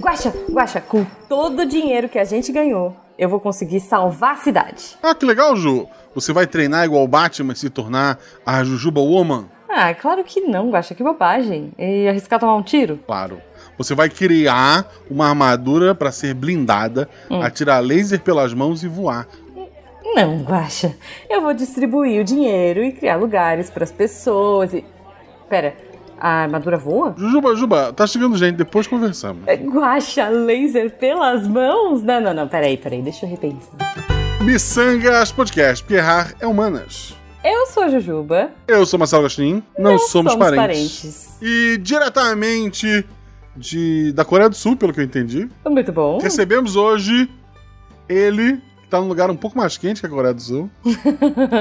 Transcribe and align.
Guaxa, 0.00 0.32
Guaxa, 0.50 0.80
com 0.80 1.04
todo 1.28 1.60
o 1.60 1.66
dinheiro 1.66 2.08
que 2.08 2.18
a 2.18 2.24
gente 2.24 2.50
ganhou, 2.50 2.96
eu 3.18 3.28
vou 3.28 3.38
conseguir 3.38 3.80
salvar 3.80 4.32
a 4.34 4.36
cidade. 4.36 4.96
Ah, 5.02 5.14
que 5.14 5.24
legal, 5.26 5.54
Ju. 5.56 5.86
Você 6.14 6.32
vai 6.32 6.46
treinar 6.46 6.84
igual 6.84 7.04
o 7.04 7.08
Batman 7.08 7.52
e 7.52 7.56
se 7.56 7.70
tornar 7.70 8.18
a 8.44 8.64
Jujuba 8.64 9.00
Woman? 9.00 9.46
Ah, 9.68 9.94
claro 9.94 10.24
que 10.24 10.40
não, 10.40 10.70
Guaxa, 10.70 10.94
que 10.94 11.02
bobagem. 11.04 11.72
E 11.78 12.08
arriscar 12.08 12.40
tomar 12.40 12.56
um 12.56 12.62
tiro? 12.62 12.98
Claro. 13.06 13.40
Você 13.78 13.94
vai 13.94 14.08
criar 14.10 14.90
uma 15.08 15.28
armadura 15.28 15.94
para 15.94 16.10
ser 16.10 16.34
blindada, 16.34 17.08
Hum. 17.30 17.40
atirar 17.40 17.80
laser 17.80 18.20
pelas 18.20 18.52
mãos 18.52 18.82
e 18.82 18.88
voar. 18.88 19.28
Não, 20.14 20.42
Guaxa. 20.42 20.96
Eu 21.28 21.40
vou 21.40 21.54
distribuir 21.54 22.20
o 22.20 22.24
dinheiro 22.24 22.82
e 22.82 22.90
criar 22.92 23.16
lugares 23.16 23.70
para 23.70 23.84
as 23.84 23.92
pessoas 23.92 24.74
e... 24.74 24.84
Pera, 25.48 25.74
a 26.20 26.42
armadura 26.42 26.76
voa? 26.76 27.14
Jujuba, 27.16 27.56
Juba, 27.56 27.92
tá 27.92 28.06
chegando 28.06 28.36
gente, 28.36 28.56
depois 28.56 28.86
conversamos. 28.86 29.42
É, 29.46 29.56
Guaxa, 29.56 30.28
laser 30.28 30.90
pelas 30.98 31.46
mãos? 31.48 32.02
Não, 32.02 32.20
não, 32.20 32.34
não, 32.34 32.46
peraí, 32.48 32.76
peraí, 32.76 33.00
deixa 33.02 33.24
eu 33.26 33.30
repensar. 33.30 33.76
Missangas 34.42 35.32
Podcast, 35.32 35.82
porque 35.84 35.96
errar 35.96 36.34
é 36.40 36.46
humanas. 36.46 37.14
Eu 37.42 37.66
sou 37.66 37.84
a 37.84 37.88
Jujuba. 37.88 38.50
Eu 38.68 38.84
sou 38.84 38.98
Marcelo 38.98 39.22
Gastin, 39.22 39.62
não, 39.78 39.98
somos, 39.98 40.32
somos 40.32 40.36
parentes. 40.36 40.60
parentes. 41.00 41.38
E 41.40 41.78
diretamente 41.78 43.04
de, 43.56 44.12
da 44.12 44.24
Coreia 44.24 44.48
do 44.48 44.56
Sul, 44.56 44.76
pelo 44.76 44.92
que 44.92 45.00
eu 45.00 45.04
entendi, 45.04 45.48
Muito 45.66 45.90
bom. 45.92 46.18
recebemos 46.18 46.76
hoje 46.76 47.30
ele, 48.08 48.60
tá 48.90 49.00
num 49.00 49.08
lugar 49.08 49.30
um 49.30 49.36
pouco 49.36 49.56
mais 49.56 49.78
quente 49.78 50.00
que 50.00 50.06
a 50.06 50.10
Coreia 50.10 50.34
do 50.34 50.40
Sul. 50.42 50.70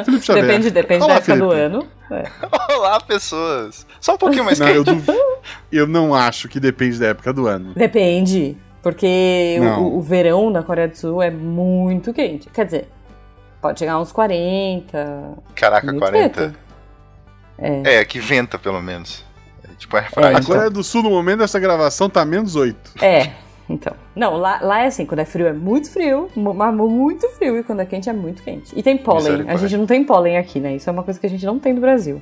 Felipe 0.06 0.26
Xavier. 0.26 0.46
Depende, 0.48 0.72
depende 0.72 1.04
Olá, 1.04 1.14
da 1.14 1.20
época 1.20 1.38
do 1.38 1.50
Felipe. 1.50 1.62
ano. 1.62 1.88
É. 2.12 2.24
Olá, 2.76 3.00
pessoas. 3.02 3.86
Só 4.02 4.16
um 4.16 4.18
pouquinho 4.18 4.44
mais 4.44 4.60
Não, 4.60 4.66
quente. 4.68 4.78
eu, 4.78 4.84
duv- 4.84 5.10
eu 5.72 5.88
não 5.88 6.14
acho 6.16 6.50
que 6.50 6.60
depende 6.60 6.98
da 7.00 7.08
época 7.08 7.32
do 7.32 7.48
ano. 7.48 7.74
Depende. 7.76 8.58
Porque 8.82 9.58
o, 9.78 9.98
o 9.98 10.02
verão 10.02 10.50
na 10.50 10.64
Coreia 10.64 10.88
do 10.88 10.96
Sul 10.98 11.22
é 11.22 11.30
muito 11.30 12.14
quente. 12.14 12.50
Quer 12.50 12.66
dizer, 12.66 12.88
pode 13.62 13.78
chegar 13.78 13.94
a 13.94 14.00
uns 14.00 14.12
40. 14.12 15.38
Caraca, 15.54 15.86
Muito 15.88 16.00
40. 16.00 16.42
quente. 16.42 16.58
É. 17.58 17.96
É, 18.00 18.06
que 18.06 18.20
venta 18.20 18.58
pelo 18.58 18.82
menos. 18.82 19.24
É, 19.64 19.68
tipo 19.78 19.98
air 19.98 20.06
É, 20.06 20.10
fryer. 20.10 20.28
A 20.30 20.32
então. 20.40 20.46
Coreia 20.46 20.70
do 20.70 20.82
Sul, 20.84 21.04
no 21.04 21.10
momento 21.10 21.40
dessa 21.40 21.60
gravação, 21.60 22.10
tá 22.10 22.24
menos 22.24 22.56
8. 22.56 23.04
É, 23.04 23.32
então. 23.70 23.94
Não, 24.16 24.36
lá, 24.36 24.60
lá 24.62 24.80
é 24.82 24.88
assim, 24.88 25.06
quando 25.06 25.20
é 25.20 25.26
frio 25.26 25.48
é 25.48 25.54
muito 25.54 25.90
frio, 25.92 26.30
mas 26.36 26.74
muito 26.74 27.30
frio, 27.30 27.58
e 27.58 27.64
quando 27.64 27.82
é 27.82 27.86
quente 27.86 28.10
é 28.10 28.14
muito 28.14 28.42
quente. 28.42 28.74
E 28.78 28.82
tem 28.82 28.98
pólen. 28.98 29.20
A 29.20 29.30
Misericórdia. 29.30 29.68
gente 29.68 29.78
não 29.80 29.86
tem 29.86 30.04
pólen 30.04 30.38
aqui, 30.38 30.60
né? 30.60 30.76
Isso 30.76 30.90
é 30.90 30.94
uma 30.94 31.04
coisa 31.04 31.20
que 31.20 31.26
a 31.28 31.30
gente 31.30 31.46
não 31.46 31.60
tem 31.60 31.74
no 31.74 31.82
Brasil. 31.82 32.22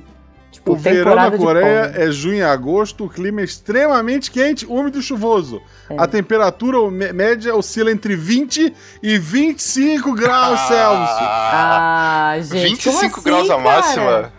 Tipo, 0.50 0.72
O 0.72 0.76
verão 0.76 1.14
na 1.14 1.30
Coreia 1.30 1.92
é 1.94 2.10
junho 2.10 2.36
e 2.38 2.42
agosto, 2.42 3.04
o 3.04 3.08
clima 3.08 3.42
é 3.42 3.44
extremamente 3.44 4.30
quente, 4.30 4.64
úmido 4.66 4.98
e 4.98 5.02
chuvoso. 5.02 5.60
É. 5.90 5.96
A 5.98 6.06
temperatura 6.06 6.78
média 7.12 7.54
oscila 7.54 7.92
entre 7.92 8.16
20 8.16 8.72
e 9.02 9.18
25 9.18 10.14
graus 10.14 10.58
Celsius. 10.60 11.18
Ah, 11.20 12.34
gente. 12.40 12.82
como 12.84 12.98
25 12.98 13.20
assim, 13.20 13.22
graus 13.22 13.50
a 13.50 13.56
cara? 13.56 13.62
máxima. 13.62 14.32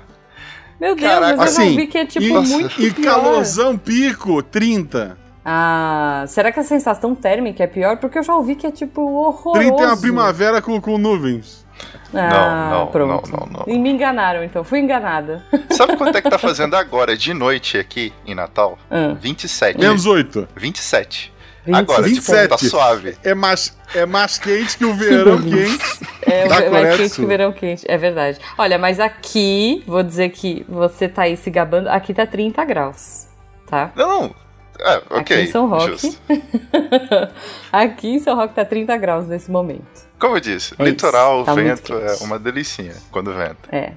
Meu 0.82 0.96
Deus, 0.96 1.12
Caraca. 1.12 1.38
mas 1.38 1.58
eu 1.58 1.62
Assim, 1.64 1.70
não 1.72 1.78
vi 1.78 1.88
que 1.88 1.98
é 1.98 2.06
tipo 2.06 2.26
e, 2.26 2.32
muito 2.32 2.82
e 2.82 2.92
pior. 2.92 3.04
calorzão 3.14 3.78
pico, 3.78 4.42
30. 4.42 5.18
Ah, 5.52 6.26
será 6.28 6.52
que 6.52 6.60
a 6.60 6.64
sensação 6.64 7.16
térmica 7.16 7.64
é 7.64 7.68
pior? 7.68 7.98
Porque 7.98 8.20
eu 8.20 8.24
já 8.24 8.36
ouvi 8.36 8.54
que 8.56 8.68
é 8.68 8.72
tipo 8.72 9.02
horroroso. 9.02 9.54
30 9.68 9.82
é 9.84 9.86
uma 9.88 9.98
primavera 9.98 10.62
com, 10.62 10.80
com 10.80 10.98
nuvens. 11.00 11.66
Ah, 12.14 12.70
Não, 12.70 12.80
não, 12.82 12.88
pronto. 12.88 13.32
não, 13.32 13.40
não, 13.48 13.66
não. 13.66 13.74
E 13.74 13.80
me 13.80 13.90
enganaram, 13.90 14.44
então. 14.44 14.64
Fui 14.64 14.80
enganada. 14.80 15.44
Sabe 15.72 15.98
quanto 15.98 16.16
é 16.18 16.22
que 16.22 16.30
tá 16.30 16.38
fazendo 16.40 16.76
agora, 16.76 17.18
de 17.18 17.34
noite 17.34 17.78
aqui 17.80 18.14
em 18.28 18.36
Natal? 18.36 18.78
Ah, 18.92 19.16
27. 19.20 19.80
Menos 19.80 20.06
8. 20.06 20.48
27. 20.56 21.34
27. 21.66 21.74
Agora, 21.76 22.04
tipo, 22.04 22.16
27. 22.16 22.48
tá 22.50 22.58
suave. 22.58 23.18
É 23.24 23.34
mais, 23.34 23.76
é 23.96 24.06
mais 24.06 24.38
quente 24.38 24.78
que 24.78 24.86
o 24.86 24.94
verão 24.94 25.42
quente. 25.42 25.80
É 26.22 26.48
da 26.48 26.56
o- 26.60 26.64
Coreia 26.64 26.72
mais 26.72 26.98
quente 26.98 27.16
que 27.16 27.22
o 27.22 27.28
verão 27.28 27.52
quente. 27.54 27.86
É 27.88 27.98
verdade. 27.98 28.40
Olha, 28.58 28.78
mas 28.78 29.00
aqui, 29.00 29.84
vou 29.88 30.04
dizer 30.04 30.30
que 30.30 30.66
você 30.70 31.08
tá 31.08 31.24
aí 31.24 31.36
se 31.38 31.50
gabando. 31.50 31.88
Aqui 31.90 32.14
tá 32.14 32.26
30 32.28 32.64
graus. 32.66 33.28
Tá? 33.68 33.92
Não, 33.96 34.22
não. 34.22 34.36
É, 34.82 34.98
ok. 35.10 35.18
Aqui 35.20 35.34
em 35.36 35.52
São 35.52 35.68
Roque. 35.70 35.88
justo. 35.92 36.18
aqui 37.72 38.08
em 38.10 38.20
São 38.20 38.36
Roque 38.36 38.54
tá 38.54 38.64
30 38.66 38.96
graus 38.98 39.28
nesse 39.28 39.52
momento. 39.52 40.08
Como 40.18 40.36
eu 40.38 40.40
disse, 40.40 40.74
É 40.78 40.84
litoral, 40.84 41.44
tá 41.44 41.54
vento 41.54 41.94
é 41.94 42.16
uma 42.22 42.38
delicinha 42.40 42.96
quando 43.12 43.34
venta. 43.34 43.58
É. 43.76 43.94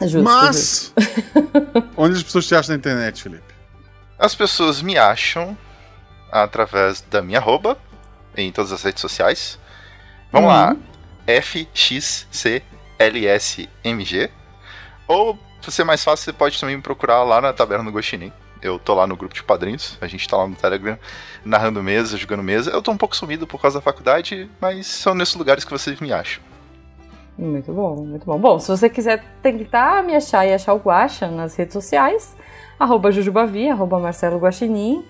Justo, 0.00 0.08
justo. 0.18 0.24
Mas, 0.24 0.92
onde 1.96 2.16
as 2.16 2.22
pessoas 2.22 2.46
te 2.46 2.54
acham 2.54 2.72
na 2.74 2.78
internet, 2.78 3.22
Felipe? 3.22 3.42
As 4.18 4.34
pessoas 4.34 4.82
me 4.82 4.96
acham 4.98 5.56
através 6.30 7.00
da 7.02 7.20
minha 7.22 7.38
arroba 7.38 7.76
em 8.36 8.50
todas 8.50 8.72
as 8.72 8.82
redes 8.82 9.00
sociais. 9.00 9.58
Vamos 10.32 10.48
Uhum. 10.50 10.56
lá, 10.56 10.76
FXCLSMG. 12.98 14.30
Ou, 15.06 15.38
pra 15.60 15.70
ser 15.70 15.84
mais 15.84 16.02
fácil, 16.02 16.24
você 16.24 16.32
pode 16.32 16.58
também 16.58 16.76
me 16.76 16.82
procurar 16.82 17.22
lá 17.22 17.40
na 17.40 17.52
Taberna 17.52 17.84
do 17.84 17.92
Gostinin. 17.92 18.32
Eu 18.62 18.78
tô 18.78 18.94
lá 18.94 19.06
no 19.06 19.16
grupo 19.16 19.34
de 19.34 19.42
padrinhos, 19.42 19.98
a 20.00 20.06
gente 20.06 20.28
tá 20.28 20.36
lá 20.36 20.46
no 20.46 20.54
Telegram, 20.54 20.96
narrando 21.44 21.82
mesa, 21.82 22.16
jogando 22.16 22.42
mesa. 22.42 22.70
Eu 22.70 22.80
tô 22.80 22.92
um 22.92 22.96
pouco 22.96 23.16
sumido 23.16 23.46
por 23.46 23.60
causa 23.60 23.78
da 23.78 23.82
faculdade, 23.82 24.48
mas 24.60 24.86
são 24.86 25.14
nesses 25.14 25.34
lugares 25.34 25.64
que 25.64 25.70
vocês 25.70 26.00
me 26.00 26.12
acham. 26.12 26.42
Muito 27.36 27.72
bom, 27.72 27.96
muito 28.04 28.24
bom. 28.26 28.38
Bom, 28.38 28.58
se 28.60 28.68
você 28.68 28.88
quiser 28.88 29.24
tentar 29.42 30.04
me 30.04 30.14
achar 30.14 30.46
e 30.46 30.52
achar 30.52 30.74
o 30.74 30.78
Guaxa 30.78 31.28
nas 31.28 31.56
redes 31.56 31.72
sociais, 31.72 32.36
arroba 32.78 33.10
Jujubavi, 33.10 33.68
arroba 33.70 33.98
Marcelo 33.98 34.38
Guaxinim. 34.38 35.04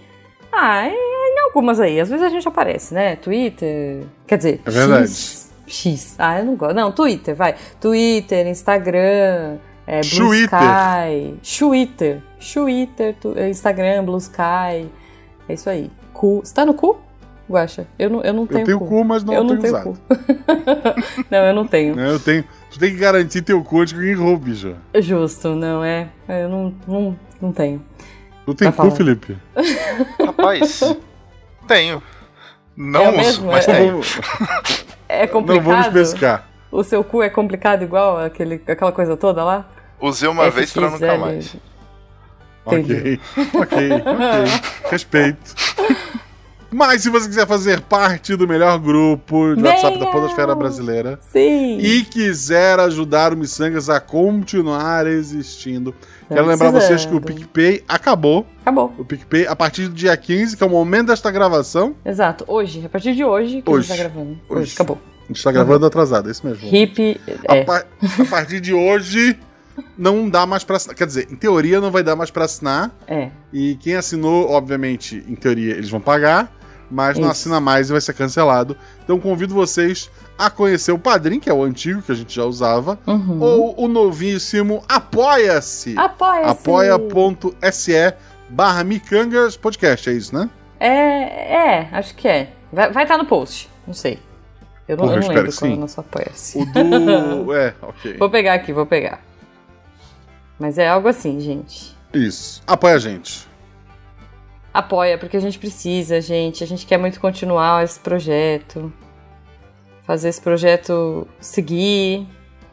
Ah, 0.53 0.87
e- 0.89 0.93
em 1.35 1.41
algumas 1.47 1.81
aí. 1.81 1.99
Às 2.01 2.09
vezes 2.11 2.25
a 2.25 2.29
gente 2.29 2.47
aparece, 2.47 2.95
né? 2.95 3.17
Twitter. 3.17 4.05
Quer 4.27 4.37
dizer, 4.39 4.61
É 4.65 4.71
verdade. 4.71 5.09
X. 5.09 5.53
X. 5.67 6.15
Ah, 6.19 6.39
eu 6.39 6.45
não 6.45 6.55
gosto. 6.57 6.75
Não, 6.75 6.93
Twitter, 6.93 7.35
vai. 7.35 7.55
Twitter, 7.81 8.47
Instagram, 8.47 9.57
é, 9.87 10.01
Blue 10.01 10.29
Twitter. 10.29 10.59
Sky. 10.59 11.59
Twitter. 11.59 12.23
Twitter, 12.53 13.15
tu- 13.21 13.39
Instagram, 13.39 14.05
Blue 14.05 14.19
Sky. 14.19 14.89
É 15.49 15.55
isso 15.55 15.69
aí. 15.69 15.91
Cu. 16.13 16.41
Você 16.45 16.55
tá 16.55 16.65
no 16.65 16.75
cu? 16.75 16.99
Guaxa? 17.51 17.87
Eu 17.99 18.09
não, 18.09 18.23
eu 18.23 18.33
não 18.33 18.47
tenho 18.47 18.61
Eu 18.61 18.65
tenho 18.67 18.79
cu, 18.81 19.05
mas 19.05 19.25
não 19.25 19.35
eu 19.35 19.45
não 19.45 19.59
tenho 19.59 19.61
tenho 19.61 19.75
usado. 19.75 19.99
cu. 20.09 21.25
não, 21.31 21.39
eu 21.39 21.55
não 21.55 21.67
tenho. 21.67 21.99
Eu 22.01 22.19
tenho. 22.21 22.45
Tu 22.71 22.79
tem 22.79 22.91
que 22.93 22.97
garantir 22.97 23.43
teu 23.43 23.63
cu 23.63 23.81
antes 23.81 23.93
que 23.93 23.99
alguém 23.99 24.15
roube, 24.15 24.55
já. 24.55 24.73
Justo, 24.95 25.55
não 25.55 25.85
é? 25.85 26.09
Eu 26.29 26.49
não, 26.49 26.75
não, 26.87 27.19
não 27.41 27.53
tenho. 27.53 27.85
Tu 28.47 28.55
tem 28.55 28.69
Tá 28.69 28.73
cu, 28.73 28.77
falando. 28.79 28.97
Felipe? 28.97 29.37
Rapaz, 30.25 30.81
tenho. 31.69 32.03
Não 32.77 33.03
É 33.03 33.21
uso, 33.29 33.45
mas 33.45 33.69
É- 33.69 33.75
tenho. 33.79 34.01
É 35.09 35.27
não 35.27 35.33
complicado? 35.33 35.65
vamos 35.65 35.89
pescar. 35.89 36.49
O 36.73 36.83
seu 36.83 37.05
cu 37.05 37.23
é 37.23 37.29
complicado 37.29 37.83
igual 37.83 38.19
aquele, 38.19 38.55
aquela 38.67 38.91
coisa 38.91 39.17
toda 39.17 39.45
lá? 39.45 39.69
Usei 40.01 40.29
uma 40.29 40.51
vez 40.51 40.73
pra 40.73 40.91
nunca 40.91 41.19
mais. 41.19 41.55
Ok, 42.65 42.79
Entendi. 42.79 43.21
ok, 43.55 43.91
ok. 43.93 44.89
Respeito. 44.91 45.55
Mas 46.71 47.03
se 47.03 47.11
você 47.11 47.29
quiser 47.29 47.47
fazer 47.47 47.83
parte 47.83 48.35
do 48.35 48.49
melhor 48.49 48.79
grupo 48.79 49.55
de 49.55 49.63
WhatsApp 49.63 49.99
da! 49.99 50.07
Podosfera 50.07 50.55
Brasileira 50.55 51.19
Sim. 51.21 51.77
e 51.79 52.03
quiser 52.03 52.81
ajudar 52.81 53.35
o 53.35 53.37
Missangas 53.37 53.91
a 53.91 54.01
continuar 54.01 55.07
existindo, 55.07 55.93
Tá 56.27 56.37
quero 56.37 56.47
lembrar 56.47 56.71
vocês 56.71 57.05
que 57.05 57.15
o 57.15 57.21
precisando. 57.21 57.47
PicPay 57.53 57.85
acabou. 57.87 58.47
Acabou. 58.63 58.95
O 58.97 59.05
PicPay, 59.05 59.47
a 59.47 59.55
partir 59.55 59.89
do 59.89 59.95
dia 59.95 60.17
15, 60.17 60.57
que 60.57 60.63
é 60.63 60.67
o 60.67 60.71
momento 60.71 61.09
desta 61.09 61.31
gravação, 61.31 61.95
Exato. 62.03 62.43
Hoje, 62.49 62.87
a 62.87 62.89
partir 62.89 63.15
de 63.15 63.23
hoje 63.23 63.61
que 63.61 63.71
Hoje. 63.71 63.93
a 63.93 63.97
gente 63.97 64.03
tá 64.05 64.09
gravando. 64.11 64.39
Hoje, 64.49 64.63
Hoje. 64.63 64.73
acabou. 64.75 64.99
A 65.33 65.35
gente 65.35 65.39
está 65.39 65.53
gravando 65.53 65.87
atrasado, 65.87 66.29
é 66.29 66.33
isso 66.33 66.47
mesmo. 66.47 66.69
Hip. 66.75 67.21
A, 67.49 67.57
É. 67.57 67.65
par- 67.65 67.87
a 68.21 68.25
partir 68.27 68.61
de 68.61 68.73
hoje, 68.75 69.39
não 69.97 70.29
dá 70.29 70.47
mais 70.47 70.65
pra 70.65 70.77
assinar. 70.77 70.95
Quer 70.97 71.07
dizer, 71.07 71.29
em 71.31 71.37
teoria 71.37 71.81
não 71.81 71.91
vai 71.91 72.03
dar 72.03 72.15
mais 72.17 72.31
pra 72.31 72.45
assinar. 72.45 72.91
É. 73.09 73.31
E 73.53 73.77
quem 73.77 73.95
assinou, 73.97 74.51
obviamente, 74.51 75.25
em 75.29 75.35
teoria, 75.35 75.73
eles 75.75 75.89
vão 75.91 76.01
pagar, 76.01 76.53
mas 76.91 77.17
não 77.17 77.25
Isso. 77.25 77.33
assina 77.33 77.61
mais 77.61 77.89
e 77.89 77.93
vai 77.93 78.01
ser 78.01 78.13
cancelado. 78.13 78.77
Então 79.03 79.19
convido 79.19 79.55
vocês 79.55 80.11
a 80.39 80.51
conhecer 80.51 80.93
o 80.93 80.99
Padrim, 80.99 81.39
que 81.41 81.49
é 81.49 81.53
o 81.55 81.63
antigo 81.63 82.03
que 82.03 82.13
a 82.13 82.15
gente 82.15 82.35
já 82.35 82.45
usava, 82.45 82.99
Uhum. 83.07 83.41
ou 83.41 83.75
o 83.85 83.89
novíssimo 83.89 84.83
Apoia-se. 84.89 85.95
Apoia-se. 85.97 86.51
Apoia.se 86.51 88.15
barra 88.49 88.85
Micangas 88.85 89.57
Podcast, 89.57 90.11
é 90.11 90.13
isso, 90.13 90.35
né? 90.35 90.51
É, 90.79 91.79
é, 91.79 91.89
acho 91.93 92.15
que 92.15 92.27
é. 92.29 92.53
Vai 92.73 93.03
estar 93.05 93.17
no 93.19 93.25
post. 93.27 93.71
Não 93.87 93.95
sei. 93.95 94.19
Eu 94.89 94.97
não, 94.97 95.05
Porra, 95.05 95.17
eu 95.17 95.21
não 95.21 95.29
lembro 95.29 95.53
que 95.53 95.59
qual 95.59 95.71
é 95.71 95.73
sim. 95.73 95.79
o 95.79 95.81
nosso 95.81 96.01
apoia-se. 96.01 96.59
O 96.59 96.67
do... 96.67 97.55
é, 97.55 97.75
ok. 97.81 98.17
Vou 98.19 98.31
pegar 98.31 98.55
aqui, 98.55 98.73
vou 98.73 98.87
pegar. 98.87 99.21
Mas 100.59 100.79
é 100.79 100.89
algo 100.89 101.09
assim, 101.09 101.41
gente. 101.41 101.97
Isso. 102.13 102.63
Apoia 102.67 102.95
a 102.95 102.99
gente. 102.99 103.47
Apoia, 104.73 105.19
porque 105.19 105.37
a 105.37 105.41
gente 105.41 105.59
precisa, 105.59 106.21
gente. 106.21 106.65
A 106.65 106.67
gente 106.67 106.87
quer 106.87 106.99
muito 106.99 107.21
continuar 107.21 107.85
esse 107.85 107.99
projeto. 107.99 108.93
Fazer 110.05 110.29
esse 110.29 110.41
projeto 110.41 111.27
seguir. 111.41 112.27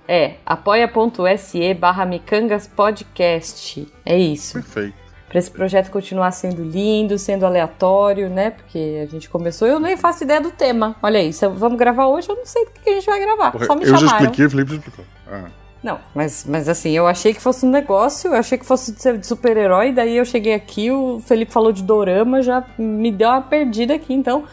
É, 0.07 0.35
apoia.se 0.45 1.73
barra 1.75 2.05
Micangas 2.05 2.67
Podcast. 2.67 3.87
É 4.05 4.17
isso. 4.17 4.53
Perfeito. 4.53 4.98
Para 5.29 5.37
esse 5.37 5.51
projeto 5.51 5.91
continuar 5.91 6.31
sendo 6.31 6.63
lindo, 6.63 7.17
sendo 7.19 7.45
aleatório, 7.45 8.29
né? 8.29 8.49
Porque 8.49 9.01
a 9.03 9.05
gente 9.05 9.29
começou, 9.29 9.67
eu 9.67 9.79
nem 9.79 9.95
faço 9.95 10.23
ideia 10.23 10.41
do 10.41 10.49
tema. 10.49 10.95
Olha 11.03 11.19
aí, 11.19 11.31
vamos 11.55 11.77
gravar 11.77 12.07
hoje, 12.07 12.27
eu 12.27 12.35
não 12.35 12.45
sei 12.45 12.65
do 12.65 12.71
que 12.71 12.89
a 12.89 12.93
gente 12.93 13.05
vai 13.05 13.19
gravar. 13.19 13.51
Porra, 13.51 13.65
Só 13.65 13.75
me 13.75 13.83
eu 13.83 13.87
chamaram. 13.87 14.07
já 14.07 14.15
expliquei, 14.15 14.45
o 14.45 14.49
Felipe 14.49 14.71
já 14.71 14.77
explicou. 14.77 15.05
Ah. 15.31 15.45
Não, 15.83 15.99
mas, 16.13 16.45
mas 16.49 16.67
assim, 16.67 16.91
eu 16.91 17.07
achei 17.07 17.33
que 17.33 17.39
fosse 17.39 17.65
um 17.65 17.69
negócio, 17.69 18.31
eu 18.31 18.35
achei 18.35 18.57
que 18.57 18.65
fosse 18.65 18.91
de 18.91 19.25
super-herói, 19.25 19.93
daí 19.93 20.17
eu 20.17 20.25
cheguei 20.25 20.53
aqui, 20.53 20.91
o 20.91 21.21
Felipe 21.25 21.53
falou 21.53 21.71
de 21.71 21.83
dorama, 21.83 22.41
já 22.41 22.65
me 22.77 23.11
deu 23.11 23.29
uma 23.29 23.41
perdida 23.41 23.93
aqui, 23.93 24.13
então. 24.13 24.43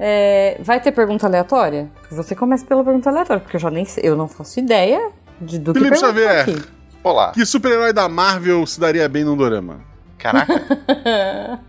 É, 0.00 0.56
vai 0.60 0.80
ter 0.80 0.92
pergunta 0.92 1.26
aleatória? 1.26 1.90
Você 2.10 2.34
começa 2.34 2.64
pela 2.64 2.84
pergunta 2.84 3.10
aleatória, 3.10 3.40
porque 3.40 3.56
eu 3.56 3.60
já 3.60 3.70
nem 3.70 3.84
sei, 3.84 4.04
eu 4.06 4.16
não 4.16 4.28
faço 4.28 4.58
ideia 4.58 5.10
de, 5.40 5.58
do 5.58 5.74
Felipe 5.74 5.94
que 5.94 6.00
Xavier, 6.00 6.40
aqui. 6.40 6.62
Olá. 7.02 7.32
Que 7.32 7.44
super-herói 7.44 7.92
da 7.92 8.08
Marvel 8.08 8.64
se 8.66 8.78
daria 8.78 9.08
bem 9.08 9.24
num 9.24 9.36
dorama? 9.36 9.87
Caraca. 10.18 10.52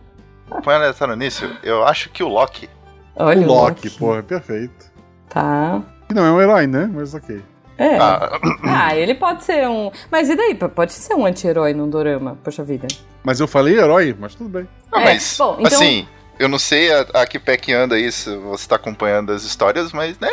Põe 0.63 0.75
aleatório 0.75 1.15
nisso, 1.15 1.49
eu 1.63 1.85
acho 1.85 2.09
que 2.09 2.23
o 2.23 2.27
Loki. 2.27 2.69
Olha 3.15 3.41
o 3.41 3.45
Loki, 3.45 3.87
Loki. 3.87 3.99
porra, 3.99 4.23
perfeito. 4.23 4.91
Tá. 5.29 5.81
Que 6.07 6.13
não 6.13 6.25
é 6.25 6.31
um 6.31 6.41
herói, 6.41 6.65
né? 6.65 6.89
Mas 6.91 7.13
ok. 7.13 7.41
É. 7.77 7.97
Ah. 7.97 8.39
ah, 8.63 8.95
ele 8.95 9.15
pode 9.15 9.43
ser 9.43 9.67
um. 9.69 9.91
Mas 10.11 10.29
e 10.29 10.35
daí? 10.35 10.53
Pode 10.53 10.91
ser 10.91 11.13
um 11.13 11.25
anti-herói 11.25 11.73
num 11.73 11.89
dorama, 11.89 12.37
poxa 12.43 12.63
vida. 12.63 12.87
Mas 13.23 13.39
eu 13.39 13.47
falei 13.47 13.77
herói, 13.77 14.15
mas 14.19 14.35
tudo 14.35 14.49
bem. 14.49 14.67
Ah, 14.91 15.01
é. 15.01 15.05
mas, 15.05 15.37
Bom, 15.37 15.55
então... 15.59 15.77
assim, 15.77 16.07
eu 16.37 16.49
não 16.49 16.59
sei 16.59 16.91
a, 16.91 17.01
a 17.13 17.25
que 17.25 17.39
pé 17.39 17.55
que 17.55 17.71
anda 17.71 17.97
isso, 17.97 18.37
você 18.41 18.67
tá 18.67 18.75
acompanhando 18.75 19.31
as 19.31 19.43
histórias, 19.43 19.93
mas, 19.93 20.19
né. 20.19 20.29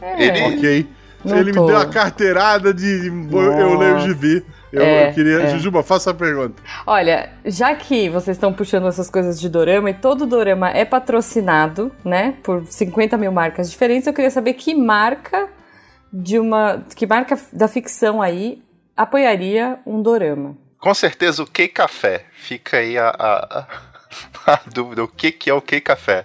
É. 0.00 0.24
Ele. 0.24 0.56
Ok. 0.56 0.88
Não 1.22 1.36
ele 1.36 1.52
tô. 1.52 1.62
me 1.62 1.66
deu 1.66 1.78
a 1.78 1.86
carteirada 1.86 2.72
de. 2.72 3.10
Nossa. 3.10 3.60
Eu 3.60 3.78
leio 3.78 3.96
o 3.96 4.00
gibi. 4.00 4.46
Eu, 4.72 4.82
é, 4.82 5.08
eu 5.08 5.14
queria. 5.14 5.42
É. 5.42 5.50
Jujuba, 5.50 5.82
faça 5.82 6.10
a 6.10 6.14
pergunta. 6.14 6.62
Olha, 6.86 7.30
já 7.44 7.74
que 7.74 8.08
vocês 8.08 8.36
estão 8.36 8.52
puxando 8.52 8.86
essas 8.86 9.10
coisas 9.10 9.40
de 9.40 9.48
dorama 9.48 9.90
e 9.90 9.94
todo 9.94 10.26
dorama 10.26 10.70
é 10.70 10.84
patrocinado, 10.84 11.90
né, 12.04 12.34
por 12.42 12.64
50 12.66 13.16
mil 13.16 13.32
marcas 13.32 13.70
diferentes, 13.70 14.06
eu 14.06 14.12
queria 14.12 14.30
saber 14.30 14.54
que 14.54 14.74
marca 14.74 15.48
de 16.12 16.38
uma. 16.38 16.84
Que 16.94 17.06
marca 17.06 17.38
da 17.52 17.68
ficção 17.68 18.22
aí 18.22 18.62
apoiaria 18.96 19.78
um 19.86 20.02
dorama? 20.02 20.56
Com 20.78 20.94
certeza 20.94 21.42
o 21.42 21.46
Kei 21.46 21.68
Café. 21.68 22.24
Fica 22.32 22.78
aí 22.78 22.96
a, 22.96 23.08
a, 23.08 23.66
a 24.46 24.60
dúvida. 24.72 25.04
O 25.04 25.08
que, 25.08 25.30
que 25.30 25.50
é 25.50 25.54
o 25.54 25.60
Kei 25.60 25.80
Café? 25.80 26.24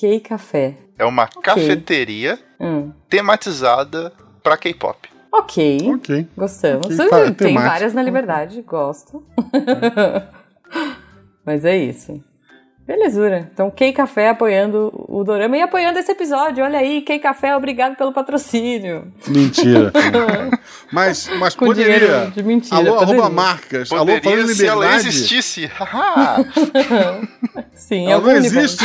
Kei 0.00 0.20
Café. 0.20 0.76
É 0.98 1.04
uma 1.04 1.24
okay. 1.24 1.42
cafeteria 1.42 2.38
hum. 2.58 2.90
tematizada 3.08 4.12
pra 4.42 4.56
K-pop. 4.56 5.08
Ok. 5.38 5.78
Ok. 5.94 6.28
Gostamos. 6.36 6.98
Okay. 6.98 7.30
Tem 7.32 7.54
várias 7.54 7.92
na 7.92 8.02
Liberdade, 8.02 8.62
gosto. 8.62 9.22
Mas 11.44 11.64
é 11.64 11.76
isso. 11.76 12.22
Belezura. 12.86 13.50
Então, 13.52 13.68
Kei 13.68 13.92
Café 13.92 14.28
apoiando 14.28 14.92
o 15.08 15.24
Dorama 15.24 15.56
e 15.56 15.60
apoiando 15.60 15.98
esse 15.98 16.12
episódio. 16.12 16.62
Olha 16.62 16.78
aí, 16.78 17.02
Kei 17.02 17.18
Café, 17.18 17.56
obrigado 17.56 17.96
pelo 17.96 18.12
patrocínio. 18.12 19.12
Mentira. 19.26 19.92
mas 20.92 21.28
mas 21.40 21.56
Com 21.56 21.66
poderia. 21.66 22.30
De 22.32 22.44
mentira. 22.44 22.76
Alô, 22.76 22.98
poderia. 22.98 23.14
arroba 23.14 23.34
marcas. 23.34 23.88
Poderia 23.88 24.14
alô, 24.14 24.22
falando 24.22 24.54
se 24.54 24.66
ela 24.66 24.94
existisse. 24.94 25.68
Sim, 27.74 28.08
ela 28.08 28.22
não 28.22 28.36
existe. 28.36 28.84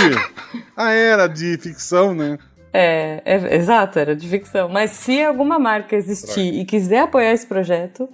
Ah, 0.76 0.92
era 0.92 1.28
de 1.28 1.60
ficção, 1.60 2.16
né? 2.16 2.40
É, 2.74 3.22
é, 3.26 3.56
exato, 3.56 4.00
era 4.00 4.16
de 4.16 4.28
ficção. 4.28 4.70
Mas 4.70 4.92
se 4.92 5.22
alguma 5.22 5.60
marca 5.60 5.96
existir 5.96 6.54
e 6.54 6.66
quiser 6.66 7.02
apoiar 7.02 7.34
esse 7.34 7.46
projeto, 7.46 8.10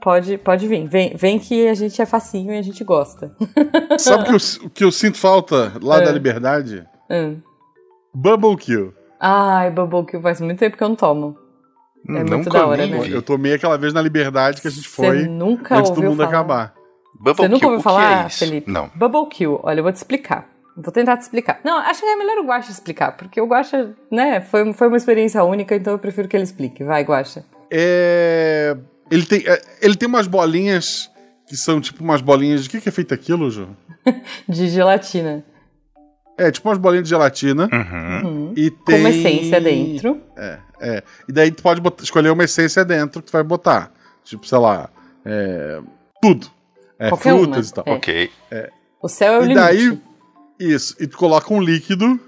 Pode, 0.00 0.38
pode 0.38 0.68
vir. 0.68 0.86
Vem, 0.86 1.14
vem 1.16 1.38
que 1.38 1.66
a 1.66 1.74
gente 1.74 2.00
é 2.00 2.06
facinho 2.06 2.52
e 2.52 2.58
a 2.58 2.62
gente 2.62 2.84
gosta. 2.84 3.34
Sabe 3.98 4.22
o 4.22 4.26
que 4.26 4.32
eu, 4.32 4.70
que 4.70 4.84
eu 4.84 4.92
sinto 4.92 5.18
falta 5.18 5.72
lá 5.82 6.00
é. 6.00 6.04
da 6.04 6.12
liberdade? 6.12 6.86
É. 7.08 7.34
Bubble 8.14 8.56
Kill. 8.56 8.94
Ai, 9.20 9.70
Bubble 9.70 10.06
Kill 10.06 10.20
faz 10.20 10.40
muito 10.40 10.58
tempo 10.58 10.76
que 10.76 10.82
eu 10.82 10.88
não 10.88 10.96
tomo. 10.96 11.36
É 12.08 12.24
não 12.24 12.38
muito 12.38 12.48
da 12.48 12.66
hora, 12.66 12.86
né? 12.86 13.00
Eu 13.08 13.22
tomei 13.22 13.54
aquela 13.54 13.76
vez 13.76 13.92
na 13.92 14.00
liberdade 14.00 14.62
que 14.62 14.68
a 14.68 14.70
gente 14.70 14.88
Cê 14.88 14.94
foi 14.94 15.22
nunca 15.26 15.76
antes 15.76 15.90
do 15.90 16.02
mundo 16.02 16.16
falar. 16.16 16.28
acabar. 16.28 16.74
Bubble 17.14 17.34
Você 17.34 17.48
nunca 17.48 17.60
Kill, 17.60 17.68
ouviu 17.70 17.82
falar, 17.82 18.26
é 18.26 18.28
Felipe? 18.28 18.70
Não. 18.70 18.90
Bubble 18.94 19.26
Kill, 19.28 19.60
olha, 19.62 19.80
eu 19.80 19.82
vou 19.82 19.92
te 19.92 19.96
explicar. 19.96 20.48
Vou 20.80 20.92
tentar 20.92 21.16
te 21.16 21.22
explicar. 21.22 21.60
Não, 21.64 21.78
acho 21.78 22.00
que 22.00 22.06
é 22.06 22.16
melhor 22.16 22.38
o 22.38 22.46
Guaxa 22.46 22.70
explicar, 22.70 23.16
porque 23.16 23.40
o 23.40 23.46
Guaxa, 23.46 23.94
né, 24.10 24.40
foi, 24.40 24.72
foi 24.72 24.86
uma 24.86 24.96
experiência 24.96 25.42
única, 25.42 25.74
então 25.74 25.92
eu 25.92 25.98
prefiro 25.98 26.28
que 26.28 26.36
ele 26.36 26.44
explique. 26.44 26.84
Vai, 26.84 27.02
Guaxa. 27.02 27.44
É 27.70 28.76
ele 29.10 29.24
tem, 29.24 29.42
é, 29.46 29.60
ele 29.80 29.96
tem 29.96 30.08
umas 30.08 30.26
bolinhas 30.26 31.10
que 31.46 31.56
são 31.56 31.80
tipo 31.80 32.02
umas 32.02 32.20
bolinhas. 32.20 32.64
De 32.64 32.70
que, 32.70 32.80
que 32.80 32.88
é 32.88 32.92
feito 32.92 33.14
aquilo, 33.14 33.50
Ju? 33.50 33.68
de 34.48 34.68
gelatina. 34.68 35.44
É, 36.36 36.50
tipo 36.50 36.68
umas 36.68 36.78
bolinhas 36.78 37.04
de 37.04 37.10
gelatina. 37.10 37.68
Uhum. 37.72 38.52
E 38.56 38.70
tem... 38.70 38.96
Com 38.96 39.00
uma 39.00 39.10
essência 39.10 39.60
dentro. 39.60 40.20
É, 40.36 40.58
é. 40.80 41.02
E 41.28 41.32
daí 41.32 41.50
tu 41.50 41.62
pode 41.62 41.80
botar, 41.80 42.04
escolher 42.04 42.30
uma 42.30 42.44
essência 42.44 42.84
dentro 42.84 43.22
que 43.22 43.28
tu 43.28 43.32
vai 43.32 43.42
botar. 43.42 43.90
Tipo, 44.24 44.46
sei 44.46 44.58
lá. 44.58 44.88
É, 45.24 45.80
tudo. 46.22 46.48
É, 46.98 47.08
Qualquer 47.08 47.34
frutas 47.34 47.66
uma. 47.66 47.70
e 47.70 47.84
tal. 47.84 47.84
É. 47.86 47.96
Ok. 47.96 48.30
É. 48.50 48.70
O 49.02 49.08
céu 49.08 49.34
é 49.34 49.38
o 49.38 49.42
e 49.42 49.48
limite. 49.48 49.60
daí, 49.60 49.98
isso. 50.58 50.96
E 50.98 51.06
tu 51.06 51.16
coloca 51.16 51.52
um 51.52 51.60
líquido 51.60 52.18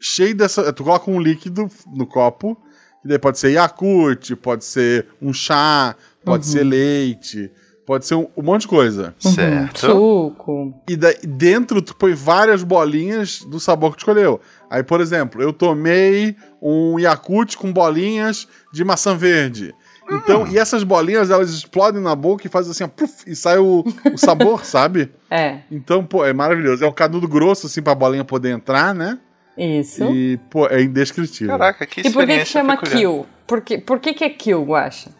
cheio 0.00 0.34
dessa. 0.34 0.72
Tu 0.72 0.84
coloca 0.84 1.10
um 1.10 1.20
líquido 1.20 1.68
no 1.86 2.06
copo 2.06 2.56
e 3.04 3.08
daí 3.08 3.18
pode 3.18 3.38
ser 3.38 3.50
Yakult, 3.50 4.34
pode 4.36 4.64
ser 4.64 5.06
um 5.20 5.32
chá, 5.32 5.94
pode 6.24 6.46
uhum. 6.46 6.52
ser 6.52 6.64
leite, 6.64 7.50
pode 7.86 8.06
ser 8.06 8.14
um, 8.14 8.26
um 8.34 8.42
monte 8.42 8.62
de 8.62 8.68
coisa. 8.68 9.14
Uhum. 9.22 9.32
Certo. 9.32 9.80
Suco. 9.80 10.74
E 10.88 10.96
daí, 10.96 11.16
dentro 11.22 11.82
tu 11.82 11.94
põe 11.94 12.14
várias 12.14 12.62
bolinhas 12.62 13.40
do 13.40 13.60
sabor 13.60 13.90
que 13.90 13.98
tu 13.98 14.00
escolheu. 14.00 14.40
Aí, 14.70 14.82
por 14.82 15.00
exemplo, 15.00 15.42
eu 15.42 15.52
tomei 15.52 16.34
um 16.62 16.98
Yakult 16.98 17.56
com 17.56 17.70
bolinhas 17.70 18.48
de 18.72 18.82
maçã 18.82 19.14
verde. 19.14 19.74
Então, 20.10 20.42
hum. 20.42 20.48
e 20.50 20.58
essas 20.58 20.84
bolinhas, 20.84 21.30
elas 21.30 21.50
explodem 21.50 22.02
na 22.02 22.14
boca 22.14 22.46
e 22.46 22.50
fazem 22.50 22.70
assim, 22.70 22.84
ó, 22.84 22.88
puff, 22.88 23.24
e 23.26 23.34
sai 23.34 23.58
o, 23.58 23.84
o 24.12 24.18
sabor, 24.18 24.64
sabe? 24.66 25.10
É. 25.30 25.58
Então, 25.70 26.04
pô, 26.04 26.24
é 26.24 26.32
maravilhoso. 26.32 26.84
É 26.84 26.88
um 26.88 26.92
canudo 26.92 27.26
grosso, 27.26 27.66
assim, 27.66 27.82
pra 27.82 27.94
bolinha 27.94 28.24
poder 28.24 28.50
entrar, 28.50 28.94
né? 28.94 29.18
Isso. 29.56 30.04
E, 30.04 30.38
pô, 30.50 30.66
é 30.66 30.82
indescritível. 30.82 31.56
Caraca, 31.56 31.86
que 31.86 32.00
E 32.00 32.10
por 32.10 32.26
que, 32.26 32.38
que 32.38 32.44
chama 32.44 32.76
peculiar. 32.76 32.98
kill? 32.98 33.26
Por 33.46 33.60
que, 33.60 33.78
por 33.78 34.00
que, 34.00 34.12
que 34.12 34.24
é 34.24 34.30
kill, 34.30 34.64
Guaxa? 34.64 35.10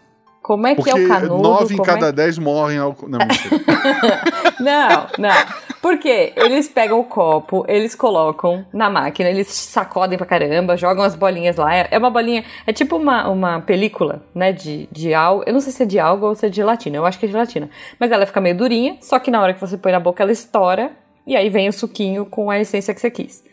Como 0.43 0.67
é 0.67 0.75
que 0.75 0.77
Porque 0.77 0.91
é 0.91 0.95
o 0.95 1.09
canudo? 1.09 1.43
nove 1.43 1.73
em 1.75 1.79
como 1.79 1.89
cada 1.89 2.09
é... 2.09 2.13
dez 2.13 2.37
morrem 2.37 2.77
ao... 2.77 2.95
Não, 3.09 3.19
mentira. 3.19 3.61
não, 4.61 5.07
não. 5.19 5.47
Porque 5.85 6.33
eles 6.35 6.67
pegam 6.67 6.99
o 6.99 7.05
copo, 7.05 7.63
eles 7.69 7.95
colocam 7.95 8.65
na 8.73 8.89
máquina, 8.89 9.29
eles 9.29 9.49
sacodem 9.49 10.17
pra 10.17 10.27
caramba, 10.27 10.79
jogam 10.79 11.05
as 11.05 11.15
bolinhas 11.15 11.57
lá. 11.57 11.75
É 11.75 11.99
uma 11.99 12.09
bolinha, 12.09 12.43
é 12.67 12.73
tipo 12.73 12.97
uma, 12.97 13.29
uma 13.29 13.61
película, 13.61 14.23
né, 14.35 14.51
de, 14.51 14.89
de 14.91 15.13
algo. 15.13 15.45
Eu 15.47 15.53
não 15.53 15.61
sei 15.61 15.73
se 15.75 15.83
é 15.83 15.87
de 15.87 15.99
algo 15.99 16.25
ou 16.25 16.35
se 16.35 16.47
é 16.47 16.49
de 16.49 16.57
gelatina, 16.57 16.97
eu 16.97 17.05
acho 17.05 17.19
que 17.19 17.27
é 17.27 17.29
gelatina. 17.29 17.69
Mas 18.01 18.11
ela 18.11 18.25
fica 18.25 18.41
meio 18.41 18.57
durinha, 18.57 18.97
só 19.03 19.19
que 19.19 19.31
na 19.31 19.43
hora 19.43 19.53
que 19.53 19.61
você 19.61 19.77
põe 19.77 19.93
na 19.93 20.01
boca 20.01 20.23
ela 20.23 20.33
estoura, 20.33 20.91
e 21.27 21.37
aí 21.37 21.51
vem 21.51 21.69
o 21.69 21.73
suquinho 21.73 22.25
com 22.25 22.51
a 22.51 22.59
essência 22.59 22.95
que 22.95 23.01
você 23.03 23.11
quis. 23.11 23.45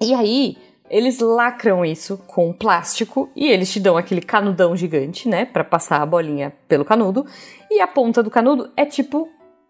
E 0.00 0.12
aí, 0.12 0.56
eles 0.90 1.20
lacram 1.20 1.84
isso 1.84 2.18
com 2.26 2.52
plástico 2.52 3.30
e 3.36 3.48
eles 3.48 3.72
te 3.72 3.78
dão 3.78 3.96
aquele 3.96 4.22
canudão 4.22 4.74
gigante, 4.74 5.28
né, 5.28 5.44
para 5.44 5.62
passar 5.62 6.02
a 6.02 6.06
bolinha 6.06 6.52
pelo 6.66 6.84
canudo. 6.84 7.24
E 7.70 7.80
a 7.80 7.86
ponta 7.86 8.24
do 8.24 8.30
canudo 8.30 8.72
é 8.76 8.84
tipo 8.84 9.28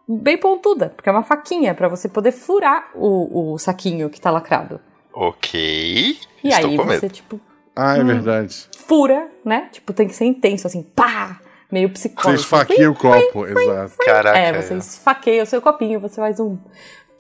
bem 0.09 0.39
pontuda, 0.39 0.91
porque 0.91 1.09
é 1.09 1.13
uma 1.13 1.23
faquinha 1.23 1.75
para 1.75 1.89
você 1.89 2.09
poder 2.09 2.33
furar 2.33 2.91
o, 2.95 3.53
o, 3.53 3.59
saquinho 3.59 4.11
que 4.11 4.21
tá 4.21 4.31
lacrado. 4.31 4.81
Ok. 5.13 6.19
E 6.43 6.49
Estou 6.49 6.71
aí 6.71 6.77
com 6.77 6.85
você 6.85 7.03
medo. 7.03 7.13
tipo 7.13 7.41
Ah, 7.75 7.97
é 7.97 8.05
verdade. 8.05 8.69
fura, 8.77 9.29
né? 9.45 9.69
Tipo 9.73 9.93
tem 9.93 10.09
que 10.09 10.15
ser 10.15 10.25
intenso 10.25 10.67
assim, 10.67 10.83
pá, 10.83 11.41
meio 11.71 11.89
Você 11.89 12.09
psicólogo. 12.09 12.41
esfaqueia 12.41 12.91
o 12.91 12.95
copo, 12.95 13.47
exato. 13.47 13.97
Caraca. 13.99 14.39
É, 14.39 14.53
você 14.61 14.75
esfaqueia 14.75 15.43
o 15.43 15.47
seu 15.47 15.61
copinho, 15.63 16.01
você 16.01 16.17
faz 16.17 16.41
um 16.41 16.59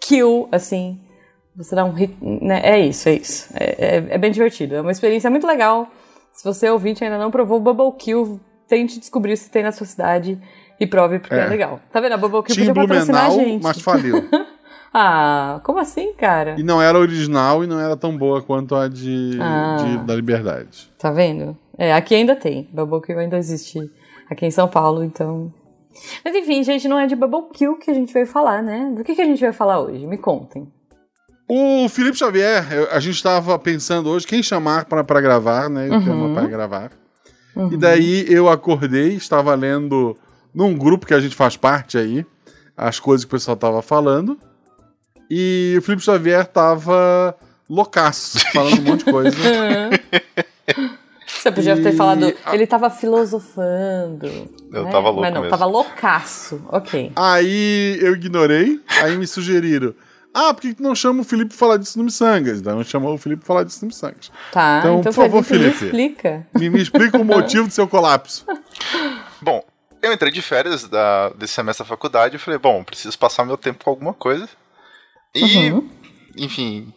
kill 0.00 0.48
assim. 0.50 1.00
Você 1.54 1.74
dá 1.74 1.84
um 1.84 1.92
hit. 1.92 2.16
Né? 2.20 2.60
É 2.64 2.78
isso, 2.78 3.08
é 3.08 3.14
isso. 3.14 3.48
É, 3.54 3.96
é, 3.96 4.06
é, 4.10 4.18
bem 4.18 4.30
divertido. 4.30 4.74
É 4.74 4.80
uma 4.80 4.90
experiência 4.90 5.30
muito 5.30 5.46
legal. 5.46 5.88
Se 6.32 6.44
você 6.44 6.68
ouvinte 6.70 7.04
ainda 7.04 7.18
não 7.18 7.30
provou 7.30 7.60
Bubble 7.60 7.92
Kill, 7.98 8.40
tente 8.66 8.98
descobrir 8.98 9.36
se 9.36 9.50
tem 9.50 9.62
na 9.62 9.70
sua 9.70 9.86
cidade 9.86 10.40
e 10.80 10.86
prove 10.86 11.18
porque 11.18 11.34
é, 11.34 11.40
é 11.44 11.46
legal. 11.48 11.80
Tá 11.92 12.00
vendo? 12.00 12.12
A 12.14 12.18
Tinha 12.18 12.74
podia 12.74 12.74
patrocinar 12.74 13.26
a 13.26 13.30
gente. 13.30 13.62
mas 13.62 13.80
faliu. 13.80 14.24
ah, 14.92 15.60
como 15.64 15.78
assim, 15.78 16.12
cara? 16.14 16.54
E 16.58 16.62
não 16.62 16.80
era 16.80 16.98
original 16.98 17.62
e 17.64 17.66
não 17.66 17.80
era 17.80 17.96
tão 17.96 18.16
boa 18.16 18.42
quanto 18.42 18.74
a 18.74 18.88
de, 18.88 19.38
Ah. 19.40 19.76
de- 19.80 19.98
da 20.06 20.14
Liberdade. 20.14 20.90
Tá 20.98 21.10
vendo? 21.10 21.56
É, 21.78 21.92
aqui 21.94 22.14
ainda 22.14 22.36
tem. 22.36 22.68
Bubble 22.72 23.00
ainda 23.18 23.38
existe 23.38 23.78
aqui 24.30 24.46
em 24.46 24.50
São 24.50 24.68
Paulo, 24.68 25.02
então. 25.02 25.52
Mas 26.24 26.34
enfim, 26.34 26.62
gente, 26.62 26.88
não 26.88 26.98
é 26.98 27.06
de 27.06 27.14
Bubble 27.14 27.50
Kill 27.52 27.76
que 27.76 27.90
a 27.90 27.94
gente 27.94 28.12
veio 28.12 28.26
falar, 28.26 28.62
né? 28.62 28.92
Do 28.96 29.04
que, 29.04 29.14
que 29.14 29.22
a 29.22 29.26
gente 29.26 29.40
vai 29.40 29.52
falar 29.52 29.80
hoje? 29.80 30.06
Me 30.06 30.16
contem. 30.16 30.66
O 31.48 31.86
Felipe 31.88 32.16
Xavier, 32.16 32.64
a 32.90 32.98
gente 32.98 33.16
estava 33.16 33.58
pensando 33.58 34.08
hoje 34.08 34.26
quem 34.26 34.42
chamar 34.42 34.86
para 34.86 35.20
gravar, 35.20 35.68
né? 35.68 35.88
Uhum. 35.90 36.04
tema 36.04 36.34
para 36.34 36.46
gravar. 36.46 36.90
Uhum. 37.54 37.72
E 37.72 37.76
daí 37.76 38.24
eu 38.32 38.48
acordei, 38.48 39.14
estava 39.14 39.54
lendo 39.54 40.16
num 40.54 40.76
grupo 40.76 41.06
que 41.06 41.14
a 41.14 41.20
gente 41.20 41.34
faz 41.34 41.56
parte 41.56 41.96
aí, 41.98 42.26
as 42.76 42.98
coisas 43.00 43.24
que 43.24 43.28
o 43.34 43.36
pessoal 43.38 43.56
tava 43.56 43.82
falando. 43.82 44.38
E 45.30 45.74
o 45.78 45.82
Felipe 45.82 46.02
Xavier 46.04 46.46
tava 46.46 47.34
loucaço, 47.68 48.38
falando 48.52 48.80
um 48.80 48.82
monte 48.82 49.04
de 49.04 49.10
coisa. 49.12 49.36
Você 51.26 51.50
podia 51.50 51.80
ter 51.82 51.92
falado, 51.92 52.32
ele 52.52 52.66
tava 52.66 52.90
filosofando. 52.90 54.26
Eu 54.72 54.84
né? 54.84 54.90
tava 54.90 55.06
louco 55.08 55.20
Mas 55.22 55.32
não, 55.34 55.40
mesmo. 55.40 55.50
tava 55.50 55.64
loucaço. 55.64 56.62
Ok. 56.68 57.12
Aí 57.16 57.98
eu 58.00 58.14
ignorei, 58.14 58.80
aí 59.02 59.16
me 59.16 59.26
sugeriram. 59.26 59.94
Ah, 60.34 60.54
por 60.54 60.60
que 60.62 60.74
não 60.82 60.94
chama 60.94 61.20
o 61.20 61.24
Felipe 61.24 61.50
pra 61.50 61.58
falar 61.58 61.76
disso 61.76 61.98
no 61.98 62.04
Missangas? 62.04 62.60
Então 62.60 62.82
chamou 62.84 63.14
o 63.14 63.18
Felipe 63.18 63.40
pra 63.40 63.48
falar 63.48 63.64
disso 63.64 63.80
no 63.82 63.88
Missangas. 63.88 64.30
Tá, 64.50 64.78
Então, 64.80 65.00
então, 65.00 65.12
por 65.12 65.22
favor, 65.22 65.42
Felipe, 65.42 65.66
me 65.84 65.86
explica. 65.86 66.46
Me, 66.54 66.70
me 66.70 66.80
explica 66.80 67.18
o 67.18 67.24
motivo 67.24 67.66
do 67.68 67.72
seu 67.72 67.86
colapso. 67.86 68.46
Bom, 69.42 69.62
eu 70.02 70.12
entrei 70.12 70.30
de 70.32 70.42
férias 70.42 70.88
da, 70.88 71.30
desse 71.30 71.54
semestre 71.54 71.84
da 71.84 71.88
faculdade 71.88 72.36
e 72.36 72.38
falei, 72.38 72.58
bom, 72.58 72.82
preciso 72.84 73.18
passar 73.18 73.44
meu 73.44 73.56
tempo 73.56 73.84
com 73.84 73.90
alguma 73.90 74.12
coisa. 74.12 74.48
E, 75.34 75.70
Uhum. 75.70 75.88
enfim, 76.36 76.92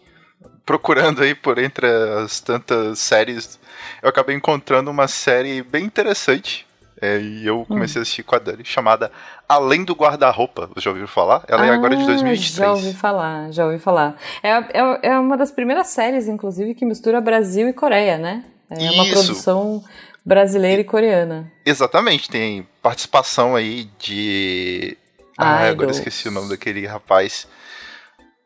procurando 0.65 1.21
aí 1.21 1.33
por 1.35 1.57
entre 1.57 1.88
as 1.88 2.39
tantas 2.39 3.00
séries, 3.00 3.59
eu 4.01 4.09
acabei 4.09 4.35
encontrando 4.35 4.89
uma 4.91 5.07
série 5.07 5.62
bem 5.63 5.85
interessante. 5.85 6.65
é, 7.01 7.19
e 7.19 7.45
eu 7.45 7.65
comecei 7.65 8.00
a 8.00 8.03
assistir 8.03 8.24
com 8.24 8.35
a 8.35 8.39
Dani, 8.39 8.63
chamada 8.63 9.12
Além 9.50 9.83
do 9.83 9.93
Guarda-Roupa. 9.93 10.69
Você 10.74 10.79
já 10.85 10.89
ouviu 10.91 11.05
falar? 11.09 11.43
Ela 11.45 11.65
é 11.65 11.69
agora 11.69 11.93
de 11.93 12.03
Ah, 12.03 12.05
2023. 12.05 12.55
Já 12.55 12.71
ouvi 12.71 12.93
falar, 12.93 13.51
já 13.51 13.65
ouvi 13.65 13.77
falar. 13.79 14.15
É, 14.41 14.50
é, 14.50 15.00
é 15.09 15.19
uma 15.19 15.35
das 15.35 15.51
primeiras 15.51 15.88
séries, 15.88 16.29
inclusive, 16.29 16.74
que 16.74 16.85
mistura 16.85 17.19
Brasil 17.19 17.67
e 17.67 17.74
Coreia, 17.74 18.17
né? 18.17 18.45
É 18.69 18.91
uma 18.91 19.03
Isso. 19.03 19.12
produção 19.13 19.83
brasileira 20.25 20.82
e 20.82 20.86
coreana. 20.86 21.51
Exatamente, 21.65 22.29
tem 22.29 22.67
participação 22.82 23.55
aí 23.55 23.89
de. 24.00 24.98
Ah, 25.38 25.55
agora 25.55 25.67
eu 25.70 25.74
Idols. 25.74 25.98
esqueci 25.98 26.27
o 26.27 26.32
nome 26.32 26.50
daquele 26.50 26.86
rapaz. 26.88 27.48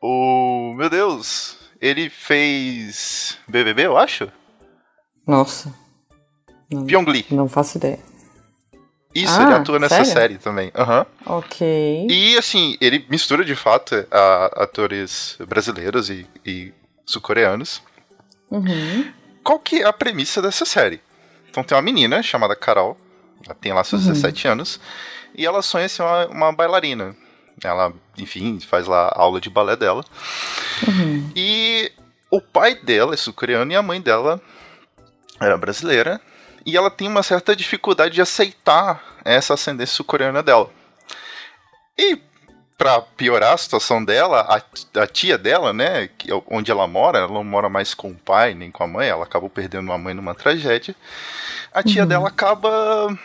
O. 0.02 0.74
Meu 0.76 0.90
Deus! 0.90 1.58
Ele 1.82 2.10
fez. 2.10 3.38
BBB, 3.48 3.86
eu 3.86 3.98
acho? 3.98 4.30
Nossa, 5.26 5.74
Pyong 6.88 7.06
Lee. 7.10 7.26
não 7.32 7.48
faço 7.48 7.78
ideia. 7.78 8.00
Isso, 9.14 9.40
Ah, 9.40 9.44
ele 9.44 9.54
atua 9.54 9.80
nessa 9.80 9.96
sério? 10.06 10.12
série 10.12 10.38
também. 10.38 10.72
Aham. 10.76 11.06
Ok. 11.26 12.08
E 12.10 12.38
assim, 12.38 12.78
ele 12.80 13.06
mistura 13.10 13.44
de 13.44 13.56
fato 13.56 13.96
a- 14.12 14.64
atores 14.64 15.36
brasileiros 15.48 16.10
e, 16.12 16.28
e 16.46 16.72
sul-coreanos. 17.06 17.82
Uhum. 18.52 19.12
Qual 19.44 19.58
que 19.60 19.82
é 19.82 19.86
a 19.86 19.94
premissa 19.94 20.42
dessa 20.44 20.64
série? 20.66 21.02
Então 21.50 21.64
tem 21.64 21.76
uma 21.76 21.82
menina 21.82 22.22
chamada 22.22 22.56
Carol, 22.56 22.98
ela 23.46 23.56
tem 23.56 23.74
lá 23.74 23.84
seus 23.84 24.06
17 24.06 24.48
anos, 24.48 24.80
e 25.36 25.46
ela 25.46 25.62
sonha 25.62 25.90
ser 25.90 26.04
uma, 26.04 26.28
uma 26.28 26.52
bailarina. 26.52 27.16
Ela, 27.64 27.94
enfim, 28.18 28.60
faz 28.60 28.88
lá 28.88 29.08
a 29.08 29.22
aula 29.22 29.42
de 29.42 29.50
balé 29.50 29.76
dela. 29.76 30.04
Uhum. 30.88 31.32
E 31.36 31.92
o 32.32 32.40
pai 32.40 32.76
dela 32.76 33.14
é 33.14 33.18
sul-coreano 33.18 33.72
e 33.72 33.76
a 33.76 33.82
mãe 33.82 34.00
dela 34.00 34.42
era 35.40 35.58
brasileira. 35.58 36.22
E 36.66 36.78
ela 36.78 36.90
tem 36.90 37.08
uma 37.08 37.24
certa 37.24 37.56
dificuldade 37.56 38.16
de 38.16 38.22
aceitar 38.22 39.04
essa 39.26 39.54
ascendência 39.54 39.96
sul-coreana 39.96 40.44
dela. 40.44 40.70
E 41.98 42.18
pra 42.80 43.02
piorar 43.02 43.54
a 43.54 43.58
situação 43.58 44.04
dela, 44.04 44.40
a, 44.48 45.02
a 45.02 45.06
tia 45.06 45.38
dela, 45.38 45.74
né, 45.74 46.10
que 46.18 46.32
é 46.32 46.42
onde 46.48 46.72
ela 46.72 46.88
mora, 46.88 47.20
ela 47.20 47.28
não 47.28 47.44
mora 47.44 47.68
mais 47.68 47.94
com 47.94 48.10
o 48.12 48.16
pai 48.16 48.54
nem 48.54 48.72
com 48.72 48.82
a 48.84 48.88
mãe, 48.88 49.10
ela 49.10 49.26
acabou 49.26 49.50
perdendo 49.50 49.92
a 49.92 49.98
mãe 49.98 50.14
numa 50.14 50.34
tragédia. 50.34 50.96
A 51.74 51.84
tia 51.84 52.06
dela 52.06 52.30
acaba 52.30 53.16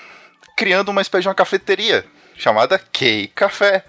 criando 0.57 0.89
uma 0.91 1.01
espécie 1.01 1.23
de 1.23 1.29
uma 1.29 1.35
cafeteria 1.37 2.05
chamada 2.37 2.79
Kei 2.79 3.29
Café. 3.29 3.85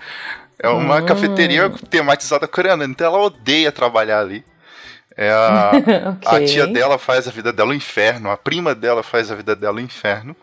É 0.59 0.69
uma 0.69 0.99
Hum. 0.99 1.05
cafeteria 1.05 1.69
tematizada 1.89 2.47
coreana, 2.47 2.85
então 2.85 3.07
ela 3.07 3.17
odeia 3.17 3.71
trabalhar 3.71 4.19
ali. 4.19 4.45
É 5.17 5.31
a, 5.31 5.71
a 6.25 6.35
Ok. 6.35 6.45
tia 6.45 6.67
dela 6.67 6.99
faz 6.99 7.27
a 7.27 7.31
vida 7.31 7.51
dela 7.51 7.71
um 7.71 7.73
inferno, 7.73 8.29
a 8.29 8.37
prima 8.37 8.75
dela 8.75 9.01
faz 9.01 9.31
a 9.31 9.35
vida 9.35 9.55
dela 9.55 9.77
um 9.77 9.83
inferno. 9.83 10.35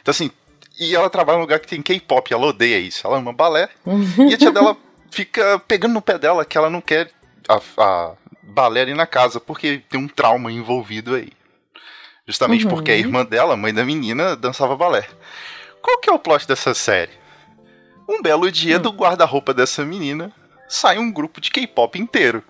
Então, 0.00 0.10
assim, 0.10 0.30
e 0.78 0.94
ela 0.94 1.08
trabalha 1.10 1.36
num 1.38 1.42
lugar 1.42 1.58
que 1.60 1.66
tem 1.68 1.82
K-pop, 1.82 2.32
ela 2.32 2.46
odeia 2.46 2.78
isso, 2.78 3.06
ela 3.06 3.18
ama 3.18 3.32
balé. 3.32 3.68
e 4.28 4.34
a 4.34 4.36
tia 4.38 4.50
dela 4.52 4.76
fica 5.10 5.58
pegando 5.66 5.94
no 5.94 6.02
pé 6.02 6.18
dela 6.18 6.44
que 6.44 6.56
ela 6.58 6.68
não 6.70 6.80
quer 6.80 7.10
a, 7.48 7.60
a 7.82 8.12
balé 8.42 8.82
ali 8.82 8.94
na 8.94 9.06
casa, 9.06 9.40
porque 9.40 9.82
tem 9.88 9.98
um 10.00 10.08
trauma 10.08 10.52
envolvido 10.52 11.14
aí. 11.14 11.32
Justamente 12.26 12.64
Uhum. 12.64 12.70
porque 12.70 12.90
a 12.90 12.96
irmã 12.96 13.24
dela, 13.24 13.54
a 13.54 13.56
mãe 13.56 13.72
da 13.72 13.84
menina, 13.84 14.34
dançava 14.36 14.76
balé. 14.76 15.06
Qual 15.80 15.98
que 16.00 16.10
é 16.10 16.12
o 16.12 16.18
plot 16.18 16.46
dessa 16.48 16.74
série? 16.74 17.12
Um 18.08 18.20
belo 18.20 18.50
dia 18.50 18.78
do 18.78 18.90
guarda-roupa 18.90 19.54
dessa 19.54 19.84
menina 19.84 20.32
sai 20.68 20.98
um 20.98 21.10
grupo 21.12 21.40
de 21.40 21.50
K-pop 21.50 21.98
inteiro. 21.98 22.42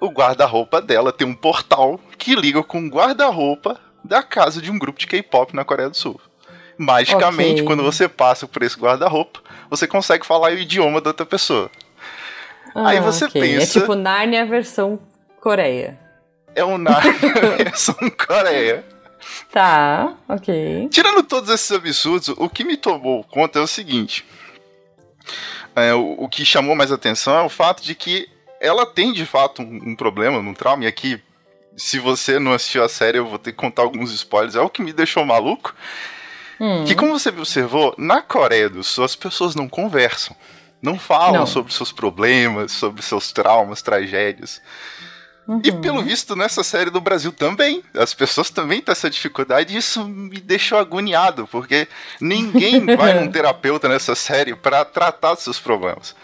O 0.00 0.08
guarda-roupa 0.08 0.80
dela 0.82 1.12
tem 1.12 1.26
um 1.26 1.34
portal 1.34 1.98
que 2.18 2.34
liga 2.34 2.62
com 2.62 2.80
o 2.86 2.88
guarda-roupa 2.90 3.80
da 4.04 4.22
casa 4.22 4.60
de 4.60 4.70
um 4.70 4.78
grupo 4.78 4.98
de 4.98 5.06
K-pop 5.06 5.54
na 5.54 5.64
Coreia 5.64 5.88
do 5.88 5.96
Sul. 5.96 6.20
Magicamente, 6.78 7.62
Ok. 7.62 7.64
quando 7.64 7.82
você 7.82 8.08
passa 8.08 8.46
por 8.46 8.62
esse 8.62 8.78
guarda-roupa, 8.78 9.40
você 9.70 9.86
consegue 9.86 10.26
falar 10.26 10.52
o 10.52 10.58
idioma 10.58 11.00
da 11.00 11.10
outra 11.10 11.24
pessoa. 11.24 11.70
Aí 12.74 13.00
você 13.00 13.24
ok. 13.24 13.40
pensa- 13.40 13.78
É 13.78 13.80
tipo 13.80 13.94
Narnia 13.94 14.44
versão 14.44 14.98
Coreia. 15.40 15.98
É 16.54 16.64
um 16.64 16.76
Narnia 16.76 17.12
versão 17.64 17.94
Coreia. 18.26 18.84
Tá, 19.50 20.14
ok. 20.28 20.88
Tirando 20.90 21.22
todos 21.22 21.48
esses 21.50 21.70
absurdos, 21.72 22.28
o 22.36 22.48
que 22.48 22.62
me 22.64 22.76
tomou 22.76 23.24
conta 23.24 23.58
é 23.58 23.62
o 23.62 23.66
seguinte. 23.66 24.24
É, 25.74 25.94
o, 25.94 26.14
o 26.18 26.28
que 26.28 26.44
chamou 26.44 26.76
mais 26.76 26.92
atenção 26.92 27.34
é 27.36 27.42
o 27.42 27.48
fato 27.48 27.82
de 27.82 27.94
que 27.94 28.28
ela 28.60 28.86
tem 28.86 29.12
de 29.12 29.26
fato 29.26 29.62
um, 29.62 29.90
um 29.90 29.96
problema, 29.96 30.38
um 30.38 30.54
trauma, 30.54 30.84
e 30.84 30.86
aqui, 30.86 31.20
se 31.76 31.98
você 31.98 32.38
não 32.38 32.52
assistiu 32.52 32.84
a 32.84 32.88
série, 32.88 33.18
eu 33.18 33.26
vou 33.26 33.38
ter 33.38 33.52
que 33.52 33.58
contar 33.58 33.82
alguns 33.82 34.12
spoilers. 34.12 34.54
É 34.54 34.60
o 34.60 34.70
que 34.70 34.82
me 34.82 34.92
deixou 34.92 35.24
maluco. 35.24 35.74
Hum. 36.60 36.84
Que, 36.84 36.94
como 36.94 37.18
você 37.18 37.28
observou, 37.28 37.94
na 37.98 38.22
Coreia 38.22 38.68
do 38.68 38.82
Sul 38.82 39.04
as 39.04 39.14
pessoas 39.16 39.54
não 39.54 39.68
conversam. 39.68 40.34
Não 40.80 40.98
falam 40.98 41.40
Não. 41.40 41.46
sobre 41.46 41.72
seus 41.72 41.90
problemas, 41.92 42.72
sobre 42.72 43.02
seus 43.02 43.32
traumas, 43.32 43.82
tragédias. 43.82 44.60
E 45.62 45.70
Uhum. 45.70 45.80
pelo 45.80 46.02
visto, 46.02 46.34
nessa 46.34 46.64
série 46.64 46.90
do 46.90 47.00
Brasil 47.00 47.30
também, 47.30 47.82
as 47.94 48.12
pessoas 48.12 48.50
também 48.50 48.80
têm 48.80 48.90
essa 48.90 49.08
dificuldade, 49.08 49.74
e 49.74 49.78
isso 49.78 50.04
me 50.04 50.40
deixou 50.40 50.76
agoniado, 50.76 51.46
porque 51.46 51.86
ninguém 52.20 52.84
vai 52.96 53.14
num 53.14 53.30
terapeuta 53.30 53.88
nessa 53.88 54.16
série 54.16 54.56
para 54.56 54.84
tratar 54.84 55.34
dos 55.34 55.44
seus 55.44 55.60
problemas. 55.60 56.16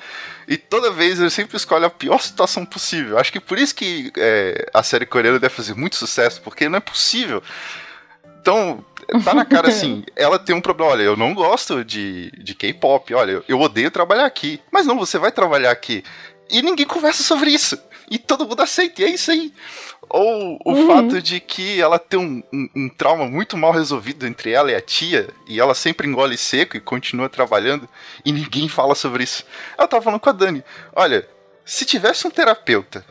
E 0.49 0.57
toda 0.57 0.91
vez 0.91 1.21
eu 1.21 1.31
sempre 1.31 1.57
escolho 1.57 1.87
a 1.87 1.91
pior 1.91 2.21
situação 2.21 2.65
possível. 2.67 3.17
Acho 3.17 3.31
que 3.33 3.39
por 3.39 3.59
isso 3.59 3.75
que 3.77 4.12
é, 4.19 4.69
a 4.75 4.83
série 4.83 5.07
coreana 5.07 5.39
deve 5.39 5.55
fazer 5.55 5.75
muito 5.75 5.95
sucesso, 5.95 6.43
porque 6.43 6.69
não 6.69 6.79
é 6.79 6.81
possível. 6.81 7.41
Então, 8.41 8.85
tá 9.25 9.35
na 9.35 9.45
cara 9.45 9.69
assim, 9.69 10.05
ela 10.17 10.39
tem 10.39 10.55
um 10.55 10.61
problema. 10.61 10.93
Olha, 10.93 11.03
eu 11.03 11.17
não 11.17 11.35
gosto 11.35 11.85
de, 11.85 12.31
de 12.43 12.55
K-pop, 12.55 13.13
olha, 13.15 13.43
eu 13.49 13.61
odeio 13.61 13.91
trabalhar 13.91 14.27
aqui. 14.27 14.61
Mas 14.71 14.87
não, 14.87 14.99
você 14.99 15.19
vai 15.19 15.33
trabalhar 15.33 15.71
aqui. 15.71 16.03
E 16.51 16.61
ninguém 16.63 16.87
conversa 16.87 17.23
sobre 17.23 17.51
isso. 17.51 17.79
E 18.11 18.19
todo 18.19 18.47
mundo 18.47 18.61
aceita, 18.61 19.01
e 19.01 19.05
é 19.07 19.09
isso 19.11 19.31
aí. 19.31 19.53
Ou 20.11 20.59
o 20.65 20.87
fato 20.87 21.23
de 21.23 21.41
que 21.41 21.81
ela 21.81 21.99
tem 21.99 22.21
um, 22.21 22.43
um- 22.53 22.69
um 22.77 22.89
trauma 22.91 23.27
muito 23.27 23.57
mal 23.57 23.73
resolvido 23.73 24.27
entre 24.27 24.51
ela 24.51 24.71
e 24.71 24.75
a 24.75 24.81
tia, 24.81 25.29
e 25.49 25.59
ela 25.59 25.75
sempre 25.75 26.07
engole 26.07 26.37
seco 26.37 26.77
e 26.77 26.81
continua 26.81 27.31
trabalhando, 27.31 27.89
e 28.25 28.31
ninguém 28.33 28.69
fala 28.69 28.95
sobre 28.95 29.25
isso. 29.25 29.45
Ela 29.79 29.89
tava 29.89 30.03
falando 30.03 30.21
com 30.21 30.29
a 30.29 30.33
Dani: 30.33 30.63
olha, 30.95 31.27
se 31.65 31.87
tivesse 31.87 32.27
um 32.27 32.31
terapeuta, 32.31 33.03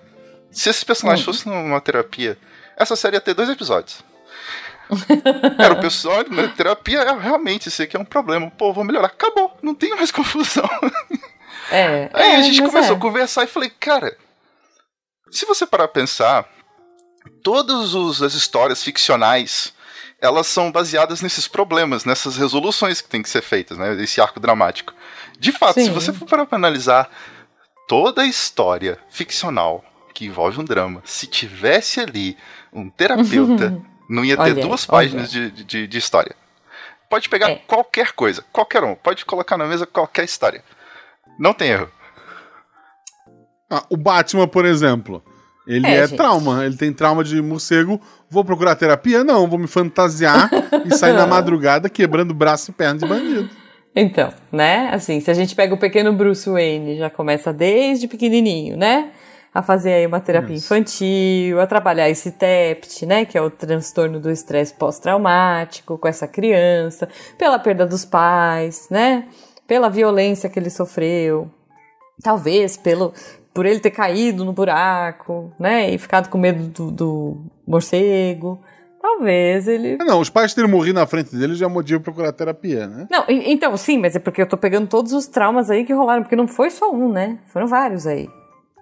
se 0.51 0.69
esses 0.69 0.83
personagens 0.83 1.25
fossem 1.25 1.51
numa 1.51 1.81
terapia, 1.81 2.37
essa 2.77 2.95
série 2.95 3.15
ia 3.15 3.21
ter 3.21 3.33
dois 3.33 3.49
episódios. 3.49 4.03
Era 5.57 5.73
o 5.73 5.79
pessoal 5.81 6.23
na 6.29 6.47
terapia, 6.49 6.99
é, 6.99 7.19
realmente, 7.19 7.67
isso 7.69 7.81
aqui 7.81 7.95
é 7.95 7.99
um 7.99 8.05
problema. 8.05 8.49
Pô, 8.51 8.73
vou 8.73 8.83
melhorar. 8.83 9.07
Acabou, 9.07 9.55
não 9.61 9.73
tem 9.73 9.95
mais 9.95 10.11
confusão. 10.13 10.69
É, 11.71 12.09
Aí 12.13 12.31
é, 12.31 12.35
a 12.37 12.41
gente 12.41 12.61
começou 12.61 12.95
é. 12.95 12.97
a 12.97 12.99
conversar 12.99 13.43
e 13.43 13.47
falei, 13.47 13.69
cara, 13.69 14.17
se 15.31 15.45
você 15.45 15.65
parar 15.65 15.87
pra 15.87 16.01
pensar, 16.01 16.45
todas 17.43 17.93
os- 17.93 18.21
as 18.21 18.33
histórias 18.33 18.83
ficcionais, 18.83 19.73
elas 20.19 20.47
são 20.47 20.71
baseadas 20.71 21.21
nesses 21.21 21.47
problemas, 21.47 22.03
nessas 22.05 22.35
resoluções 22.37 23.01
que 23.01 23.09
tem 23.09 23.21
que 23.23 23.29
ser 23.29 23.41
feitas, 23.41 23.77
né? 23.77 23.93
Esse 24.01 24.19
arco 24.21 24.39
dramático. 24.39 24.93
De 25.39 25.51
fato, 25.51 25.75
se 25.75 25.85
Sim. 25.85 25.93
você 25.93 26.11
for 26.13 26.27
parar 26.27 26.45
pra 26.45 26.57
analisar 26.57 27.09
toda 27.87 28.21
a 28.21 28.27
história 28.27 28.99
ficcional 29.09 29.83
que 30.13 30.25
envolve 30.25 30.59
um 30.59 30.63
drama, 30.65 31.01
se 31.05 31.25
tivesse 31.25 31.99
ali 31.99 32.37
um 32.71 32.89
terapeuta, 32.89 33.81
não 34.11 34.23
ia 34.25 34.35
ter 34.35 34.41
Olha, 34.43 34.55
duas 34.55 34.87
olha. 34.89 34.97
páginas 35.09 35.31
de, 35.31 35.49
de, 35.51 35.87
de 35.87 35.97
história. 35.97 36.35
Pode 37.09 37.27
pegar 37.29 37.49
É. 37.49 37.55
qualquer 37.67 38.11
coisa, 38.13 38.43
qualquer 38.51 38.83
um, 38.83 38.95
pode 38.95 39.25
colocar 39.25 39.57
na 39.57 39.65
mesa 39.65 39.85
qualquer 39.85 40.23
história. 40.25 40.63
Não 41.39 41.53
tem 41.53 41.69
erro. 41.69 41.89
Ah, 43.69 43.83
o 43.89 43.97
Batman, 43.97 44.47
por 44.47 44.65
exemplo. 44.65 45.23
Ele 45.67 45.87
É, 45.87 45.99
é, 45.99 46.07
trauma. 46.07 46.65
Ele 46.65 46.75
tem 46.75 46.91
trauma 46.91 47.23
de 47.23 47.41
morcego. 47.41 48.01
Vou 48.29 48.43
procurar 48.43 48.75
terapia? 48.75 49.23
Não, 49.23 49.47
vou 49.47 49.59
me 49.59 49.67
fantasiar 49.67 50.49
e 50.85 50.93
sair 50.95 51.13
na 51.13 51.25
madrugada 51.27 51.89
quebrando 51.89 52.33
braço 52.33 52.71
e 52.71 52.73
perna 52.73 52.99
de 52.99 53.05
bandido. 53.05 53.49
Então, 53.95 54.33
né? 54.51 54.89
Assim, 54.93 55.19
se 55.19 55.29
a 55.29 55.33
gente 55.33 55.53
pega 55.55 55.73
o 55.73 55.77
pequeno 55.77 56.11
Bruce 56.13 56.49
Wayne, 56.49 56.97
já 56.97 57.09
começa 57.09 57.53
desde 57.53 58.07
pequenininho, 58.07 58.75
né? 58.77 59.11
A 59.53 59.61
fazer 59.61 59.93
aí 59.93 60.07
uma 60.07 60.21
terapia 60.21 60.55
Isso. 60.55 60.65
infantil, 60.65 61.59
a 61.59 61.67
trabalhar 61.67 62.09
esse 62.09 62.31
TEPT, 62.31 63.05
né? 63.05 63.25
Que 63.25 63.37
é 63.37 63.41
o 63.41 63.49
transtorno 63.49 64.19
do 64.19 64.31
estresse 64.31 64.73
pós-traumático 64.73 65.97
com 65.97 66.07
essa 66.07 66.27
criança, 66.27 67.09
pela 67.37 67.59
perda 67.59 67.85
dos 67.85 68.05
pais, 68.05 68.87
né? 68.89 69.27
Pela 69.67 69.89
violência 69.89 70.49
que 70.49 70.57
ele 70.57 70.69
sofreu. 70.69 71.49
Talvez 72.23 72.77
pelo 72.77 73.13
por 73.53 73.65
ele 73.65 73.79
ter 73.79 73.91
caído 73.91 74.45
no 74.45 74.53
buraco, 74.53 75.51
né? 75.59 75.91
E 75.91 75.97
ficado 75.97 76.29
com 76.29 76.37
medo 76.37 76.63
do, 76.67 76.91
do 76.91 77.37
morcego. 77.67 78.61
Talvez 79.01 79.67
ele 79.67 79.97
Ah, 79.99 80.05
Não, 80.05 80.19
os 80.19 80.29
pais 80.29 80.53
terem 80.53 80.69
morrido 80.69 80.99
na 80.99 81.07
frente 81.07 81.35
dele 81.35 81.55
já 81.55 81.65
é 81.65 81.69
motivo 81.69 81.99
pra 81.99 82.13
procurar 82.13 82.31
terapia, 82.31 82.87
né? 82.87 83.07
Não, 83.09 83.25
então, 83.27 83.75
sim, 83.75 83.97
mas 83.97 84.15
é 84.15 84.19
porque 84.19 84.41
eu 84.41 84.47
tô 84.47 84.55
pegando 84.55 84.87
todos 84.87 85.11
os 85.11 85.27
traumas 85.27 85.69
aí 85.69 85.83
que 85.83 85.91
rolaram, 85.91 86.21
porque 86.21 86.35
não 86.35 86.47
foi 86.47 86.69
só 86.69 86.91
um, 86.91 87.11
né? 87.11 87.39
Foram 87.47 87.67
vários 87.67 88.05
aí. 88.07 88.29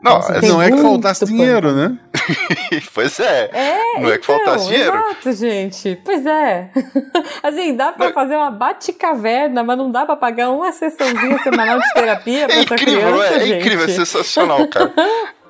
Não, 0.01 0.17
é- 0.19 0.39
Tem 0.39 0.49
não 0.49 0.61
é 0.61 0.71
que 0.71 0.81
faltasse 0.81 1.25
pano. 1.25 1.31
dinheiro, 1.37 1.71
né? 1.73 1.97
pois 2.93 3.19
é. 3.19 3.49
É, 3.51 3.99
Não 3.99 4.09
é 4.09 4.17
que 4.17 4.25
faltasse 4.25 4.67
dinheiro. 4.67 4.95
Exato, 4.95 5.33
gente. 5.33 6.01
Pois 6.05 6.25
é. 6.25 6.69
assim, 7.43 7.75
dá 7.75 7.91
pra 7.91 8.13
fazer 8.13 8.35
uma 8.37 8.49
bate-caverna, 8.51 9.61
mas 9.63 9.77
não 9.77 9.91
dá 9.91 10.05
pra 10.05 10.15
pagar 10.15 10.51
uma 10.51 10.71
sessãozinha 10.71 11.37
semanal 11.39 11.79
de 11.79 11.93
terapia 11.93 12.47
pra 12.47 12.55
É 12.55 12.59
essa 12.61 12.73
incrível, 12.75 12.99
criança, 13.01 13.23
é, 13.33 13.35
é 13.35 13.39
gente. 13.45 13.59
incrível, 13.59 13.85
é 13.85 13.89
sensacional, 13.89 14.67
cara. 14.67 14.93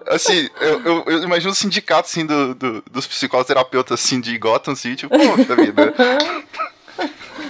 Assim, 0.08 0.50
eu, 0.60 0.82
eu, 0.84 1.03
eu 1.06 1.24
imagino 1.24 1.51
o 1.51 1.56
sindicato, 1.56 2.08
assim, 2.10 2.25
do, 2.25 2.56
do- 2.56 2.84
dos 2.89 3.06
psicoterapeutas, 3.06 4.00
assim, 4.03 4.20
de 4.20 4.36
Gotham 4.39 4.74
City, 4.74 5.08
poxa 5.08 5.56
vida. 5.56 5.94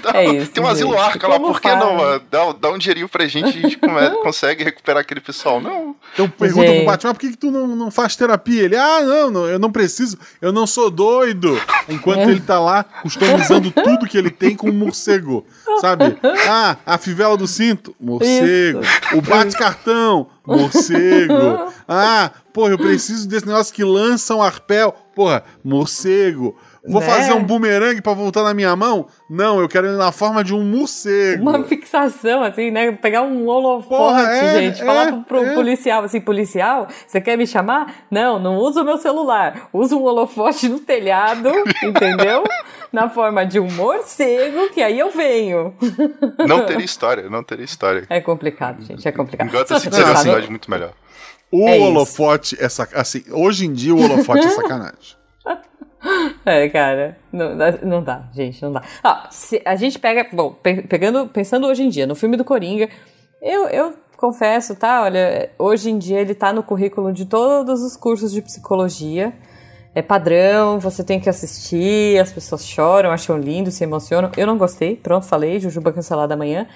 É 0.19 0.25
isso, 0.25 0.51
Tem 0.51 0.63
um 0.63 0.67
asilo 0.67 0.91
gente. 0.91 1.01
arca 1.01 1.27
lá, 1.27 1.39
por 1.39 1.61
que 1.61 1.75
não? 1.75 1.95
mano? 1.95 2.21
Dá, 2.31 2.51
dá 2.53 2.69
um 2.71 2.77
dinheirinho 2.77 3.07
pra 3.09 3.27
gente, 3.27 3.47
a 3.47 3.51
gente 3.51 3.77
come- 3.79 4.09
consegue 4.21 4.63
recuperar 4.63 5.01
aquele 5.01 5.21
pessoal. 5.21 5.61
Não. 5.61 5.95
Então 6.13 6.29
pergunta 6.29 6.67
Gente. 6.67 6.77
pro 6.77 6.85
Batman, 6.85 7.13
por 7.13 7.19
que, 7.19 7.29
que 7.31 7.37
tu 7.37 7.51
não, 7.51 7.67
não 7.67 7.91
faz 7.91 8.15
terapia? 8.15 8.63
Ele, 8.63 8.75
ah, 8.75 9.01
não, 9.01 9.29
não, 9.29 9.47
eu 9.47 9.59
não 9.59 9.71
preciso, 9.71 10.17
eu 10.41 10.51
não 10.51 10.65
sou 10.67 10.89
doido. 10.89 11.59
Enquanto 11.87 12.21
ele 12.29 12.39
tá 12.41 12.59
lá 12.59 12.83
customizando 12.83 13.71
tudo 13.83 14.05
que 14.07 14.17
ele 14.17 14.29
tem 14.31 14.55
com 14.55 14.69
um 14.69 14.73
morcego, 14.73 15.45
sabe? 15.81 16.17
Ah, 16.47 16.77
a 16.85 16.97
fivela 16.97 17.37
do 17.37 17.47
cinto, 17.47 17.95
morcego. 17.99 18.81
O 19.13 19.21
bate-cartão, 19.21 20.27
morcego. 20.45 21.71
Ah, 21.87 22.31
porra, 22.53 22.71
eu 22.71 22.77
preciso 22.77 23.27
desse 23.27 23.45
negócio 23.47 23.73
que 23.73 23.83
lança 23.83 24.35
um 24.35 24.41
arpel, 24.41 24.93
porra, 25.15 25.43
morcego. 25.63 26.57
Vou 26.87 27.01
Né? 27.01 27.07
fazer 27.07 27.33
um 27.33 27.43
bumerangue 27.43 28.01
pra 28.01 28.13
voltar 28.13 28.43
na 28.43 28.53
minha 28.53 28.75
mão? 28.75 29.07
Não, 29.29 29.59
eu 29.59 29.67
quero 29.67 29.87
ele 29.87 29.97
na 29.97 30.11
forma 30.11 30.43
de 30.43 30.53
um 30.53 30.63
morcego. 30.63 31.41
Uma 31.41 31.63
fixação, 31.63 32.43
assim, 32.43 32.71
né? 32.71 32.91
Pegar 32.93 33.21
um 33.23 33.47
holofote, 33.47 33.89
Porra, 33.89 34.21
é, 34.31 34.59
gente. 34.61 34.83
Falar 34.83 35.07
é, 35.07 35.11
pro, 35.11 35.23
pro 35.23 35.43
é. 35.45 35.53
policial, 35.53 36.03
assim, 36.03 36.21
policial, 36.21 36.87
você 37.07 37.19
quer 37.19 37.37
me 37.37 37.45
chamar? 37.45 38.05
Não, 38.09 38.39
não 38.39 38.55
usa 38.57 38.81
o 38.81 38.85
meu 38.85 38.97
celular. 38.97 39.69
Usa 39.73 39.95
um 39.95 40.03
holofote 40.03 40.69
no 40.69 40.79
telhado, 40.79 41.49
entendeu? 41.83 42.43
Na 42.91 43.09
forma 43.09 43.45
de 43.45 43.59
um 43.59 43.69
morcego, 43.71 44.69
que 44.69 44.81
aí 44.81 44.97
eu 44.97 45.11
venho. 45.11 45.73
Não 46.47 46.65
teria 46.65 46.85
história, 46.85 47.29
não 47.29 47.43
teria 47.43 47.65
história. 47.65 48.05
É 48.09 48.19
complicado, 48.21 48.81
gente, 48.83 49.07
é 49.07 49.11
complicado. 49.11 49.51
Gotham 49.51 49.79
Se 49.79 49.89
uma 49.89 50.15
cidade 50.15 50.49
muito 50.49 50.71
melhor. 50.71 50.93
O 51.51 51.67
É 51.67 51.77
isso. 51.77 51.85
holofote 51.85 52.57
é 52.59 52.69
sac... 52.69 52.91
assim, 52.95 53.23
hoje 53.31 53.65
em 53.65 53.73
dia 53.73 53.93
o 53.93 54.01
holofote 54.03 54.45
é 54.45 54.49
sacanagem. 54.51 55.17
É, 56.45 56.67
cara, 56.69 57.17
não, 57.31 57.49
não 57.83 58.03
dá, 58.03 58.23
gente, 58.33 58.61
não 58.63 58.71
dá. 58.71 58.81
Ah, 59.03 59.27
se 59.29 59.61
a 59.65 59.75
gente 59.75 59.99
pega, 59.99 60.25
bom, 60.31 60.51
pe- 60.53 60.81
pegando, 60.83 61.27
pensando 61.27 61.67
hoje 61.67 61.83
em 61.83 61.89
dia, 61.89 62.07
no 62.07 62.15
filme 62.15 62.37
do 62.37 62.45
Coringa, 62.45 62.89
eu, 63.41 63.67
eu 63.67 63.93
confesso, 64.17 64.75
tá? 64.75 65.03
Olha, 65.03 65.51
hoje 65.59 65.89
em 65.91 65.97
dia 65.97 66.19
ele 66.19 66.33
tá 66.33 66.51
no 66.53 66.63
currículo 66.63 67.11
de 67.13 67.25
todos 67.25 67.81
os 67.83 67.95
cursos 67.95 68.31
de 68.31 68.41
psicologia. 68.41 69.33
É 69.93 70.01
padrão, 70.01 70.79
você 70.79 71.03
tem 71.03 71.19
que 71.19 71.29
assistir, 71.29 72.19
as 72.19 72.31
pessoas 72.31 72.65
choram, 72.65 73.11
acham 73.11 73.37
lindo, 73.37 73.69
se 73.69 73.83
emocionam. 73.83 74.31
Eu 74.37 74.47
não 74.47 74.57
gostei, 74.57 74.95
pronto, 74.95 75.25
falei, 75.25 75.59
Jujuba 75.59 75.91
cancelada 75.91 76.33
amanhã. 76.33 76.67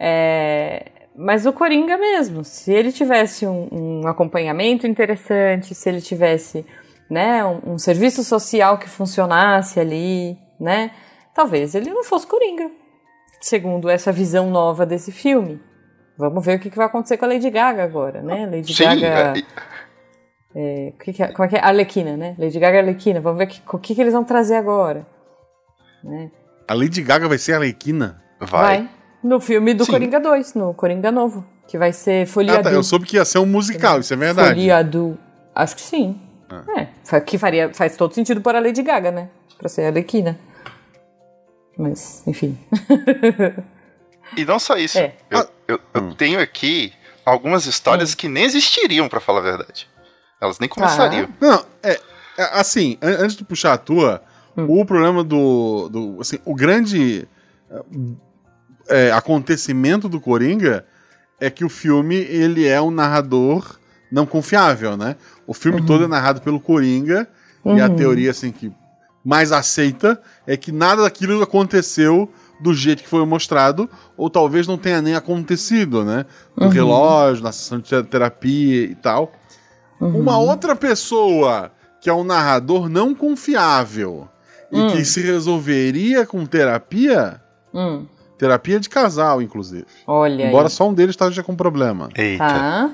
É, 0.00 0.86
mas 1.14 1.46
o 1.46 1.52
Coringa 1.52 1.96
mesmo, 1.96 2.42
se 2.44 2.72
ele 2.72 2.90
tivesse 2.90 3.46
um, 3.46 3.68
um 3.70 4.06
acompanhamento 4.08 4.86
interessante, 4.86 5.74
se 5.74 5.88
ele 5.88 6.00
tivesse 6.00 6.64
né, 7.10 7.44
um, 7.44 7.74
um 7.74 7.78
serviço 7.78 8.24
social 8.24 8.78
que 8.78 8.88
funcionasse 8.88 9.78
ali, 9.78 10.38
né, 10.58 10.90
talvez 11.34 11.74
ele 11.74 11.90
não 11.90 12.04
fosse 12.04 12.26
Coringa, 12.26 12.70
segundo 13.40 13.88
essa 13.88 14.12
visão 14.12 14.50
nova 14.50 14.86
desse 14.86 15.12
filme. 15.12 15.60
Vamos 16.16 16.44
ver 16.44 16.56
o 16.56 16.60
que, 16.60 16.70
que 16.70 16.76
vai 16.76 16.86
acontecer 16.86 17.16
com 17.16 17.24
a 17.24 17.28
Lady 17.28 17.50
Gaga 17.50 17.82
agora, 17.82 18.22
né? 18.22 18.46
Lady 18.46 18.72
Sim, 18.72 18.84
Gaga. 18.84 19.34
é, 20.54 20.88
é, 20.88 20.92
que 20.92 21.12
que 21.12 21.22
é, 21.22 21.32
como 21.32 21.44
é 21.44 21.48
que 21.48 21.56
é? 21.56 21.60
Arlequina, 21.60 22.16
né? 22.16 22.36
Lady 22.38 22.58
Gaga 22.58 22.76
e 22.76 22.80
Arlequina. 22.80 23.20
Vamos 23.20 23.38
ver 23.38 23.52
o 23.66 23.78
que, 23.78 23.94
que 23.96 24.00
eles 24.00 24.12
vão 24.12 24.22
trazer 24.22 24.54
agora. 24.54 25.04
Né? 26.04 26.30
A 26.68 26.74
Lady 26.74 27.02
Gaga 27.02 27.28
vai 27.28 27.38
ser 27.38 27.54
a 27.54 27.56
Arlequina? 27.56 28.22
vai. 28.40 28.88
No 29.22 29.40
filme 29.40 29.74
do 29.74 29.84
Sim. 29.84 29.92
Coringa 29.92 30.20
2, 30.20 30.54
no 30.54 30.74
Coringa 30.74 31.10
Novo. 31.10 31.44
Que 31.66 31.78
vai 31.78 31.92
ser 31.92 32.26
Folia 32.26 32.60
Ah, 32.60 32.62
tá, 32.62 32.70
eu 32.70 32.82
soube 32.82 33.06
que 33.06 33.16
ia 33.16 33.24
ser 33.24 33.38
um 33.38 33.46
musical, 33.46 33.98
isso 33.98 34.12
é 34.12 34.16
verdade. 34.16 34.50
Folia 34.50 34.84
do. 34.84 35.18
Acho 35.54 35.74
que 35.74 35.80
sim. 35.80 36.20
É, 36.76 36.88
fa- 37.04 37.20
que 37.20 37.38
faria, 37.38 37.72
faz 37.72 37.96
todo 37.96 38.14
sentido 38.14 38.40
para 38.40 38.58
a 38.58 38.60
Lady 38.60 38.82
Gaga, 38.82 39.10
né? 39.10 39.28
Pra 39.58 39.68
ser 39.68 39.82
a 39.84 39.86
Arlequina. 39.88 40.38
Mas, 41.76 42.22
enfim. 42.26 42.58
E 44.36 44.44
não 44.44 44.58
só 44.58 44.76
isso. 44.76 44.98
É. 44.98 45.14
Eu, 45.30 45.48
eu- 45.68 45.80
eu 45.94 46.02
Hum. 46.02 46.14
tenho 46.14 46.40
aqui 46.40 46.92
algumas 47.24 47.66
histórias 47.66 48.14
que 48.14 48.28
nem 48.28 48.44
existiriam, 48.44 49.08
pra 49.08 49.20
falar 49.20 49.40
a 49.40 49.42
verdade. 49.42 49.88
Elas 50.40 50.58
nem 50.58 50.68
começariam. 50.68 51.28
Não, 51.40 51.64
é, 51.82 51.92
é, 52.38 52.42
assim, 52.58 52.98
an- 53.02 53.22
antes 53.24 53.36
de 53.36 53.44
puxar 53.44 53.72
a 53.72 53.78
tua, 53.78 54.22
Hum. 54.56 54.66
o 54.80 54.84
problema 54.86 55.24
do, 55.24 55.88
do 55.88 56.20
assim, 56.20 56.38
o 56.44 56.54
grande 56.54 57.26
é, 58.88 59.10
acontecimento 59.12 60.08
do 60.08 60.20
Coringa 60.20 60.86
é 61.40 61.50
que 61.50 61.64
o 61.64 61.68
filme, 61.68 62.14
ele 62.16 62.66
é 62.66 62.80
um 62.80 62.90
narrador 62.90 63.78
não 64.14 64.24
confiável, 64.24 64.96
né? 64.96 65.16
O 65.46 65.52
filme 65.52 65.80
Uhum. 65.80 65.86
todo 65.86 66.04
é 66.04 66.06
narrado 66.06 66.40
pelo 66.40 66.60
Coringa 66.60 67.26
e 67.66 67.80
a 67.80 67.88
teoria, 67.88 68.30
assim, 68.30 68.52
que 68.52 68.70
mais 69.24 69.50
aceita 69.52 70.20
é 70.46 70.56
que 70.56 70.70
nada 70.70 71.02
daquilo 71.02 71.42
aconteceu 71.42 72.30
do 72.60 72.72
jeito 72.72 73.02
que 73.02 73.08
foi 73.08 73.24
mostrado, 73.26 73.90
ou 74.16 74.30
talvez 74.30 74.66
não 74.66 74.78
tenha 74.78 75.02
nem 75.02 75.14
acontecido, 75.16 76.04
né? 76.04 76.24
No 76.56 76.66
Uhum. 76.66 76.72
relógio, 76.72 77.42
na 77.42 77.50
sessão 77.52 77.78
de 77.80 78.02
terapia 78.04 78.84
e 78.84 78.94
tal. 78.94 79.32
Uhum. 80.00 80.20
Uma 80.20 80.38
outra 80.38 80.76
pessoa 80.76 81.72
que 82.00 82.08
é 82.08 82.12
um 82.14 82.22
narrador 82.22 82.88
não 82.88 83.14
confiável 83.14 84.28
e 84.70 84.78
Hum. 84.78 84.88
que 84.92 85.04
se 85.04 85.20
resolveria 85.22 86.26
com 86.26 86.44
terapia, 86.46 87.40
Hum, 87.72 88.06
terapia 88.38 88.78
de 88.78 88.88
casal, 88.88 89.40
inclusive. 89.42 89.86
olha 90.06 90.46
Embora 90.48 90.66
aí. 90.66 90.70
só 90.70 90.88
um 90.88 90.94
deles 90.94 91.14
esteja 91.14 91.42
com 91.42 91.56
problema. 91.56 92.08
Eita, 92.14 92.44
Tá. 92.44 92.90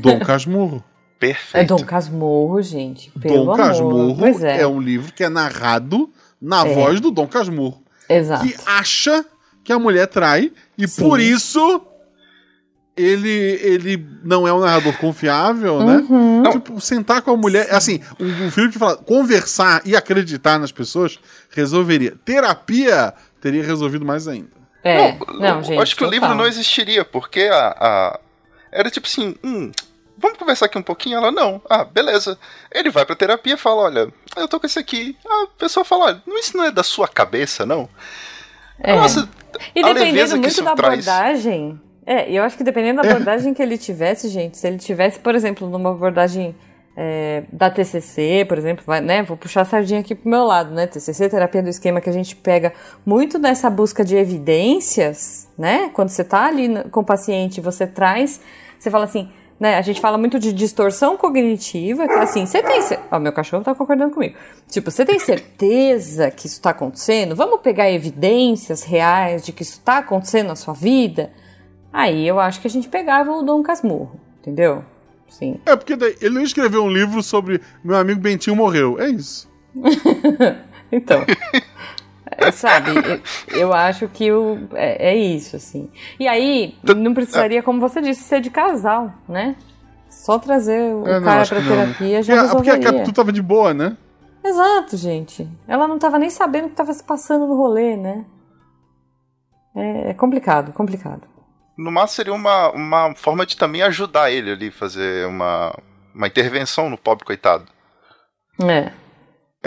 Dom 0.00 0.20
Casmurro. 0.20 0.82
perfeito. 1.18 1.56
É 1.56 1.64
Dom 1.64 1.84
Casmurro, 1.84 2.60
gente. 2.62 3.10
Pelo 3.20 3.36
Dom 3.36 3.42
amor. 3.52 3.56
Casmurro 3.56 4.26
é. 4.46 4.60
é. 4.60 4.66
um 4.66 4.80
livro 4.80 5.12
que 5.12 5.24
é 5.24 5.28
narrado 5.28 6.10
na 6.40 6.66
É. 6.66 6.74
voz 6.74 7.00
do 7.00 7.10
Dom 7.10 7.26
Casmurro. 7.26 7.82
Exato. 8.08 8.46
Que 8.46 8.54
acha 8.66 9.24
que 9.64 9.72
a 9.72 9.78
mulher 9.78 10.06
trai 10.06 10.52
e 10.78 10.86
Sim. 10.86 11.02
por 11.02 11.18
isso 11.20 11.82
ele, 12.96 13.28
ele 13.62 14.06
não 14.24 14.48
é 14.48 14.52
um 14.52 14.60
narrador 14.60 14.96
confiável, 14.98 15.80
né? 15.84 15.96
Uhum. 16.08 16.42
Tipo, 16.50 16.80
sentar 16.80 17.20
com 17.20 17.30
a 17.32 17.36
mulher. 17.36 17.68
Assim, 17.74 18.00
um, 18.18 18.46
um 18.46 18.50
filme 18.50 18.70
que 18.72 18.78
fala 18.78 18.96
conversar 18.96 19.82
e 19.84 19.94
acreditar 19.94 20.58
nas 20.58 20.72
pessoas 20.72 21.18
resolveria. 21.50 22.14
Terapia 22.24 23.12
teria 23.40 23.62
resolvido 23.62 24.04
mais 24.04 24.26
ainda. 24.26 24.48
É. 24.82 25.10
eu- 25.10 25.18
Não, 25.40 25.58
eu 25.58 25.62
gente. 25.64 25.82
acho 25.82 25.96
que 25.96 26.04
o 26.04 26.08
livro 26.08 26.28
total. 26.28 26.36
não 26.38 26.46
existiria, 26.46 27.04
porque 27.04 27.40
a, 27.52 27.76
a- 27.78 28.20
Era 28.78 28.90
tipo 28.90 29.06
assim, 29.06 29.34
hum, 29.42 29.70
vamos 30.18 30.38
conversar 30.38 30.66
aqui 30.66 30.76
um 30.78 30.82
pouquinho? 30.82 31.16
Ela, 31.16 31.30
não. 31.32 31.60
Ah, 31.68 31.84
beleza. 31.84 32.38
Ele 32.72 32.90
vai 32.90 33.04
pra 33.06 33.16
terapia 33.16 33.54
e 33.54 33.58
fala, 33.58 33.82
olha, 33.82 34.08
eu 34.36 34.46
tô 34.48 34.60
com 34.60 34.66
isso 34.66 34.78
aqui. 34.78 35.16
A 35.26 35.46
pessoa 35.58 35.84
fala, 35.84 36.04
olha, 36.06 36.22
"Não, 36.26 36.38
isso 36.38 36.56
não 36.56 36.64
é 36.64 36.70
da 36.70 36.82
sua 36.82 37.08
cabeça, 37.08 37.64
não? 37.64 37.88
É. 38.78 38.94
Nossa, 38.94 39.28
E 39.74 39.82
dependendo 39.82 40.36
muito 40.36 40.62
da 40.62 40.74
traz. 40.74 41.08
abordagem. 41.08 41.80
É, 42.04 42.30
eu 42.30 42.42
acho 42.44 42.56
que 42.56 42.62
dependendo 42.62 43.02
da 43.02 43.08
abordagem 43.10 43.52
que 43.54 43.62
ele 43.62 43.76
tivesse, 43.78 44.28
gente, 44.28 44.56
se 44.58 44.66
ele 44.66 44.78
tivesse, 44.78 45.18
por 45.18 45.34
exemplo, 45.34 45.68
numa 45.68 45.90
abordagem 45.90 46.54
é, 46.96 47.42
da 47.52 47.68
TCC, 47.68 48.44
por 48.48 48.56
exemplo, 48.56 48.84
vai, 48.86 49.00
né? 49.00 49.22
Vou 49.22 49.36
puxar 49.36 49.62
a 49.62 49.64
sardinha 49.64 50.00
aqui 50.00 50.14
pro 50.14 50.28
meu 50.30 50.44
lado, 50.44 50.72
né? 50.72 50.86
TCC, 50.86 51.28
terapia 51.28 51.62
do 51.62 51.68
esquema, 51.68 52.00
que 52.00 52.08
a 52.08 52.12
gente 52.12 52.36
pega 52.36 52.72
muito 53.04 53.38
nessa 53.38 53.68
busca 53.68 54.04
de 54.04 54.14
evidências, 54.16 55.48
né? 55.58 55.90
Quando 55.92 56.08
você 56.10 56.22
tá 56.24 56.46
ali 56.46 56.68
com 56.90 57.00
o 57.00 57.04
paciente, 57.04 57.60
você 57.60 57.86
traz, 57.86 58.40
você 58.78 58.90
fala 58.90 59.04
assim, 59.04 59.28
né? 59.58 59.76
A 59.76 59.82
gente 59.82 60.00
fala 60.00 60.18
muito 60.18 60.38
de 60.38 60.52
distorção 60.52 61.16
cognitiva, 61.16 62.06
que 62.06 62.12
é 62.12 62.22
assim, 62.22 62.44
você 62.44 62.62
tem. 62.62 62.80
Ó, 63.10 63.18
meu 63.18 63.32
cachorro 63.32 63.64
tá 63.64 63.74
concordando 63.74 64.12
comigo. 64.12 64.36
Tipo, 64.68 64.90
você 64.90 65.04
tem 65.04 65.18
certeza 65.18 66.30
que 66.30 66.46
isso 66.46 66.60
tá 66.60 66.70
acontecendo? 66.70 67.34
Vamos 67.34 67.60
pegar 67.60 67.90
evidências 67.90 68.82
reais 68.82 69.44
de 69.44 69.52
que 69.52 69.62
isso 69.62 69.80
tá 69.80 69.98
acontecendo 69.98 70.48
na 70.48 70.56
sua 70.56 70.74
vida? 70.74 71.32
Aí 71.92 72.28
eu 72.28 72.38
acho 72.38 72.60
que 72.60 72.66
a 72.66 72.70
gente 72.70 72.88
pegava 72.88 73.32
o 73.32 73.42
Dom 73.42 73.62
Casmurro, 73.62 74.20
entendeu? 74.40 74.84
Sim. 75.28 75.58
É, 75.64 75.74
porque 75.74 75.96
daí, 75.96 76.14
ele 76.20 76.34
não 76.34 76.42
escreveu 76.42 76.84
um 76.84 76.90
livro 76.90 77.22
sobre 77.22 77.60
meu 77.82 77.96
amigo 77.96 78.20
Bentinho 78.20 78.54
morreu. 78.54 79.00
É 79.00 79.08
isso. 79.08 79.50
então. 80.92 81.24
É, 82.38 82.50
sabe, 82.50 82.90
eu, 83.48 83.58
eu, 83.58 83.72
acho 83.72 84.08
que 84.08 84.30
o, 84.30 84.68
é, 84.74 85.10
é, 85.10 85.16
isso, 85.16 85.56
assim. 85.56 85.90
E 86.20 86.28
aí, 86.28 86.76
não 86.82 87.14
precisaria, 87.14 87.62
como 87.62 87.80
você 87.80 88.00
disse, 88.00 88.22
ser 88.22 88.40
de 88.40 88.50
casal, 88.50 89.12
né? 89.28 89.56
Só 90.10 90.38
trazer 90.38 90.94
o 90.94 91.06
é, 91.06 91.20
não, 91.20 91.24
cara 91.24 91.46
pra 91.46 91.60
terapia 91.60 92.16
não. 92.16 92.22
já 92.22 92.34
é, 92.34 92.40
resolveria. 92.40 92.74
Porque 92.74 92.86
a 92.86 92.92
Capitu 92.92 93.12
tava 93.12 93.32
de 93.32 93.42
boa, 93.42 93.72
né? 93.72 93.96
Exato, 94.44 94.96
gente. 94.96 95.48
Ela 95.66 95.88
não 95.88 95.98
tava 95.98 96.18
nem 96.18 96.30
sabendo 96.30 96.66
o 96.66 96.68
que 96.70 96.76
tava 96.76 96.92
se 96.92 97.02
passando 97.02 97.46
no 97.46 97.56
rolê, 97.56 97.96
né? 97.96 98.24
É, 99.74 100.10
é 100.10 100.14
complicado, 100.14 100.72
complicado. 100.72 101.22
No 101.76 101.90
máximo 101.90 102.16
seria 102.16 102.32
uma, 102.32 102.70
uma 102.70 103.14
forma 103.14 103.44
de 103.44 103.56
também 103.56 103.82
ajudar 103.82 104.30
ele 104.30 104.50
ali, 104.50 104.70
fazer 104.70 105.26
uma, 105.26 105.76
uma 106.14 106.26
intervenção 106.26 106.88
no 106.88 106.96
pobre 106.96 107.24
coitado. 107.24 107.66
É. 108.62 108.90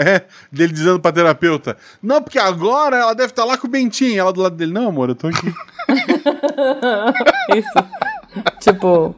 É, 0.00 0.22
dele 0.50 0.72
dizendo 0.72 0.98
pra 0.98 1.12
terapeuta: 1.12 1.76
Não, 2.02 2.22
porque 2.22 2.38
agora 2.38 2.96
ela 2.96 3.14
deve 3.14 3.32
estar 3.32 3.42
tá 3.42 3.48
lá 3.48 3.58
com 3.58 3.66
o 3.66 3.70
Bentinho. 3.70 4.18
Ela 4.18 4.32
do 4.32 4.40
lado 4.40 4.56
dele: 4.56 4.72
Não, 4.72 4.88
amor, 4.88 5.10
eu 5.10 5.14
tô 5.14 5.26
aqui. 5.26 5.52
Isso. 7.54 8.58
tipo, 8.60 9.14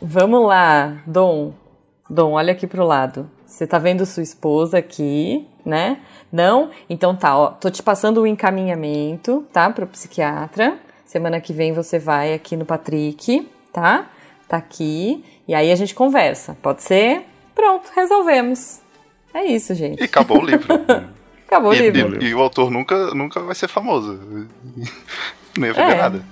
vamos 0.00 0.46
lá, 0.46 0.98
Dom. 1.06 1.54
Dom, 2.10 2.32
olha 2.32 2.52
aqui 2.52 2.66
pro 2.66 2.84
lado. 2.84 3.30
Você 3.46 3.66
tá 3.66 3.78
vendo 3.78 4.04
sua 4.04 4.22
esposa 4.22 4.76
aqui, 4.76 5.48
né? 5.64 5.98
Não? 6.30 6.70
Então 6.90 7.16
tá, 7.16 7.34
ó. 7.34 7.48
Tô 7.48 7.70
te 7.70 7.82
passando 7.82 8.18
o 8.18 8.22
um 8.24 8.26
encaminhamento, 8.26 9.46
tá? 9.50 9.70
Pro 9.70 9.86
psiquiatra. 9.86 10.78
Semana 11.06 11.40
que 11.40 11.54
vem 11.54 11.72
você 11.72 11.98
vai 11.98 12.34
aqui 12.34 12.56
no 12.56 12.66
Patrick, 12.66 13.48
tá? 13.72 14.10
Tá 14.46 14.58
aqui. 14.58 15.24
E 15.48 15.54
aí 15.54 15.72
a 15.72 15.76
gente 15.76 15.94
conversa. 15.94 16.56
Pode 16.60 16.82
ser? 16.82 17.24
Pronto, 17.54 17.90
resolvemos. 17.94 18.81
É 19.34 19.44
isso, 19.44 19.74
gente. 19.74 20.00
E 20.00 20.04
acabou 20.04 20.42
o 20.42 20.44
livro. 20.44 20.66
acabou 21.46 21.74
e, 21.74 21.80
o 21.80 21.90
livro. 21.90 22.22
E, 22.22 22.28
e, 22.28 22.34
o 22.34 22.40
autor 22.40 22.70
nunca, 22.70 23.14
nunca 23.14 23.40
vai 23.40 23.54
ser 23.54 23.68
famoso. 23.68 24.18
Não 25.56 25.66
ia 25.66 25.72
vender 25.72 25.92
é. 25.92 25.96
nada. 25.96 26.24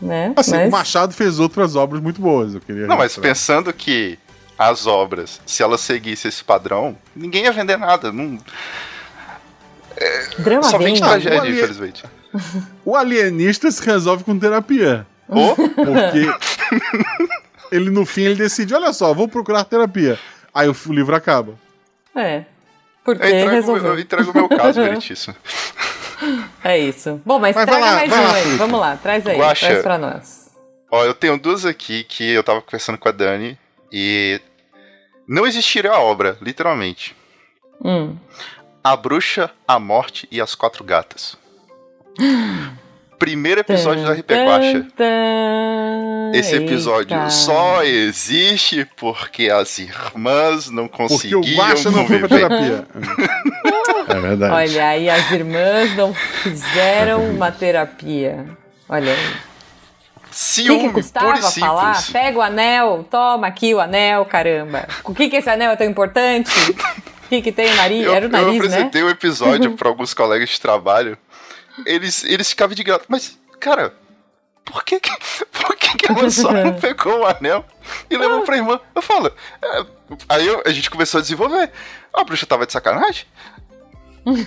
Né? 0.00 0.32
Assim, 0.36 0.56
mas... 0.56 0.68
o 0.68 0.70
Machado 0.70 1.14
fez 1.14 1.38
outras 1.38 1.76
obras 1.76 2.02
muito 2.02 2.20
boas, 2.20 2.54
eu 2.54 2.60
queria. 2.60 2.86
Não, 2.86 2.96
mas 2.96 3.16
pensando 3.16 3.72
que 3.72 4.18
as 4.58 4.86
obras, 4.86 5.40
se 5.46 5.62
elas 5.62 5.80
seguissem 5.80 6.28
esse 6.28 6.44
padrão, 6.44 6.96
ninguém 7.14 7.44
ia 7.44 7.52
vender 7.52 7.76
nada. 7.76 8.12
Não... 8.12 8.38
É, 9.96 10.26
Drama 10.38 10.62
só 10.64 10.78
vende 10.78 11.00
tragédia, 11.00 11.40
alien... 11.40 11.56
infelizmente. 11.56 12.04
O 12.84 12.96
alienista 12.96 13.70
se 13.70 13.84
resolve 13.84 14.24
com 14.24 14.38
terapia. 14.38 15.06
Oh? 15.28 15.54
Porque 15.54 16.26
ele 17.70 17.90
no 17.90 18.04
fim 18.04 18.22
ele 18.22 18.34
decide, 18.34 18.74
olha 18.74 18.92
só, 18.92 19.14
vou 19.14 19.28
procurar 19.28 19.64
terapia. 19.64 20.18
Aí 20.52 20.68
o 20.68 20.74
livro 20.92 21.14
acaba. 21.14 21.54
É. 22.14 22.44
Porque 23.04 23.22
eu 23.22 23.28
entrego, 23.28 23.50
resolveu. 23.50 23.92
Eu 23.92 24.00
entrego 24.00 24.30
o 24.30 24.34
meu 24.34 24.48
caso, 24.48 24.80
Veritíssimo. 24.82 25.34
É 26.62 26.78
isso. 26.78 27.20
Bom, 27.24 27.38
mas, 27.38 27.54
mas 27.54 27.66
traga 27.66 27.84
lá, 27.84 27.92
mais 27.96 28.12
um 28.12 28.22
lá, 28.22 28.34
aí. 28.34 28.56
Vamos 28.56 28.80
lá, 28.80 28.96
traz 28.96 29.26
aí, 29.26 29.36
Guaxa, 29.36 29.66
traz 29.66 29.82
pra 29.82 29.98
nós. 29.98 30.50
Ó, 30.90 31.04
eu 31.04 31.12
tenho 31.12 31.38
duas 31.38 31.66
aqui 31.66 32.04
que 32.04 32.30
eu 32.30 32.42
tava 32.42 32.62
conversando 32.62 32.96
com 32.96 33.08
a 33.08 33.12
Dani 33.12 33.58
e 33.92 34.40
não 35.26 35.46
existiria 35.46 35.90
a 35.90 36.00
obra, 36.00 36.38
literalmente. 36.40 37.14
Hum. 37.84 38.16
A 38.82 38.96
Bruxa, 38.96 39.50
a 39.66 39.78
Morte 39.78 40.28
e 40.30 40.40
as 40.40 40.54
Quatro 40.54 40.84
Gatas. 40.84 41.36
Primeiro 43.18 43.60
episódio 43.60 44.04
tum, 44.04 44.12
do 44.12 44.20
RP 44.20 44.30
Guacha. 44.30 44.86
Esse 46.34 46.56
episódio 46.56 47.16
Eita. 47.16 47.30
só 47.30 47.82
existe 47.82 48.86
porque 48.96 49.50
as 49.50 49.78
irmãs 49.78 50.70
não 50.70 50.88
conseguiam 50.88 51.40
porque 51.40 51.54
o 51.54 51.56
Guacha 51.56 51.90
não 51.90 52.06
foi 52.06 52.18
pra 52.18 52.28
terapia. 52.28 52.86
é 54.08 54.20
verdade. 54.20 54.52
Olha 54.52 54.88
aí, 54.88 55.08
as 55.08 55.30
irmãs 55.30 55.96
não 55.96 56.12
fizeram 56.14 57.30
uma 57.30 57.52
terapia. 57.52 58.46
Olha 58.88 59.12
aí. 59.12 59.54
Ciúme, 60.30 60.76
o 60.76 60.80
que, 60.80 60.88
que 60.88 60.94
custava 60.94 61.50
falar? 61.52 62.02
Pega 62.12 62.38
o 62.38 62.42
anel, 62.42 63.06
toma 63.08 63.46
aqui 63.46 63.72
o 63.72 63.80
anel, 63.80 64.24
caramba. 64.24 64.88
O 65.04 65.14
que, 65.14 65.28
que 65.28 65.36
esse 65.36 65.48
anel 65.48 65.70
é 65.70 65.76
tão 65.76 65.86
importante? 65.86 66.50
O 67.24 67.28
que, 67.28 67.40
que 67.40 67.52
tem 67.52 67.72
o 67.72 67.76
nariz? 67.76 68.04
Eu, 68.04 68.14
Era 68.14 68.26
o 68.26 68.28
nariz, 68.28 68.48
eu 68.48 68.56
apresentei 68.56 69.00
né? 69.00 69.06
o 69.06 69.08
um 69.08 69.10
episódio 69.10 69.70
para 69.72 69.88
alguns 69.88 70.12
colegas 70.12 70.50
de 70.50 70.60
trabalho 70.60 71.16
eles, 71.86 72.24
eles 72.24 72.48
ficavam 72.48 72.74
de 72.74 72.82
graça. 72.82 73.04
Mas, 73.08 73.38
cara, 73.60 73.94
por 74.64 74.84
que, 74.84 75.00
por 75.52 75.76
que, 75.76 75.96
que 75.96 76.10
ela 76.10 76.30
só 76.30 76.50
não 76.52 76.74
pegou 76.74 77.20
o 77.20 77.26
anel 77.26 77.64
e 78.08 78.16
levou 78.16 78.42
pra 78.42 78.56
irmã? 78.56 78.80
Eu 78.94 79.02
falo. 79.02 79.32
É, 79.62 79.86
aí 80.28 80.46
eu, 80.46 80.62
a 80.64 80.70
gente 80.70 80.90
começou 80.90 81.18
a 81.18 81.22
desenvolver. 81.22 81.70
A 82.12 82.24
bruxa 82.24 82.46
tava 82.46 82.66
de 82.66 82.72
sacanagem. 82.72 83.26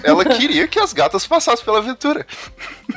Ela 0.03 0.25
queria 0.35 0.67
que 0.67 0.79
as 0.79 0.93
gatas 0.93 1.27
passassem 1.27 1.63
pela 1.63 1.79
aventura. 1.79 2.25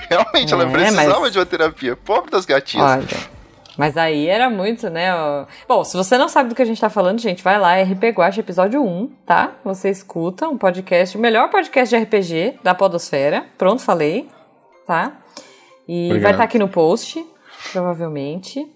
Realmente, 0.08 0.52
é, 0.52 0.56
ela 0.56 0.70
precisava 0.70 1.20
mas... 1.20 1.32
de 1.32 1.38
uma 1.38 1.46
terapia. 1.46 1.96
Pobre 1.96 2.30
das 2.30 2.46
gatinhas. 2.46 2.86
Olha. 2.86 3.39
Mas 3.80 3.96
aí 3.96 4.26
era 4.26 4.50
muito, 4.50 4.90
né? 4.90 5.14
Ó... 5.14 5.46
Bom, 5.66 5.82
se 5.84 5.96
você 5.96 6.18
não 6.18 6.28
sabe 6.28 6.50
do 6.50 6.54
que 6.54 6.60
a 6.60 6.66
gente 6.66 6.78
tá 6.78 6.90
falando, 6.90 7.18
gente, 7.18 7.42
vai 7.42 7.58
lá, 7.58 7.80
RP 7.80 8.10
Guacha, 8.14 8.40
episódio 8.40 8.84
1, 8.84 9.06
tá? 9.24 9.52
Você 9.64 9.88
escuta 9.88 10.46
um 10.46 10.58
podcast, 10.58 11.16
o 11.16 11.20
melhor 11.20 11.48
podcast 11.48 11.96
de 11.96 12.04
RPG 12.04 12.58
da 12.62 12.74
Podosfera. 12.74 13.46
Pronto, 13.56 13.80
falei, 13.80 14.28
tá? 14.86 15.14
E 15.88 16.08
Obrigado. 16.08 16.22
vai 16.22 16.32
estar 16.32 16.42
tá 16.42 16.44
aqui 16.44 16.58
no 16.58 16.68
post, 16.68 17.24
provavelmente. 17.72 18.70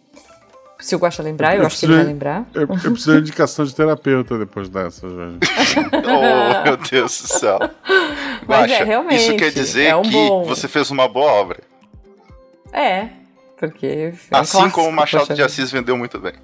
Se 0.78 0.96
o 0.96 0.98
Guacha 0.98 1.22
lembrar, 1.22 1.54
eu, 1.54 1.60
eu 1.60 1.66
acho 1.66 1.80
que 1.80 1.84
ele 1.84 1.96
vai 1.96 2.04
lembrar. 2.04 2.46
Eu, 2.54 2.62
eu 2.62 2.68
preciso 2.68 3.12
de 3.12 3.18
indicação 3.18 3.66
de 3.66 3.74
terapeuta 3.74 4.38
depois 4.38 4.70
dessa, 4.70 5.06
velho. 5.06 5.38
oh, 6.02 6.64
meu 6.64 6.78
Deus 6.78 7.20
do 7.20 7.28
céu. 7.28 7.58
Mas 8.48 8.70
Guaxa, 8.70 8.74
é, 8.76 8.84
realmente. 8.84 9.20
Isso 9.20 9.36
quer 9.36 9.50
dizer 9.50 9.84
é 9.84 9.96
um 9.96 10.00
que 10.00 10.12
bom... 10.12 10.44
você 10.44 10.66
fez 10.66 10.90
uma 10.90 11.06
boa 11.06 11.30
obra. 11.30 11.60
É, 12.72 13.08
porque. 13.56 13.86
É 13.86 14.08
assim 14.08 14.28
clássico, 14.30 14.70
como 14.70 14.88
o 14.88 14.92
Machado 14.92 15.34
de 15.34 15.42
Assis 15.42 15.70
vendeu 15.70 15.96
muito 15.96 16.18
bem. 16.18 16.34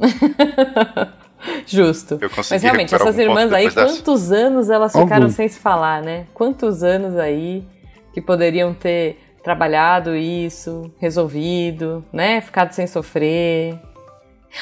Justo. 1.66 2.18
Mas 2.50 2.62
realmente, 2.62 2.94
essas 2.94 3.18
irmãs 3.18 3.52
aí, 3.52 3.70
quantos 3.70 4.28
dessa? 4.28 4.46
anos 4.46 4.70
elas 4.70 4.92
ficaram 4.92 5.24
Algum. 5.24 5.34
sem 5.34 5.48
se 5.48 5.58
falar, 5.58 6.02
né? 6.02 6.26
Quantos 6.32 6.82
anos 6.82 7.16
aí 7.16 7.66
que 8.12 8.20
poderiam 8.20 8.72
ter 8.72 9.18
trabalhado 9.42 10.16
isso, 10.16 10.90
resolvido, 10.98 12.04
né? 12.12 12.40
Ficado 12.40 12.72
sem 12.72 12.86
sofrer. 12.86 13.78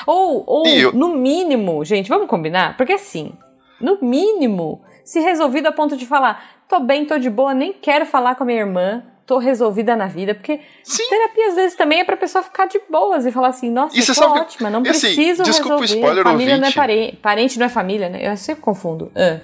Ou, 0.07 0.43
ou 0.47 0.67
eu... 0.67 0.93
no 0.93 1.17
mínimo, 1.17 1.85
gente, 1.85 2.09
vamos 2.09 2.27
combinar? 2.27 2.77
Porque 2.77 2.95
assim, 2.95 3.33
no 3.81 3.99
mínimo, 4.03 4.83
se 5.05 5.21
resolvido 5.21 5.67
a 5.67 5.73
ponto 5.73 5.97
de 5.97 6.07
falar, 6.07 6.43
tô 6.69 6.81
bem, 6.81 7.05
tô 7.05 7.19
de 7.19 7.31
boa, 7.31 7.55
nem 7.55 7.73
quero 7.73 8.07
falar 8.07 8.35
com 8.35 8.43
a 8.43 8.47
minha 8.47 8.61
irmã, 8.61 9.05
tô 9.27 9.39
resolvida 9.39 9.97
na 9.97 10.07
vida, 10.07 10.35
porque 10.35 10.61
Sim. 10.83 11.09
terapia 11.09 11.49
às 11.49 11.55
vezes 11.55 11.77
também 11.77 12.01
é 12.01 12.05
pra 12.05 12.17
pessoa 12.17 12.43
ficar 12.43 12.67
de 12.67 12.81
boas 12.91 13.25
e 13.27 13.33
falar 13.33 13.49
assim, 13.49 13.71
nossa, 13.71 13.97
eu 13.97 14.15
tô 14.15 14.31
ótima, 14.33 14.69
não 14.69 14.81
assim, 14.83 15.15
preciso 15.15 15.43
desculpa 15.43 15.81
resolver. 15.81 15.95
O 15.95 15.99
spoiler, 15.99 16.25
família 16.25 16.55
ouvinte. 16.55 16.61
não 16.61 16.69
é 16.69 16.73
parente, 16.73 17.17
parente 17.17 17.59
não 17.59 17.67
é 17.67 17.69
família, 17.69 18.09
né? 18.09 18.29
Eu 18.33 18.37
sempre 18.37 18.63
confundo. 18.63 19.07
Uh. 19.07 19.41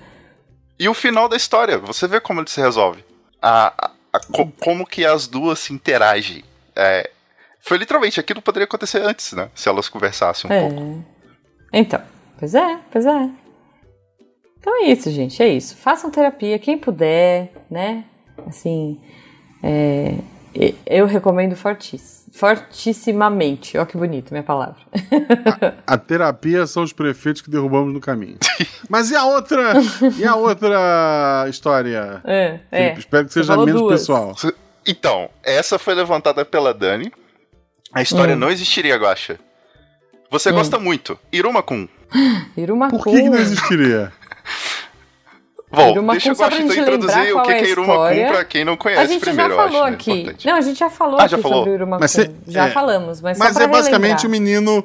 E 0.79 0.89
o 0.89 0.95
final 0.95 1.29
da 1.29 1.37
história, 1.37 1.79
você 1.79 2.07
vê 2.07 2.21
como 2.21 2.41
ele 2.41 2.51
se 2.51 2.61
resolve. 2.61 3.05
A, 3.43 3.73
a, 3.87 3.91
a 4.13 4.21
co, 4.21 4.53
como 4.61 4.87
que 4.87 5.05
as 5.05 5.27
duas 5.27 5.59
se 5.59 5.73
interagem. 5.73 6.45
É, 6.77 7.11
foi 7.59 7.79
literalmente, 7.79 8.21
aquilo 8.21 8.41
poderia 8.41 8.65
acontecer 8.65 9.03
antes, 9.03 9.33
né? 9.33 9.51
Se 9.55 9.69
elas 9.69 9.89
conversassem 9.89 10.51
um 10.51 10.55
é. 10.55 10.61
pouco. 10.61 11.05
Então, 11.73 12.03
pois 12.39 12.55
é, 12.55 12.79
pois 12.91 13.05
é. 13.05 13.31
Então 14.59 14.85
é 14.85 14.87
isso, 14.89 15.11
gente, 15.11 15.43
é 15.43 15.49
isso. 15.49 15.77
Façam 15.77 16.11
terapia, 16.11 16.59
quem 16.59 16.79
puder, 16.79 17.53
né? 17.71 18.05
Assim, 18.47 19.01
é, 19.63 20.15
eu 20.87 21.07
recomendo 21.07 21.55
fortiss, 21.55 22.27
fortissimamente. 22.33 23.77
Olha 23.77 23.87
que 23.87 23.97
bonito, 23.97 24.31
minha 24.31 24.43
palavra. 24.43 24.81
A, 25.87 25.95
a, 25.95 25.99
terapia 25.99 26.67
são 26.67 26.83
os 26.83 26.93
prefeitos 26.93 27.43
que 27.43 27.51
derrubamos 27.51 27.93
no 27.93 28.01
caminho. 28.01 28.39
Mas 28.89 29.11
e 29.11 29.17
a 29.17 29.25
outra? 29.25 29.75
E 30.17 30.25
a 30.25 30.35
outra 30.35 31.47
história? 31.49 32.21
É, 32.25 32.61
é. 32.73 32.99
Espero 32.99 33.27
que 33.27 33.33
seja 33.33 33.57
menos 33.57 33.81
duas. 33.81 34.01
pessoal. 34.01 34.35
Então, 34.87 35.29
essa 35.45 35.79
foi 35.79 35.95
levantada 35.95 36.45
pela 36.45 36.73
Dani. 36.73 37.13
A 37.93 38.03
história 38.03 38.35
hum. 38.35 38.39
não 38.39 38.51
existiria, 38.51 38.97
Guacha. 38.97 39.39
Você 40.31 40.51
hum. 40.51 40.55
gosta 40.55 40.79
muito. 40.79 41.19
Iruma-kun. 41.33 41.89
Iruma-kun. 42.57 42.99
Por 42.99 43.13
que, 43.13 43.23
que 43.23 43.31
não 43.31 43.39
existiria? 43.39 44.13
Bom, 45.71 45.91
Iruma 45.91 46.13
deixa 46.13 46.31
eu 46.31 46.35
Guaxa 46.35 46.63
então 46.63 46.77
introduzir 46.77 47.37
o 47.37 47.43
que 47.43 47.51
é, 47.51 47.61
é 47.61 47.71
Iruma 47.71 48.09
Kun 48.09 48.29
pra 48.29 48.45
quem 48.45 48.65
não 48.65 48.77
conhece 48.77 49.03
a 49.03 49.07
gente 49.07 49.21
primeiro, 49.21 49.51
já 49.51 49.57
falou 49.57 49.85
acho, 49.85 49.95
aqui. 49.95 50.25
Né? 50.25 50.35
Não, 50.45 50.55
a 50.55 50.61
gente 50.61 50.79
já 50.79 50.91
falou 50.91 51.21
ah, 51.21 51.25
aqui 51.25 51.31
já 51.31 51.39
falou? 51.39 51.59
sobre 51.59 51.71
o 51.71 51.75
Iruma 51.75 51.99
Kun. 51.99 52.07
Já 52.47 52.67
é, 52.67 52.71
falamos, 52.71 53.21
mas 53.21 53.39
Mas 53.39 53.57
é 53.57 53.67
basicamente 53.67 54.27
o 54.27 54.31
menino 54.31 54.85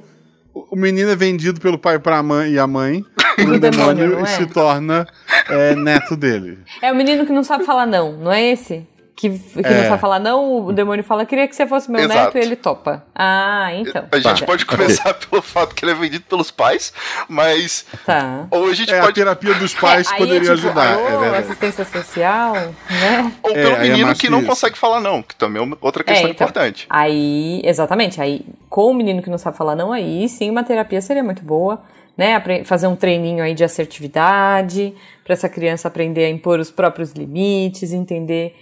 o 0.54 0.76
menino 0.76 1.10
é 1.10 1.16
vendido 1.16 1.60
pelo 1.60 1.80
pai 1.80 1.98
pra 1.98 2.22
mãe 2.22 2.52
e 2.52 2.60
a 2.60 2.68
mãe 2.68 3.04
pro 3.36 3.60
demônio, 3.60 3.62
demônio 3.62 4.10
não 4.12 4.20
e 4.20 4.24
é? 4.24 4.26
se 4.26 4.46
torna 4.46 5.08
é, 5.50 5.76
neto 5.76 6.16
dele. 6.16 6.60
É 6.82 6.92
o 6.92 6.96
menino 6.96 7.26
que 7.26 7.32
não 7.32 7.44
sabe 7.44 7.66
falar 7.66 7.86
não, 7.86 8.14
não 8.14 8.32
é 8.32 8.52
esse? 8.52 8.86
Que, 9.16 9.30
que 9.30 9.60
É. 9.64 9.82
não 9.84 9.90
sabe 9.90 10.02
falar 10.02 10.18
não, 10.20 10.66
o 10.66 10.74
demônio 10.74 11.04
fala, 11.04 11.24
queria 11.24 11.48
que 11.48 11.56
você 11.56 11.68
fosse 11.68 11.90
meu 11.90 12.02
Exato. 12.02 12.20
neto 12.20 12.38
e 12.38 12.42
ele 12.42 12.56
topa. 12.56 13.06
Ah, 13.14 13.70
então. 13.76 14.06
A 14.12 14.18
gente 14.20 14.40
Tá. 14.40 14.46
pode 14.46 14.66
começar 14.66 15.14
pelo 15.14 15.40
fato 15.40 15.76
que 15.76 15.86
ele 15.86 15.92
é 15.92 15.96
vendido 15.96 16.26
pelos 16.28 16.50
pais, 16.50 16.92
mas. 17.30 17.86
Tá. 18.08 18.48
Ou 18.50 18.70
a 18.70 18.74
gente 18.74 18.92
É, 18.92 18.98
a 18.98 19.02
pode. 19.04 19.14
terapia 19.14 19.54
dos 19.54 19.74
pais 19.76 20.08
É, 20.12 20.18
poderia 20.18 20.38
é 20.38 20.42
tipo, 20.42 20.52
ajudar. 20.54 20.94
alô, 20.96 21.24
é 21.26 21.38
assistência 21.38 21.86
social, 21.86 22.54
né? 22.56 23.32
Ou 23.44 23.52
É, 23.52 23.54
pelo 23.54 23.76
é 23.76 23.80
menino 23.90 24.16
que 24.16 24.30
não 24.30 24.44
consegue 24.44 24.76
falar 24.78 25.00
não, 25.00 25.22
que 25.22 25.36
também 25.36 25.62
é 25.64 25.76
outra 25.80 26.04
questão 26.04 26.28
É, 26.28 26.32
então. 26.32 26.48
importante. 26.48 26.88
Aí, 26.90 27.62
exatamente, 27.64 28.20
aí 28.20 28.44
com 28.68 28.90
o 28.90 28.94
menino 28.96 29.22
que 29.22 29.30
não 29.30 29.38
sabe 29.38 29.56
falar 29.56 29.76
não, 29.76 29.92
aí 29.92 30.28
sim 30.28 30.50
uma 30.50 30.64
terapia 30.64 31.00
seria 31.02 31.24
muito 31.24 31.44
boa, 31.44 31.84
né? 32.18 32.42
Fazer 32.66 32.88
um 32.88 32.96
treininho 32.96 33.44
aí 33.44 33.54
de 33.54 33.64
assertividade, 33.64 34.94
para 35.24 35.34
essa 35.34 35.48
criança 35.48 35.88
aprender 35.88 36.26
a 36.26 36.30
impor 36.30 36.60
os 36.60 36.72
próprios 36.72 37.12
limites, 37.12 37.94
entender 37.94 38.56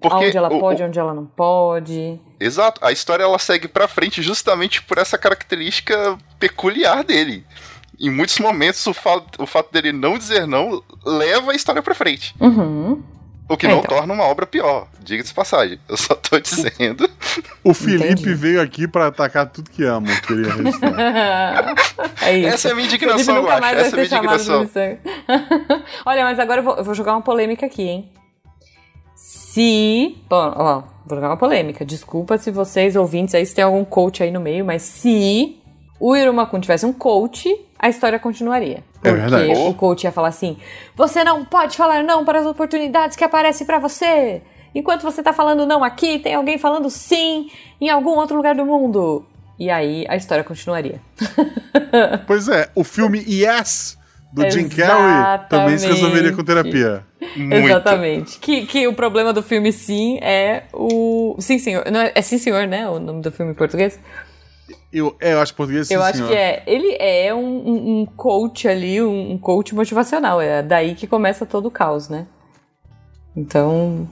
Porque 0.00 0.26
onde 0.26 0.36
ela 0.36 0.48
o- 0.48 0.60
pode, 0.60 0.82
o- 0.82 0.86
onde 0.86 0.98
ela 0.98 1.14
não 1.14 1.26
pode. 1.26 2.20
Exato. 2.40 2.80
A 2.84 2.92
história 2.92 3.22
ela 3.24 3.38
segue 3.38 3.68
pra 3.68 3.88
frente 3.88 4.22
justamente 4.22 4.82
por 4.82 4.98
essa 4.98 5.18
característica 5.18 6.16
peculiar 6.38 7.02
dele. 7.04 7.44
Em 8.00 8.10
muitos 8.10 8.38
momentos, 8.38 8.86
o 8.86 8.94
fato, 8.94 9.42
o 9.42 9.46
fato 9.46 9.72
dele 9.72 9.92
não 9.92 10.16
dizer 10.16 10.46
não 10.46 10.82
leva 11.04 11.50
a 11.52 11.54
história 11.54 11.82
pra 11.82 11.94
frente. 11.94 12.34
Uhum. 12.40 13.02
O 13.50 13.56
que 13.56 13.66
É, 13.66 13.70
não 13.70 13.78
então. 13.78 13.96
torna 13.96 14.12
uma 14.12 14.24
obra 14.24 14.46
pior. 14.46 14.86
Diga-se 15.00 15.30
de 15.30 15.34
passagem. 15.34 15.80
Eu 15.88 15.96
só 15.96 16.14
tô 16.14 16.38
dizendo. 16.38 17.08
O 17.64 17.72
Felipe 17.72 18.04
Entendi. 18.04 18.34
veio 18.34 18.60
aqui 18.60 18.86
pra 18.86 19.06
atacar 19.06 19.46
tudo 19.46 19.70
que 19.70 19.82
ama, 19.84 20.06
queria 20.26 20.52
é 22.22 22.38
isso. 22.38 22.48
Essa 22.48 22.68
é 22.68 22.72
a 22.72 22.74
minha 22.74 22.88
Felipe 22.88 23.04
indignação, 23.06 23.36
eu 23.36 23.42
nunca 23.42 23.54
acho. 23.54 23.60
mais 23.62 23.76
vai 23.76 23.86
Essa 23.86 23.96
é 23.96 23.98
a 23.98 24.04
minha 24.04 24.34
indignação. 24.34 24.68
Olha, 26.06 26.24
mas 26.24 26.38
agora 26.38 26.60
eu 26.60 26.64
vou, 26.64 26.76
eu 26.76 26.84
vou 26.84 26.94
jogar 26.94 27.12
uma 27.14 27.22
polêmica 27.22 27.66
aqui, 27.66 27.82
hein? 27.82 28.12
Se. 29.58 30.16
Bom, 30.30 30.52
ó, 30.54 30.82
vou 31.04 31.16
jogar 31.16 31.30
uma 31.30 31.36
polêmica. 31.36 31.84
Desculpa 31.84 32.38
se 32.38 32.48
vocês, 32.52 32.94
ouvintes, 32.94 33.34
aí 33.34 33.44
se 33.44 33.56
tem 33.56 33.64
algum 33.64 33.84
coach 33.84 34.22
aí 34.22 34.30
no 34.30 34.38
meio, 34.38 34.64
mas 34.64 34.82
se 34.82 35.58
o 35.98 36.14
Irumakun 36.14 36.60
tivesse 36.60 36.86
um 36.86 36.92
coach, 36.92 37.52
a 37.76 37.88
história 37.88 38.20
continuaria. 38.20 38.84
É 39.02 39.10
Porque 39.10 39.20
verdade. 39.20 39.52
o 39.58 39.74
coach 39.74 40.04
ia 40.04 40.12
falar 40.12 40.28
assim: 40.28 40.58
você 40.94 41.24
não 41.24 41.44
pode 41.44 41.76
falar 41.76 42.04
não 42.04 42.24
para 42.24 42.38
as 42.38 42.46
oportunidades 42.46 43.16
que 43.16 43.24
aparecem 43.24 43.66
pra 43.66 43.80
você. 43.80 44.42
Enquanto 44.72 45.02
você 45.02 45.24
tá 45.24 45.32
falando 45.32 45.66
não 45.66 45.82
aqui, 45.82 46.20
tem 46.20 46.36
alguém 46.36 46.56
falando 46.56 46.88
sim 46.88 47.50
em 47.80 47.90
algum 47.90 48.10
outro 48.10 48.36
lugar 48.36 48.54
do 48.54 48.64
mundo. 48.64 49.26
E 49.58 49.70
aí 49.70 50.06
a 50.08 50.14
história 50.14 50.44
continuaria. 50.44 51.00
pois 52.28 52.46
é, 52.46 52.70
o 52.76 52.84
filme 52.84 53.24
Yes, 53.26 53.98
do 54.32 54.48
Jim 54.48 54.68
Carrey, 54.68 55.48
também 55.48 55.76
se 55.78 55.88
resolveria 55.88 56.32
com 56.32 56.44
terapia. 56.44 57.07
Muito. 57.36 57.54
Exatamente. 57.54 58.38
Que, 58.38 58.64
que 58.66 58.86
o 58.86 58.92
problema 58.94 59.32
do 59.32 59.42
filme 59.42 59.72
Sim 59.72 60.18
é 60.22 60.64
o. 60.72 61.34
Sim, 61.40 61.58
senhor. 61.58 61.84
Não 61.90 62.00
é, 62.00 62.12
é 62.14 62.22
Sim, 62.22 62.38
senhor, 62.38 62.66
né? 62.66 62.88
O 62.88 62.98
nome 62.98 63.20
do 63.22 63.32
filme 63.32 63.52
em 63.52 63.54
português? 63.54 63.98
Eu, 64.92 65.14
é, 65.20 65.32
eu 65.34 65.40
acho 65.40 65.54
português 65.54 65.88
sim, 65.88 65.94
Eu 65.94 66.02
acho 66.02 66.18
senhor. 66.18 66.28
que 66.30 66.34
é. 66.36 66.62
Ele 66.66 66.96
é 66.98 67.34
um, 67.34 67.40
um- 67.40 68.00
um 68.00 68.06
coach 68.06 68.66
ali, 68.68 69.02
um, 69.02 69.32
um 69.32 69.38
coach 69.38 69.74
motivacional. 69.74 70.40
É 70.40 70.62
daí 70.62 70.94
que 70.94 71.06
começa 71.06 71.44
todo 71.44 71.66
o 71.66 71.70
caos, 71.70 72.08
né? 72.08 72.26
Então. 73.36 74.08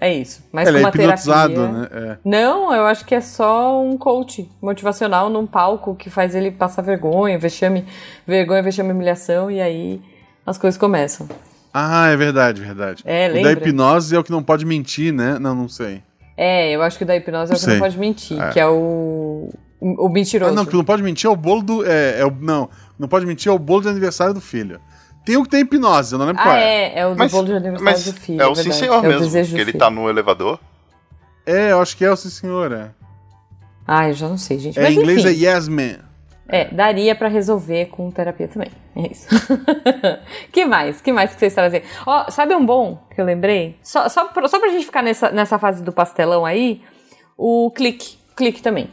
É 0.00 0.12
isso. 0.12 0.42
Mas 0.52 0.66
Ele 0.68 0.78
é 0.78 0.80
uma 0.80 0.88
hipnotizado, 0.88 1.54
terapia... 1.54 1.78
né? 1.78 1.88
É. 1.92 2.18
Não, 2.24 2.74
eu 2.74 2.84
acho 2.84 3.04
que 3.04 3.14
é 3.14 3.20
só 3.20 3.80
um 3.80 3.96
coach 3.96 4.50
motivacional 4.60 5.30
num 5.30 5.46
palco 5.46 5.94
que 5.94 6.10
faz 6.10 6.34
ele 6.34 6.50
passar 6.50 6.82
vergonha, 6.82 7.38
vexame, 7.38 7.84
vergonha, 8.26 8.60
vexame, 8.60 8.90
humilhação, 8.90 9.48
e 9.52 9.60
aí 9.60 10.02
as 10.44 10.58
coisas 10.58 10.76
começam. 10.76 11.28
Ah, 11.76 12.06
é 12.08 12.16
verdade, 12.16 12.60
verdade. 12.60 13.02
É, 13.04 13.28
o 13.28 13.42
da 13.42 13.50
hipnose 13.52 14.14
é 14.14 14.18
o 14.18 14.22
que 14.22 14.30
não 14.30 14.44
pode 14.44 14.64
mentir, 14.64 15.12
né? 15.12 15.38
Não, 15.40 15.56
não 15.56 15.68
sei. 15.68 16.00
É, 16.36 16.70
eu 16.70 16.80
acho 16.82 16.96
que 16.96 17.02
o 17.02 17.06
da 17.06 17.16
hipnose 17.16 17.50
é 17.52 17.54
o 17.56 17.58
que 17.58 17.64
Sei. 17.64 17.72
não 17.74 17.80
pode 17.80 17.98
mentir, 17.98 18.40
É. 18.40 18.50
que 18.50 18.60
é 18.60 18.66
o. 18.68 19.50
O 19.80 20.06
Ah, 20.06 20.10
mentiroso. 20.10 20.54
não, 20.54 20.62
o 20.62 20.66
que 20.66 20.74
não 20.76 20.84
pode 20.84 21.02
mentir 21.02 21.28
é 21.28 21.32
o 21.32 21.36
bolo 21.36 21.62
do. 21.62 21.84
É, 21.84 22.20
é 22.20 22.24
o, 22.24 22.30
não, 22.30 22.70
não 22.98 23.06
pode 23.08 23.26
mentir 23.26 23.50
é 23.50 23.52
o 23.54 23.58
bolo 23.58 23.82
de 23.82 23.88
aniversário 23.88 24.32
do 24.32 24.40
filho. 24.40 24.80
Tem 25.26 25.36
o 25.36 25.42
que 25.42 25.48
tem 25.48 25.60
hipnose, 25.62 26.12
eu 26.12 26.18
não 26.18 26.26
lembro 26.26 26.42
qual 26.42 26.54
Ah, 26.54 26.60
é. 26.60 26.92
é, 26.94 26.98
é 27.00 27.06
o 27.06 27.10
do 27.10 27.18
Mas, 27.18 27.32
bolo 27.32 27.46
de 27.46 27.52
aniversário 27.52 27.84
mas 27.84 28.04
do 28.04 28.12
filho. 28.12 28.40
é 28.42 28.46
o 28.46 28.54
verdade. 28.54 28.72
sim 28.76 28.80
senhor 28.80 29.04
é 29.04 29.08
mesmo. 29.08 29.20
desejo 29.20 29.48
Que 29.50 29.54
do 29.56 29.60
ele 29.62 29.72
filho. 29.72 29.78
tá 29.78 29.90
no 29.90 30.08
elevador. 30.08 30.58
É, 31.46 31.72
eu 31.72 31.80
acho 31.82 31.96
que 31.96 32.04
é 32.04 32.10
o 32.10 32.16
sim 32.16 32.30
senhor, 32.30 32.70
é. 32.72 32.90
Ah, 33.86 34.08
eu 34.08 34.14
já 34.14 34.28
não 34.28 34.38
sei, 34.38 34.58
gente. 34.58 34.78
É, 34.78 34.82
Mas 34.82 34.94
em 34.96 35.00
inglês 35.00 35.24
enfim, 35.24 35.44
é 35.44 35.54
yes 35.56 35.68
man. 35.68 35.98
É, 36.48 36.66
daria 36.66 37.14
pra 37.14 37.28
resolver 37.28 37.86
com 37.86 38.10
terapia 38.10 38.48
também. 38.48 38.68
É 38.96 39.10
isso. 39.10 39.26
que 40.52 40.64
mais? 40.64 41.00
Que 41.00 41.12
mais 41.12 41.32
que 41.32 41.38
vocês 41.38 41.54
trazem? 41.54 41.82
Ó, 42.06 42.30
sabe 42.30 42.54
um 42.54 42.64
bom 42.64 42.98
que 43.14 43.20
eu 43.20 43.24
lembrei? 43.24 43.76
Só, 43.82 44.08
só, 44.08 44.26
pra, 44.26 44.46
só 44.48 44.58
pra 44.58 44.68
gente 44.68 44.84
ficar 44.86 45.02
nessa, 45.02 45.30
nessa 45.30 45.58
fase 45.58 45.82
do 45.82 45.92
pastelão 45.92 46.44
aí, 46.44 46.82
o 47.36 47.70
clique. 47.70 48.18
Clique 48.36 48.60
também. 48.62 48.90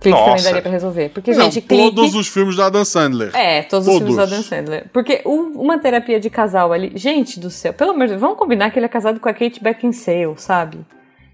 Clique 0.00 0.16
também 0.18 0.32
Nossa. 0.32 0.44
daria 0.44 0.62
pra 0.62 0.70
resolver. 0.70 1.08
Porque, 1.10 1.30
Não, 1.32 1.44
gente, 1.44 1.60
clique. 1.60 1.94
todos 1.94 2.14
os 2.14 2.26
filmes 2.28 2.56
do 2.56 2.62
Adam 2.62 2.84
Sandler. 2.84 3.30
É, 3.36 3.62
todos, 3.62 3.86
os 3.86 3.98
filmes 3.98 4.16
Todos. 4.16 4.32
Adam 4.32 4.42
Sandler. 4.42 4.88
Porque 4.92 5.22
um- 5.26 5.60
uma 5.60 5.78
terapia 5.78 6.18
de 6.18 6.30
casal 6.30 6.72
ali. 6.72 6.92
Gente 6.94 7.38
do 7.38 7.50
céu, 7.50 7.72
pelo 7.74 7.90
amor 7.90 8.02
de 8.04 8.08
Deus, 8.12 8.20
vamos 8.20 8.38
combinar 8.38 8.70
que 8.70 8.78
ele 8.78 8.86
é 8.86 8.88
casado 8.88 9.20
com 9.20 9.28
a 9.28 9.34
Kate 9.34 9.62
Beckinsale, 9.62 10.34
sabe? 10.36 10.78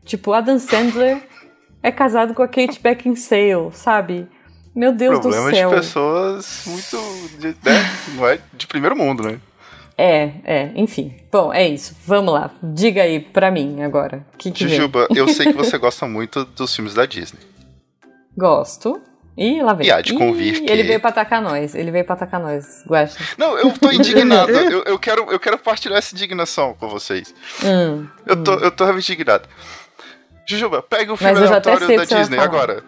Tipo, 0.05 0.33
Adam 0.33 0.59
Sandler 0.59 1.19
é 1.83 1.93
casado 1.93 2.35
com 2.35 2.43
a 2.43 2.49
Kate 2.49 2.81
Beckinsale, 2.81 3.71
sabe? 3.73 4.27
Meu 4.77 4.93
Deus 4.93 5.15
do 5.15 5.21
Problemas 5.23 5.53
de 5.53 5.59
céu. 5.59 5.71
pessoas 5.71 6.63
muito. 6.67 7.39
De, 7.39 7.49
né? 7.49 7.91
Não 8.15 8.29
é 8.29 8.39
de 8.53 8.67
primeiro 8.67 8.95
mundo, 8.95 9.23
né? 9.23 9.41
É, 9.97 10.33
é, 10.45 10.73
enfim. 10.77 11.17
Bom, 11.33 11.51
é 11.51 11.67
isso. 11.67 11.97
Vamos 12.05 12.35
lá. 12.35 12.51
Diga 12.63 13.03
aí 13.03 13.19
pra 13.19 13.51
mim 13.51 13.83
agora. 13.83 14.27
Que, 14.37 14.51
que 14.51 14.67
vem? 14.67 14.77
Jujuba, 14.77 15.09
eu 15.17 15.27
sei 15.29 15.47
que 15.47 15.55
você 15.55 15.79
gosta 15.79 16.07
muito 16.07 16.45
dos 16.45 16.77
filmes 16.77 16.93
da 16.93 17.07
Disney. 17.07 17.41
Gosto. 18.37 19.01
Ih, 19.39 19.63
lá 19.63 19.73
vem. 19.73 19.87
E 19.87 19.91
há 19.91 20.03
de 20.03 20.13
convir 20.15 20.57
Ih, 20.57 20.61
que- 20.61 20.71
Ele 20.71 20.83
veio 20.83 21.01
pra 21.01 21.09
atacar 21.09 21.41
nós. 21.41 21.75
Ele 21.75 21.91
veio 21.91 22.05
pra 22.05 22.15
atacar 22.15 22.39
nós, 22.41 22.85
Guaxa. 22.87 23.19
Não, 23.39 23.57
eu 23.59 23.71
tô 23.79 23.91
indignado. 23.91 24.51
eu, 24.53 24.83
eu, 24.85 24.99
quero, 24.99 25.31
eu 25.31 25.41
quero 25.41 25.57
partilhar 25.57 25.99
essa 25.99 26.15
indignação 26.15 26.75
com 26.75 26.87
vocês. 26.89 27.35
Hum. 27.65 28.07
Eu 28.27 28.43
tô, 28.45 28.53
eu 28.55 28.71
tô 28.71 28.85
realmente 28.85 29.11
indignado. 29.11 29.49
Jujuba, 30.47 30.83
pega 30.83 31.13
o 31.13 31.17
filme 31.17 31.35
aleatório 31.39 31.97
da 31.97 32.05
Disney 32.05 32.39
agora. 32.39 32.83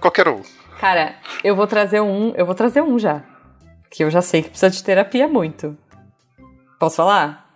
Qualquer 0.00 0.28
um. 0.28 0.42
Cara, 0.82 1.14
eu 1.44 1.54
vou 1.54 1.64
trazer 1.64 2.00
um. 2.00 2.34
Eu 2.34 2.44
vou 2.44 2.56
trazer 2.56 2.82
um 2.82 2.98
já. 2.98 3.22
Que 3.88 4.02
eu 4.02 4.10
já 4.10 4.20
sei 4.20 4.42
que 4.42 4.48
precisa 4.48 4.68
de 4.68 4.82
terapia 4.82 5.28
muito. 5.28 5.78
Posso 6.80 6.96
falar? 6.96 7.48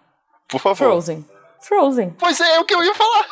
Por 0.46 0.60
favor. 0.60 0.76
Frozen. 0.76 1.26
Frozen. 1.60 2.14
Pois 2.20 2.40
é, 2.40 2.54
é 2.54 2.60
o 2.60 2.64
que 2.64 2.72
eu 2.72 2.84
ia 2.84 2.94
falar. 2.94 3.24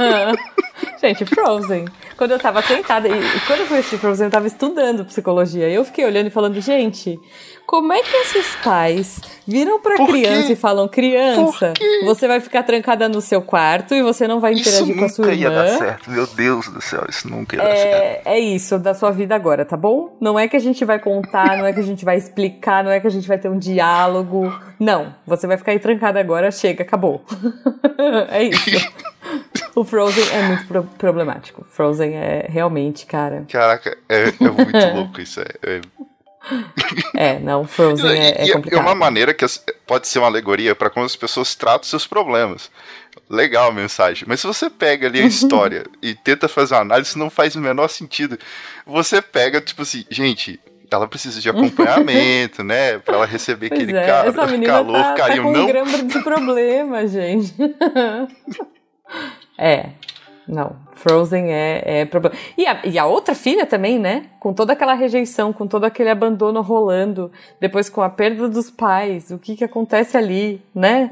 Gente, 0.98 1.26
Frozen. 1.26 1.84
Quando 2.16 2.30
eu 2.30 2.38
tava 2.38 2.62
sentada, 2.62 3.08
e, 3.08 3.40
quando 3.46 3.60
eu 3.60 3.66
fui 3.66 3.78
assistir 3.78 3.98
Frozen, 3.98 4.26
eu 4.26 4.30
tava 4.30 4.46
estudando 4.46 5.04
psicologia. 5.04 5.68
E 5.68 5.74
eu 5.74 5.84
fiquei 5.84 6.04
olhando 6.04 6.28
e 6.28 6.30
falando, 6.30 6.60
gente, 6.60 7.18
como 7.66 7.92
é 7.92 8.02
que 8.02 8.14
esses 8.16 8.54
pais 8.56 9.20
viram 9.46 9.80
pra 9.80 9.96
Por 9.96 10.08
criança 10.08 10.46
quê? 10.48 10.52
e 10.52 10.56
falam, 10.56 10.86
criança, 10.86 11.72
você 12.04 12.28
vai 12.28 12.38
ficar 12.40 12.62
trancada 12.62 13.08
no 13.08 13.20
seu 13.20 13.42
quarto 13.42 13.94
e 13.94 14.02
você 14.02 14.28
não 14.28 14.38
vai 14.38 14.52
Isso 14.52 14.68
interagir 14.68 14.96
com 14.96 15.04
a 15.04 15.08
sua 15.08 15.24
nunca 15.26 15.36
ia 15.36 15.46
irmã. 15.48 15.64
dar 15.64 15.78
certo. 15.78 16.10
Meu 16.10 16.26
Deus 16.26 16.68
do 16.68 16.80
céu, 16.80 17.04
isso 17.08 17.28
nunca 17.28 17.56
ia 17.56 17.62
dar 17.62 17.76
certo. 17.76 18.26
É, 18.28 18.34
é 18.36 18.38
isso 18.38 18.78
da 18.78 18.94
sua 18.94 19.10
vida 19.10 19.34
agora, 19.34 19.64
tá 19.64 19.76
bom? 19.76 20.16
Não 20.20 20.38
é 20.38 20.46
que 20.46 20.56
a 20.56 20.60
gente 20.60 20.84
vai 20.84 20.98
contar, 20.98 21.56
não 21.58 21.66
é 21.66 21.72
que 21.72 21.80
a 21.80 21.84
gente 21.84 22.04
vai 22.04 22.16
explicar, 22.16 22.84
não 22.84 22.90
é 22.90 23.00
que 23.00 23.06
a 23.06 23.10
gente 23.10 23.26
vai 23.26 23.38
ter 23.38 23.48
um 23.48 23.58
diálogo. 23.58 24.52
Não, 24.78 25.14
você 25.26 25.46
vai 25.46 25.56
ficar 25.56 25.72
aí 25.72 25.78
trancada 25.78 26.20
agora, 26.20 26.50
chega, 26.50 26.82
acabou. 26.82 27.24
é 28.30 28.44
isso. 28.44 28.70
O 29.74 29.84
Frozen 29.84 30.24
é 30.32 30.42
muito 30.42 30.66
pro- 30.66 30.82
problemático. 30.98 31.66
Frozen 31.70 32.14
é 32.16 32.46
realmente, 32.48 33.06
cara. 33.06 33.44
Caraca, 33.50 33.96
é, 34.08 34.24
é 34.28 34.50
muito 34.50 34.86
louco 34.94 35.20
isso. 35.20 35.40
É, 35.40 35.46
é- 35.62 35.80
É, 37.16 37.38
não, 37.38 37.66
Frozen 37.66 38.10
é, 38.10 38.14
E- 38.14 38.32
é 38.42 38.46
e 38.48 38.52
complicado. 38.52 38.80
uma 38.82 38.94
maneira 38.94 39.32
que 39.32 39.46
pode 39.86 40.06
ser 40.06 40.18
uma 40.18 40.28
alegoria 40.28 40.74
para 40.74 40.90
como 40.90 41.06
as 41.06 41.16
pessoas 41.16 41.54
tratam 41.54 41.84
seus 41.88 42.06
problemas. 42.06 42.70
Legal 43.30 43.70
a 43.70 43.72
mensagem. 43.72 44.24
Mas 44.28 44.40
se 44.40 44.46
você 44.46 44.68
pega 44.68 45.06
ali 45.06 45.20
a 45.22 45.24
história 45.26 45.84
e 46.02 46.14
tenta 46.14 46.46
fazer 46.46 46.74
uma 46.74 46.82
análise, 46.82 47.18
não 47.18 47.30
faz 47.30 47.56
o 47.56 47.60
menor 47.60 47.88
sentido. 47.88 48.38
Você 48.86 49.22
pega, 49.22 49.58
tipo 49.60 49.80
assim, 49.82 50.04
gente, 50.10 50.60
ela 50.90 51.08
precisa 51.08 51.40
de 51.40 51.48
acompanhamento, 51.50 52.62
né? 52.62 52.98
Pra 52.98 53.14
ela 53.16 53.26
receber 53.26 53.70
Pois 53.70 53.80
aquele 53.82 53.96
é, 53.98 54.06
cara, 54.06 54.28
essa 54.28 54.46
menina 54.46 54.72
calor, 54.74 54.92
tá, 55.02 55.02
tá 55.04 55.14
carinho. 55.14 55.42
com 55.44 55.48
um 55.48 55.52
não, 55.52 55.66
grama 55.66 55.98
de 56.02 56.18
problema, 56.22 57.06
gente. 57.08 57.54
É, 59.58 59.90
não, 60.46 60.76
Frozen 60.92 61.52
é, 61.52 62.00
é 62.00 62.04
problema. 62.04 62.36
E 62.56 62.66
a, 62.66 62.80
e 62.84 62.98
a 62.98 63.06
outra 63.06 63.34
filha 63.34 63.64
também, 63.64 63.98
né? 63.98 64.26
Com 64.38 64.52
toda 64.52 64.74
aquela 64.74 64.94
rejeição, 64.94 65.52
com 65.52 65.66
todo 65.66 65.84
aquele 65.84 66.10
abandono 66.10 66.60
rolando, 66.60 67.32
depois 67.60 67.88
com 67.88 68.02
a 68.02 68.10
perda 68.10 68.48
dos 68.48 68.70
pais, 68.70 69.30
o 69.30 69.38
que 69.38 69.56
que 69.56 69.64
acontece 69.64 70.16
ali, 70.16 70.62
né? 70.74 71.10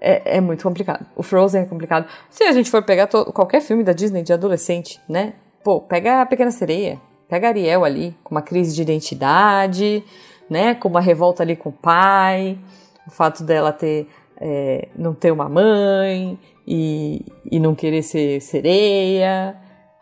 É, 0.00 0.36
é 0.36 0.40
muito 0.40 0.62
complicado. 0.62 1.06
O 1.16 1.22
Frozen 1.22 1.62
é 1.62 1.66
complicado. 1.66 2.06
Se 2.30 2.44
a 2.44 2.52
gente 2.52 2.70
for 2.70 2.82
pegar 2.82 3.08
qualquer 3.08 3.60
filme 3.60 3.82
da 3.82 3.92
Disney 3.92 4.22
de 4.22 4.32
adolescente, 4.32 5.00
né? 5.08 5.32
Pô, 5.64 5.80
pega 5.80 6.22
a 6.22 6.26
Pequena 6.26 6.50
Sereia. 6.50 7.00
Pega 7.28 7.48
Ariel 7.48 7.84
ali, 7.84 8.16
com 8.22 8.34
uma 8.34 8.42
crise 8.42 8.74
de 8.74 8.82
identidade, 8.82 10.04
né? 10.48 10.74
Com 10.74 10.88
uma 10.88 11.00
revolta 11.00 11.42
ali 11.42 11.56
com 11.56 11.70
o 11.70 11.72
pai, 11.72 12.58
o 13.06 13.10
fato 13.10 13.42
dela 13.42 13.72
ter 13.72 14.08
é, 14.40 14.88
não 14.96 15.14
ter 15.14 15.32
uma 15.32 15.48
mãe 15.48 16.38
e, 16.70 17.24
e 17.50 17.58
não 17.58 17.74
querer 17.74 18.02
ser 18.02 18.40
sereia. 18.42 19.56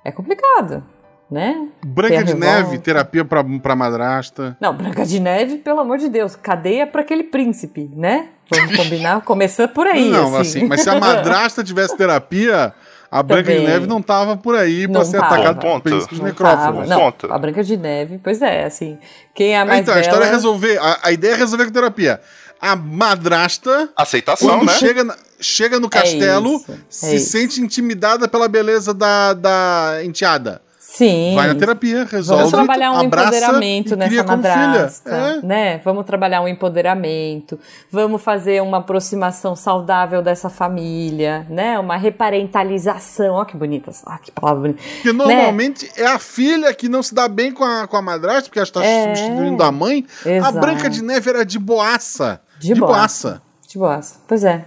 É 0.05 0.11
complicado, 0.11 0.83
né? 1.31 1.68
Branca 1.85 2.24
de 2.24 2.35
Neve, 2.35 2.79
terapia 2.79 3.24
pra, 3.24 3.44
pra 3.62 3.76
madrasta. 3.76 4.57
Não, 4.61 4.74
Branca 4.74 5.05
de 5.05 5.20
Neve, 5.20 5.59
pelo 5.59 5.79
amor 5.81 5.98
de 5.98 6.09
Deus, 6.09 6.35
cadeia 6.35 6.87
para 6.87 7.02
aquele 7.02 7.22
príncipe, 7.24 7.88
né? 7.94 8.29
Vamos 8.50 8.74
combinar, 8.76 9.20
começando 9.22 9.68
por 9.70 9.87
aí. 9.87 10.09
Não, 10.11 10.37
assim. 10.37 10.59
assim, 10.61 10.66
mas 10.68 10.81
se 10.81 10.90
a 10.90 10.98
madrasta 10.98 11.62
tivesse 11.64 11.96
terapia, 11.96 12.72
a 13.11 13.22
Branca 13.22 13.44
Também. 13.44 13.61
de 13.61 13.66
Neve 13.66 13.87
não 13.87 14.02
tava 14.02 14.37
por 14.37 14.55
aí 14.57 14.87
pra 14.88 14.98
Não 14.98 15.05
ser 15.05 15.18
tava. 15.20 15.35
atacada 15.35 15.55
por 15.61 15.62
ponto. 15.70 15.83
príncipes 15.85 16.18
Não 16.18 16.26
necrófagos. 16.26 16.88
Não, 16.88 16.98
Ponto. 17.00 17.33
a 17.33 17.38
Branca 17.38 17.62
de 17.64 17.76
Neve, 17.76 18.20
pois 18.22 18.42
é, 18.42 18.64
assim, 18.64 18.98
quem 19.35 19.55
é 19.55 19.61
a 19.61 19.64
mais 19.64 19.81
então, 19.83 19.94
a 19.94 20.00
história 20.00 20.22
é 20.22 20.26
bela... 20.26 20.37
resolver. 20.37 20.79
A, 20.79 20.98
a 21.05 21.12
ideia 21.12 21.33
é 21.33 21.37
resolver 21.37 21.64
com 21.66 21.72
terapia. 21.72 22.20
A 22.61 22.74
madrasta, 22.76 23.90
Aceitação, 23.96 24.48
quando 24.48 24.66
né? 24.66 24.72
chega, 24.74 25.05
na- 25.05 25.16
chega 25.40 25.79
no 25.81 25.88
castelo, 25.88 26.57
isso, 26.57 26.72
é 26.72 26.77
se 26.88 27.16
isso. 27.16 27.31
sente 27.31 27.61
intimidada 27.61 28.29
pela 28.29 28.49
beleza 28.49 28.92
da, 28.94 29.33
da 29.35 30.01
enteada. 30.05 30.62
Sim. 30.79 31.35
Vai 31.35 31.49
na 31.49 31.55
terapia, 31.55 32.05
resolve. 32.11 32.44
Vamos 32.44 32.53
trabalhar 32.53 32.92
um 32.92 33.03
empoderamento 33.03 33.96
nessa 33.96 34.22
madrasta. 34.25 35.11
É. 35.11 35.42
né? 35.46 35.81
Vamos 35.85 36.07
trabalhar 36.07 36.40
um 36.40 36.49
empoderamento, 36.49 37.59
vamos 37.90 38.22
fazer 38.22 38.62
uma 38.62 38.79
aproximação 38.79 39.55
saudável 39.55 40.22
dessa 40.22 40.49
família, 40.49 41.46
né? 41.51 41.79
Uma 41.79 41.96
reparentalização. 41.99 43.35
Ó 43.35 43.44
que 43.44 43.57
bonita, 43.59 43.90
ó 44.07 44.16
que 44.16 44.31
palavra 44.31 44.61
bonita. 44.62 44.83
Porque 44.94 45.12
normalmente 45.12 45.90
é 45.96 46.07
a 46.07 46.18
filha 46.18 46.72
que 46.72 46.88
não 46.88 47.03
se 47.03 47.14
dá 47.14 47.29
bem 47.29 47.53
com 47.53 47.64
a, 47.64 47.87
com 47.87 47.96
a 47.99 48.03
madrasta, 48.03 48.44
porque 48.44 48.59
ela 48.59 48.64
está 48.66 48.83
É. 48.83 49.14
substituindo 49.14 49.62
a 49.62 49.70
mãe. 49.72 50.07
A 50.25 50.31
Exato. 50.31 50.61
Branca 50.61 50.88
de 50.88 51.03
Neve 51.03 51.29
era 51.29 51.44
de 51.44 51.59
boaça. 51.59 52.40
De 52.59 52.75
boaça. 52.75 53.42
De 53.68 53.77
boas. 53.79 54.18
Pois 54.27 54.44
é. 54.44 54.64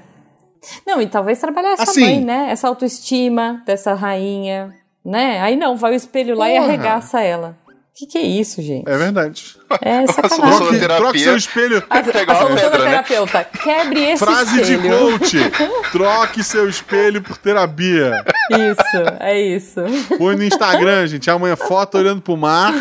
Não, 0.86 1.02
e 1.02 1.08
talvez 1.08 1.39
trabalhar 1.39 1.74
essa 1.74 1.84
Assim- 1.84 2.02
mãe, 2.02 2.22
né? 2.24 2.48
Essa 2.52 2.67
autoestima 2.67 3.62
dessa 3.65 3.93
rainha, 3.93 4.74
né? 5.06 5.39
Aí 5.41 5.56
não, 5.56 5.76
vai 5.78 5.91
o 5.91 5.95
espelho 5.95 6.36
lá 6.38 6.50
e 6.50 6.54
Porra. 6.56 6.65
arregaça 6.67 7.22
ela. 7.22 7.58
Que 7.95 8.06
que 8.06 8.17
é 8.17 8.22
isso, 8.22 8.62
gente? 8.62 8.88
É 8.89 8.98
verdade. 8.98 9.58
É 9.82 10.08
sacanagem. 10.12 10.58
Troque, 10.80 10.80
troque 10.88 11.19
seu 11.19 11.36
espelho. 11.36 11.84
A, 11.89 12.00
a 12.00 12.04
solução 12.36 12.56
pedra, 12.56 12.69
da 12.78 12.78
né? 12.86 12.89
terapeuta, 13.04 13.43
quebre 13.43 14.04
esse 14.06 14.24
Frase 14.24 14.54
de 14.63 14.74
espelho. 14.74 14.98
coach. 15.19 15.38
Troque 15.91 16.41
seu 16.43 16.69
espelho 16.69 17.22
por 17.22 17.38
terapia. 17.38 18.24
Isso, 18.52 19.17
é 19.19 19.41
isso. 19.41 19.82
Põe 20.17 20.38
no 20.38 20.43
Instagram, 20.45 21.08
gente. 21.12 21.30
Amanhã 21.30 21.58
foto 21.58 21.98
olhando 21.98 22.22
pro 22.22 22.38
mar 22.38 22.74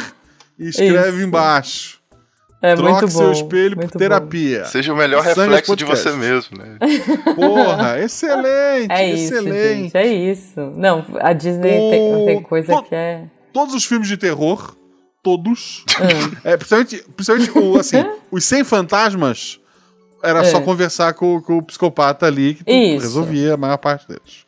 e 0.57 0.69
escreve 0.69 1.17
Isso. 1.19 1.27
embaixo. 1.27 1.98
É 2.61 2.75
Troque 2.75 2.91
muito 2.91 3.03
bom. 3.05 3.09
seu 3.19 3.31
espelho 3.33 3.71
por 3.77 3.83
muito 3.83 3.93
bom. 3.93 3.99
terapia. 3.99 4.65
Seja 4.65 4.93
o 4.93 4.97
melhor 4.97 5.23
Sangue 5.25 5.41
reflexo 5.43 5.77
de 5.77 5.85
você 5.85 6.11
mesmo, 6.13 6.59
né? 6.59 6.77
Porra, 7.37 7.99
excelente, 8.03 8.91
É 8.93 9.09
isso, 9.13 9.35
excelente. 9.35 9.83
gente, 9.85 9.97
é 9.97 10.07
isso. 10.07 10.61
Não, 10.75 11.05
a 11.21 11.33
Disney 11.33 11.79
O- 11.79 11.91
tem, 11.91 12.27
tem 12.27 12.43
coisa 12.43 12.73
to- 12.75 12.83
que 12.83 12.95
é... 12.95 13.25
Todos 13.53 13.75
os 13.75 13.85
filmes 13.85 14.09
de 14.09 14.17
terror, 14.17 14.75
todos, 15.23 15.85
Hum. 16.01 16.37
é, 16.45 16.57
principalmente, 16.57 17.05
principalmente 17.17 17.59
o, 17.59 17.79
assim, 17.79 18.05
os 18.31 18.45
sem 18.45 18.65
fantasmas, 18.65 19.61
era 20.23 20.43
só 20.45 20.59
É. 20.59 20.61
conversar 20.61 21.15
com, 21.15 21.41
com 21.41 21.59
o 21.59 21.63
psicopata 21.63 22.27
ali 22.27 22.55
que 22.55 22.97
resolvia 22.97 23.55
a 23.55 23.57
maior 23.57 23.77
parte 23.79 24.09
deles. 24.09 24.45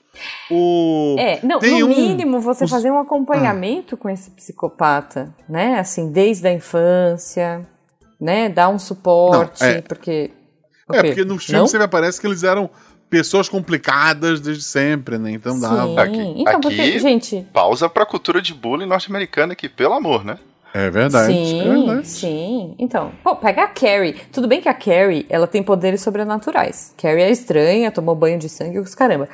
O... 0.51 1.15
É, 1.19 1.39
não, 1.47 1.61
Tem 1.61 1.79
no 1.81 1.87
um- 1.87 1.89
mínimo 1.89 2.41
você 2.41 2.65
os- 2.65 2.71
fazer 2.71 2.91
um 2.91 2.99
acompanhamento 2.99 3.97
com 3.97 4.11
esse 4.11 4.31
psicopata, 4.33 5.33
né? 5.49 5.79
Assim, 5.79 6.11
desde 6.11 6.47
a 6.49 6.53
infância, 6.53 7.65
né? 8.21 8.49
Dar 8.49 8.69
um 8.69 8.79
suporte, 8.79 9.61
Não, 9.63 9.69
é. 9.69 9.81
porque... 9.83 10.31
É, 10.93 11.03
porque 11.05 11.25
nos 11.25 11.29
Não? 11.35 11.39
filmes 11.39 11.71
sempre 11.71 11.85
aparece 11.85 12.21
que 12.21 12.27
eles 12.27 12.43
eram 12.43 12.69
pessoas 13.09 13.49
complicadas 13.49 14.41
desde 14.41 14.63
sempre, 14.63 15.19
né? 15.19 15.31
Então 15.33 15.59
dava. 15.59 15.87
Sim. 15.87 15.99
Aqui- 15.99 16.35
então, 16.37 16.61
porque, 16.61 16.81
aqui- 16.81 16.99
gente, 16.99 17.47
Pausa 17.53 17.89
pra 17.89 18.05
cultura 18.05 18.43
de 18.43 18.53
bullying 18.53 18.87
norte-americana 18.87 19.53
aqui, 19.53 19.69
pelo 19.69 19.95
amor, 19.95 20.25
né? 20.25 20.39
É 20.75 20.89
verdade. 20.91 21.33
é 21.33 21.45
Sim, 21.45 21.63
verdade. 21.65 22.09
sim. 22.09 22.75
Então, 22.79 23.11
pô, 23.25 23.35
pega 23.37 23.65
a 23.65 23.67
Carrie. 23.69 24.15
Tudo 24.33 24.47
bem 24.47 24.61
que 24.61 24.69
a 24.69 24.75
Carrie, 24.75 25.27
ela 25.29 25.47
tem 25.49 25.63
poderes 25.63 26.01
sobrenaturais. 26.01 26.95
Carrie 26.97 27.23
é 27.23 27.31
estranha, 27.31 27.91
tomou 27.91 28.15
banho 28.15 28.39
de 28.39 28.49
sangue, 28.49 28.79
os 28.79 28.95
caramba. 28.95 29.29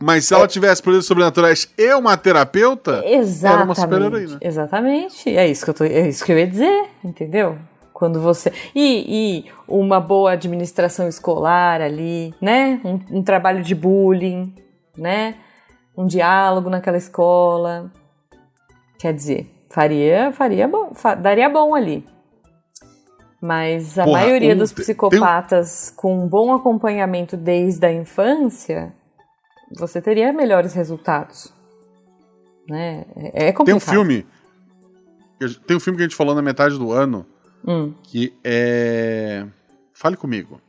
Mas 0.00 0.24
se 0.26 0.32
ela 0.34 0.46
tivesse 0.46 0.82
poderes 0.82 1.04
sobrenaturais 1.06 1.68
e 1.76 1.92
uma 1.94 2.16
terapeuta, 2.16 2.92
era 2.92 3.00
uma 3.06 3.16
Exatamente. 3.16 3.80
super-heroína. 3.80 4.38
Exatamente. 4.40 5.36
É 5.36 5.46
isso 5.46 5.64
que 5.64 5.70
eu 5.70 5.74
tô, 5.74 5.84
é 5.84 6.08
isso 6.08 6.24
que 6.24 6.32
eu 6.32 6.38
ia 6.38 6.46
dizer, 6.46 6.84
entendeu? 7.04 7.58
Quando 7.98 8.20
você 8.20 8.52
e, 8.76 9.40
e 9.40 9.52
uma 9.66 9.98
boa 9.98 10.30
administração 10.30 11.08
escolar 11.08 11.80
ali, 11.80 12.32
né? 12.40 12.80
Um, 12.84 13.18
um 13.18 13.22
trabalho 13.24 13.60
de 13.60 13.74
bullying, 13.74 14.54
né? 14.96 15.34
Um 15.96 16.06
diálogo 16.06 16.70
naquela 16.70 16.96
escola. 16.96 17.90
Quer 19.00 19.12
dizer, 19.12 19.50
faria, 19.68 20.30
faria 20.30 20.68
bom, 20.68 20.92
daria 21.20 21.48
bom 21.48 21.74
ali. 21.74 22.06
Mas 23.42 23.98
a 23.98 24.04
Porra, 24.04 24.20
maioria 24.20 24.54
um- 24.54 24.58
dos 24.58 24.70
tem- 24.70 24.84
psicopatas 24.84 25.90
com 25.96 26.22
um 26.22 26.28
bom 26.28 26.54
acompanhamento 26.54 27.36
desde 27.36 27.84
a 27.84 27.92
infância, 27.92 28.94
você 29.76 30.00
teria 30.00 30.32
melhores 30.32 30.72
resultados. 30.72 31.52
Né? 32.70 33.04
É 33.16 33.26
é 33.26 33.44
Tem 33.46 33.54
complicado. 33.54 33.88
um 33.88 33.90
filme. 33.92 34.24
Tem 35.66 35.76
um 35.76 35.80
filme 35.80 35.96
que 35.96 36.04
a 36.04 36.06
gente 36.08 36.16
falou 36.16 36.32
na 36.32 36.42
metade 36.42 36.78
do 36.78 36.92
ano 36.92 37.26
Hum, 37.66 37.92
que 38.02 38.32
é. 38.44 39.44
Fale 39.92 40.16
comigo. 40.16 40.60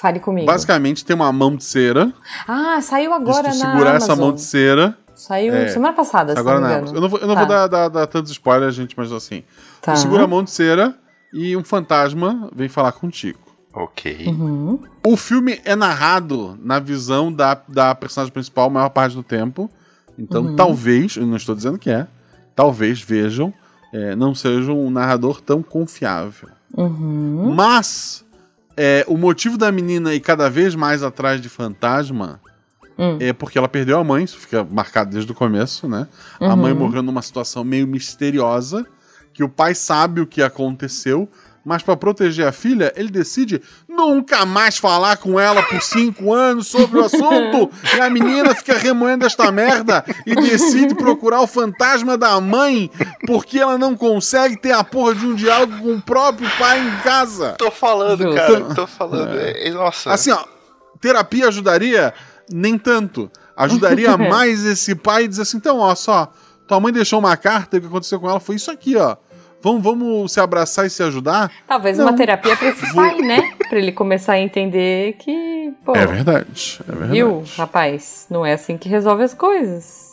fale 0.00 0.18
comigo. 0.20 0.46
Basicamente 0.46 1.04
tem 1.04 1.14
uma 1.14 1.32
mão 1.32 1.54
de 1.56 1.64
cera. 1.64 2.12
Ah, 2.48 2.80
saiu 2.82 3.12
agora 3.12 3.52
se 3.52 3.58
tu 3.60 3.64
na 3.64 3.70
segurar 3.72 3.90
Amazon. 3.90 4.10
essa 4.10 4.16
mão 4.20 4.32
de 4.32 4.40
cera. 4.42 4.98
Saiu 5.14 5.54
É, 5.54 5.68
semana 5.68 5.94
passada, 5.94 6.32
se 6.32 6.38
agora 6.38 6.58
não 6.60 6.66
me 6.68 6.74
na 6.74 6.80
engano. 6.80 6.96
Eu 6.96 7.00
não 7.00 7.08
vou, 7.08 7.18
eu 7.20 7.26
não 7.28 7.34
Tá. 7.34 7.40
vou 7.40 7.48
dar, 7.48 7.66
dar, 7.68 7.88
dar 7.88 8.06
tantos 8.06 8.32
spoilers, 8.32 8.74
gente, 8.74 8.94
mas 8.96 9.12
assim. 9.12 9.44
Tá. 9.80 9.92
Tu 9.92 10.00
segura 10.00 10.24
a 10.24 10.26
mão 10.26 10.42
de 10.42 10.50
cera 10.50 10.98
e 11.32 11.56
um 11.56 11.62
fantasma 11.62 12.50
vem 12.54 12.68
falar 12.68 12.92
contigo. 12.92 13.38
Ok. 13.72 14.26
Uhum. 14.26 14.80
O 15.06 15.16
filme 15.16 15.60
é 15.64 15.74
narrado 15.76 16.58
na 16.62 16.78
visão 16.80 17.32
da, 17.32 17.54
da 17.68 17.94
personagem 17.94 18.32
principal 18.32 18.66
a 18.66 18.70
maior 18.70 18.88
parte 18.90 19.14
do 19.14 19.22
tempo. 19.22 19.70
Então, 20.18 20.42
Uhum. 20.44 20.56
talvez, 20.56 21.16
eu 21.16 21.26
não 21.26 21.36
estou 21.36 21.54
dizendo 21.54 21.78
que 21.78 21.90
é, 21.90 22.06
talvez 22.54 23.00
vejam, 23.00 23.52
é, 23.94 24.16
não 24.16 24.34
seja 24.34 24.72
um 24.72 24.90
narrador 24.90 25.40
tão 25.40 25.62
confiável. 25.62 26.48
Uhum. 26.76 27.54
Mas 27.54 28.24
é, 28.76 29.04
o 29.06 29.16
motivo 29.16 29.56
da 29.56 29.70
menina 29.70 30.12
ir 30.12 30.18
cada 30.18 30.50
vez 30.50 30.74
mais 30.74 31.02
atrás 31.04 31.40
de 31.40 31.48
fantasma 31.48 32.40
Hum. 32.98 33.16
é 33.20 33.32
porque 33.32 33.58
ela 33.58 33.68
perdeu 33.68 33.98
a 33.98 34.04
mãe, 34.04 34.22
isso 34.22 34.36
fica 34.38 34.62
marcado 34.70 35.10
desde 35.10 35.30
o 35.32 35.34
começo, 35.34 35.88
né? 35.88 36.06
A 36.38 36.50
Uhum. 36.50 36.56
mãe 36.56 36.74
morreu 36.74 37.02
numa 37.02 37.22
situação 37.22 37.64
meio 37.64 37.88
misteriosa, 37.88 38.86
que 39.32 39.42
o 39.42 39.48
pai 39.48 39.74
sabe 39.74 40.20
o 40.20 40.26
que 40.26 40.40
aconteceu, 40.40 41.28
mas 41.64 41.82
para 41.82 41.96
proteger 41.96 42.46
a 42.46 42.52
filha, 42.52 42.92
ele 42.94 43.08
decide 43.10 43.62
nunca 43.88 44.44
mais 44.44 44.76
falar 44.76 45.16
com 45.16 45.40
ela 45.40 45.62
por 45.62 45.80
cinco 45.82 46.32
anos 46.32 46.66
sobre 46.66 46.98
o 46.98 47.04
assunto. 47.04 47.70
e 47.96 48.00
a 48.00 48.10
menina 48.10 48.54
fica 48.54 48.76
remoendo 48.76 49.24
esta 49.24 49.50
merda 49.50 50.04
e 50.26 50.34
decide 50.34 50.94
procurar 50.94 51.40
o 51.40 51.46
fantasma 51.46 52.18
da 52.18 52.38
mãe 52.40 52.90
porque 53.26 53.58
ela 53.58 53.78
não 53.78 53.96
consegue 53.96 54.56
ter 54.60 54.72
a 54.72 54.84
porra 54.84 55.14
de 55.14 55.26
um 55.26 55.34
diálogo 55.34 55.78
com 55.78 55.94
o 55.94 56.02
próprio 56.02 56.48
pai 56.58 56.80
em 56.80 57.00
casa. 57.02 57.52
Tô 57.58 57.70
falando, 57.70 58.34
cara. 58.34 58.74
Tô 58.74 58.86
falando. 58.86 59.38
É, 59.38 59.68
é- 59.68 59.70
nossa. 59.70 60.12
Assim, 60.12 60.30
ó, 60.30 60.44
terapia 61.00 61.48
ajudaria? 61.48 62.12
Nem 62.50 62.76
tanto. 62.76 63.30
Ajudaria 63.56 64.16
mais 64.18 64.64
esse 64.64 64.94
pai 64.94 65.26
dizer 65.26 65.42
assim: 65.42 65.56
então, 65.56 65.78
ó, 65.78 65.94
só, 65.94 66.30
tua 66.68 66.78
mãe 66.78 66.92
deixou 66.92 67.18
uma 67.18 67.36
carta 67.36 67.76
e 67.76 67.78
o 67.78 67.82
que 67.82 67.88
aconteceu 67.88 68.20
com 68.20 68.28
ela 68.28 68.40
foi 68.40 68.56
isso 68.56 68.70
aqui, 68.70 68.96
ó. 68.96 69.16
Vamos, 69.64 69.82
vamos 69.82 70.30
se 70.32 70.38
abraçar 70.40 70.86
e 70.86 70.90
se 70.90 71.02
ajudar? 71.02 71.50
Talvez 71.66 71.96
Não. 71.98 72.04
uma 72.06 72.12
terapia 72.14 72.54
pra 72.56 72.68
esse 72.68 72.94
pai, 72.94 73.18
né? 73.22 73.54
Pra 73.68 73.78
ele 73.78 73.90
começar 73.92 74.34
a 74.34 74.38
entender 74.38 75.14
que, 75.14 75.72
pô, 75.84 75.96
É 75.96 76.04
verdade. 76.06 76.78
É 76.86 76.92
verdade. 76.92 77.12
viu, 77.12 77.42
rapaz, 77.56 78.26
não 78.30 78.44
é 78.44 78.52
assim 78.52 78.76
que 78.76 78.88
resolve 78.88 79.22
as 79.24 79.32
coisas. 79.32 80.12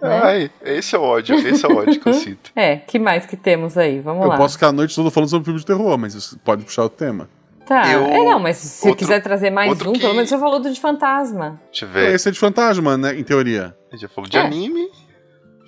né? 0.00 0.20
Ai, 0.22 0.50
esse 0.62 0.94
é 0.94 0.98
o 0.98 1.02
ódio. 1.02 1.34
Esse 1.36 1.66
é 1.66 1.68
o 1.68 1.76
ódio 1.76 1.98
que 2.00 2.08
eu 2.08 2.12
sinto. 2.14 2.52
É, 2.54 2.76
que 2.76 2.98
mais 2.98 3.26
que 3.26 3.36
temos 3.36 3.76
aí? 3.76 3.98
Vamos 4.00 4.22
Eu 4.22 4.28
lá. 4.28 4.36
posso 4.36 4.54
ficar 4.54 4.68
a 4.68 4.72
noite 4.72 4.94
toda 4.94 5.10
falando 5.10 5.28
sobre 5.28 5.44
filme 5.44 5.58
de 5.58 5.66
terror, 5.66 5.98
mas 5.98 6.14
isso 6.14 6.38
pode 6.44 6.64
puxar 6.64 6.84
o 6.84 6.88
tema. 6.88 7.28
Tá, 7.66 7.90
Eu- 7.90 8.04
é 8.04 8.24
não, 8.24 8.38
mas 8.38 8.58
se 8.58 8.86
outro- 8.88 8.98
quiser 9.06 9.20
trazer 9.22 9.48
mais 9.50 9.72
um, 9.80 9.92
que- 9.94 9.98
pelo 10.00 10.12
menos 10.14 10.28
você 10.28 10.38
falou 10.38 10.60
do 10.60 10.70
de 10.70 10.78
fantasma. 10.78 11.58
Deixa 11.72 11.86
eu 11.86 11.88
ver. 11.88 12.14
Esse 12.14 12.28
é 12.28 12.30
de 12.32 12.38
fantasma, 12.38 12.96
né? 12.98 13.18
Em 13.18 13.24
teoria. 13.24 13.74
A 13.90 13.96
gente 13.96 14.02
já 14.02 14.08
falou 14.08 14.28
de 14.28 14.36
É. 14.36 14.40
anime, 14.42 14.86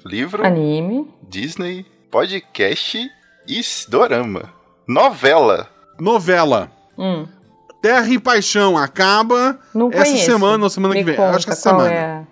livro, 0.04 0.46
Anime. 0.46 1.08
Disney, 1.26 1.86
podcast 2.10 3.10
e 3.48 3.60
dorama. 3.88 4.52
Novela. 4.86 5.68
Novela. 6.00 6.70
Hum, 6.96 7.26
Terra 7.82 8.08
e 8.08 8.18
Paixão 8.18 8.76
acaba 8.76 9.58
não 9.74 9.90
essa 9.92 10.04
conheço. 10.04 10.24
semana 10.24 10.64
ou 10.64 10.70
semana 10.70 10.94
Me 10.94 11.00
que 11.00 11.04
vem. 11.06 11.16
conta 11.16 11.36
Acho 11.36 11.46
que 11.46 11.52
essa 11.52 11.70
qual 11.70 11.80
semana. 11.82 11.94
é 11.94 12.04
a- 12.04 12.24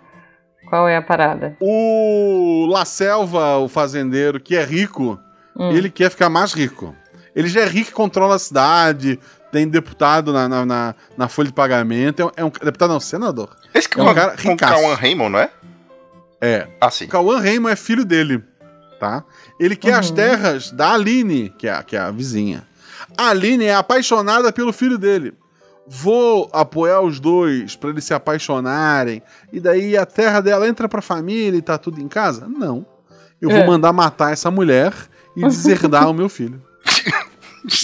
Qual 0.69 0.89
é 0.89 0.97
a 0.97 1.03
parada? 1.03 1.57
O 1.61 2.67
La 2.71 2.85
Selva, 2.87 3.59
o 3.59 3.69
fazendeiro, 3.69 4.41
que 4.41 4.57
é 4.57 4.65
rico, 4.65 5.19
Hum. 5.57 5.71
ele 5.71 5.91
quer 5.91 6.11
ficar 6.11 6.29
mais 6.31 6.53
rico. 6.55 6.95
Ele 7.37 7.49
já 7.49 7.61
é 7.61 7.67
rico 7.67 7.91
e 7.91 7.93
controla 7.93 8.37
a 8.37 8.39
cidade, 8.39 9.21
tem 9.53 9.69
deputado 9.69 10.33
na, 10.33 10.49
na, 10.49 10.65
na- 10.65 10.95
na 11.17 11.29
folha 11.29 11.49
de 11.49 11.53
pagamento. 11.55 12.21
É 12.21 12.25
um, 12.25 12.31
é 12.39 12.45
um 12.45 12.49
deputado, 12.51 12.91
não, 12.91 12.99
senador. 13.01 13.51
Esse 13.75 13.89
que 13.89 14.01
É 14.01 14.03
um 14.03 14.07
com, 14.07 14.15
cara 14.15 14.37
com 14.37 14.49
o 14.49 14.51
ricaço. 14.53 14.75
Kawan 14.75 14.95
Raymond, 14.95 15.31
não 15.33 15.39
é? 15.39 15.51
É. 16.41 16.69
Ah, 16.81 16.91
sim. 16.91 17.05
O 17.05 17.09
Cauã 17.09 17.39
Raymond 17.41 17.73
é 17.73 17.77
filho 17.77 18.05
dele, 18.05 18.43
tá? 19.05 19.25
Ele 19.61 19.77
quer 19.77 19.95
as 19.95 20.09
Uhum. 20.09 20.15
terras 20.17 20.71
da 20.71 20.93
Aline, 20.95 21.51
que 21.59 21.69
é, 21.69 21.73
a- 21.73 21.83
que 21.83 21.95
é 21.95 21.99
a 22.01 22.11
vizinha. 22.11 22.67
A 23.17 23.29
Aline 23.29 23.67
é 23.67 23.75
apaixonada 23.75 24.51
pelo 24.53 24.73
filho 24.73 24.97
dele. 24.99 25.35
Vou 25.87 26.49
apoiar 26.53 27.03
os 27.03 27.21
dois 27.21 27.77
pra 27.77 27.91
eles 27.91 28.05
se 28.05 28.15
apaixonarem. 28.15 29.23
E 29.53 29.61
daí 29.61 29.95
a 29.97 30.07
terra 30.07 30.41
dela 30.41 30.67
entra 30.67 30.89
pra 30.89 31.03
família 31.03 31.59
e 31.59 31.63
tá 31.63 31.77
tudo 31.77 32.01
em 32.01 32.09
casa? 32.09 32.49
Não. 32.49 32.87
Eu 33.41 33.51
vou 33.51 33.59
É. 33.59 33.67
mandar 33.67 33.93
matar 33.93 34.33
essa 34.33 34.51
mulher 34.51 34.95
e 35.37 35.43
deserdar 35.47 36.09
o 36.09 36.15
meu 36.15 36.29
filho. 36.31 36.63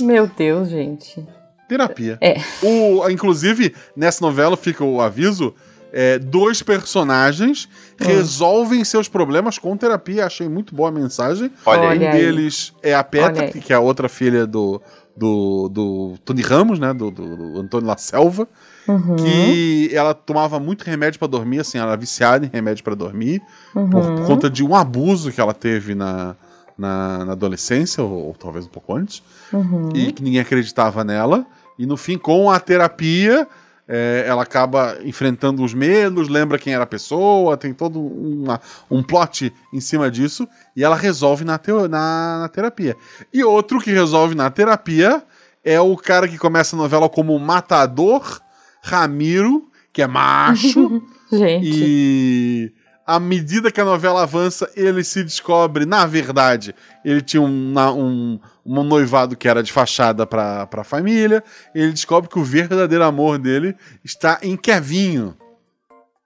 Meu 0.00 0.26
Deus, 0.26 0.68
gente. 0.70 1.26
Terapia. 1.68 2.16
É. 2.20 2.36
O, 2.62 3.08
inclusive, 3.10 3.74
nessa 3.94 4.24
novela 4.24 4.56
fica 4.56 4.82
o 4.82 5.00
aviso: 5.00 5.54
é, 5.93 6.18
dois 6.18 6.62
personagens 6.62 7.68
Hum. 8.01 8.07
resolvem 8.07 8.82
seus 8.84 9.09
problemas 9.09 9.59
com 9.59 9.76
terapia. 9.76 10.24
Achei 10.26 10.49
muito 10.49 10.74
boa 10.74 10.88
a 10.88 10.93
mensagem. 10.93 11.51
Olha. 11.66 11.82
Um 11.82 11.88
aí. 11.91 11.99
deles 11.99 12.72
é 12.82 12.95
a 12.95 13.05
Petra, 13.05 13.49
que 13.49 13.72
é 13.72 13.76
a 13.76 13.80
outra 13.80 14.09
filha 14.09 14.47
do, 14.47 14.80
do, 15.16 15.68
do 15.68 16.14
Tony 16.24 16.41
Ramos, 16.41 16.78
né? 16.78 16.95
Do, 16.95 17.11
do, 17.11 17.36
do 17.36 17.61
Antônio 17.61 17.86
La 17.86 17.99
Selva. 17.99 18.49
Uhum. 18.88 19.16
Que 19.16 19.91
ela 19.93 20.14
tomava 20.14 20.59
muito 20.59 20.82
remédio 20.82 21.18
pra 21.18 21.28
dormir, 21.28 21.61
assim, 21.61 21.76
ela 21.78 21.88
era 21.93 21.97
viciada 22.01 22.47
em 22.47 22.51
remédio 22.51 22.82
pra 22.82 22.95
dormir, 22.95 23.41
por 23.72 23.80
Uhum. 23.82 24.24
conta 24.24 24.49
de 24.49 24.64
um 24.64 24.74
abuso 24.74 25.30
que 25.30 25.41
ela 25.41 25.53
teve 25.53 25.95
na, 25.95 26.34
na, 26.76 27.24
na 27.26 27.32
adolescência, 27.32 28.03
ou, 28.03 28.28
ou 28.28 28.34
talvez 28.34 28.64
um 28.64 28.68
pouco 28.70 28.97
antes 28.97 29.22
Uhum. 29.53 29.91
e 29.95 30.11
que 30.11 30.22
ninguém 30.22 30.41
acreditava 30.41 31.05
nela. 31.05 31.45
E 31.78 31.84
no 31.86 31.97
fim, 31.99 32.16
com 32.18 32.51
a 32.51 32.59
terapia, 32.59 33.47
é, 33.93 34.24
ela 34.24 34.45
acaba 34.45 34.99
enfrentando 35.05 35.64
os 35.64 35.74
medos, 35.74 36.28
lembra 36.28 36.59
quem 36.61 36.72
era 36.72 36.84
a 36.84 36.86
pessoa, 36.86 37.57
tem 37.57 37.74
todo 37.74 37.99
uma- 38.01 38.61
um 38.88 39.03
plot 39.03 39.53
em 39.74 39.80
cima 39.80 40.09
disso, 40.09 40.47
e 40.76 40.84
ela 40.84 40.95
resolve 40.95 41.45
na, 41.45 41.59
teo- 41.59 41.88
na- 41.88 42.38
na 42.43 42.49
terapia. 42.49 42.97
E 43.34 43.43
outro 43.43 43.80
que 43.80 43.91
resolve 43.91 44.36
na 44.36 44.49
terapia 44.49 45.22
é 45.64 45.80
o 45.80 45.97
cara 45.97 46.28
que 46.28 46.38
começa 46.38 46.76
a 46.76 46.78
novela 46.78 47.09
como 47.09 47.36
Matador 47.41 48.41
Ramiro, 48.80 49.68
que 49.93 50.01
é 50.03 50.07
macho, 50.07 51.03
Gente. 51.32 51.66
e 51.68 52.72
à 53.11 53.18
medida 53.18 53.72
que 53.72 53.80
a 53.80 53.84
novela 53.84 54.22
avança, 54.22 54.70
ele 54.76 55.02
se 55.02 55.24
descobre, 55.24 55.84
na 55.84 56.06
verdade, 56.06 56.72
ele 57.04 57.20
tinha 57.20 57.42
um, 57.42 57.74
um, 57.76 58.40
um 58.64 58.84
noivado 58.84 59.36
que 59.36 59.48
era 59.48 59.64
de 59.64 59.72
fachada 59.72 60.24
pra, 60.24 60.64
pra 60.68 60.84
família. 60.84 61.42
Ele 61.74 61.90
descobre 61.90 62.30
que 62.30 62.38
o 62.38 62.44
verdadeiro 62.44 63.02
amor 63.02 63.36
dele 63.36 63.74
está 64.04 64.38
em 64.42 64.56
Kevinho. 64.56 65.34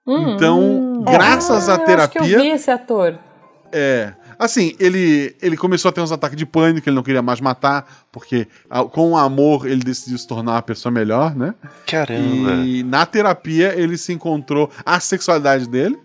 Hum, 0.05 0.35
então, 0.35 0.59
hum. 0.59 1.03
graças 1.03 1.67
à 1.67 1.73
eu 1.73 1.75
Acho 1.77 1.85
que 1.85 1.91
eu 1.91 2.21
terapia- 2.21 2.39
vi 2.39 2.49
esse 2.49 2.69
ator. 2.69 3.17
É. 3.71 4.13
Assim, 4.37 4.75
ele, 4.79 5.35
ele 5.41 5.57
começou 5.57 5.89
a 5.89 5.91
ter 5.91 6.01
uns 6.01 6.11
ataques 6.11 6.37
de 6.37 6.45
pânico, 6.45 6.87
ele 6.87 6.95
não 6.95 7.01
queria 7.03 7.21
mais 7.23 7.41
matar, 7.41 8.05
porque 8.11 8.47
ah, 8.69 8.83
com 8.83 9.13
o 9.13 9.17
amor 9.17 9.65
ele 9.65 9.83
decidiu 9.83 10.17
se 10.19 10.27
tornar 10.27 10.51
uma 10.51 10.61
pessoa 10.61 10.91
melhor, 10.91 11.35
né? 11.35 11.55
Caramba. 11.87 12.51
E 12.63 12.83
na 12.83 13.07
terapia 13.07 13.73
ele 13.75 13.97
se 13.97 14.13
encontrou 14.13 14.69
a 14.85 14.99
sexualidade 14.99 15.67
dele, 15.67 15.97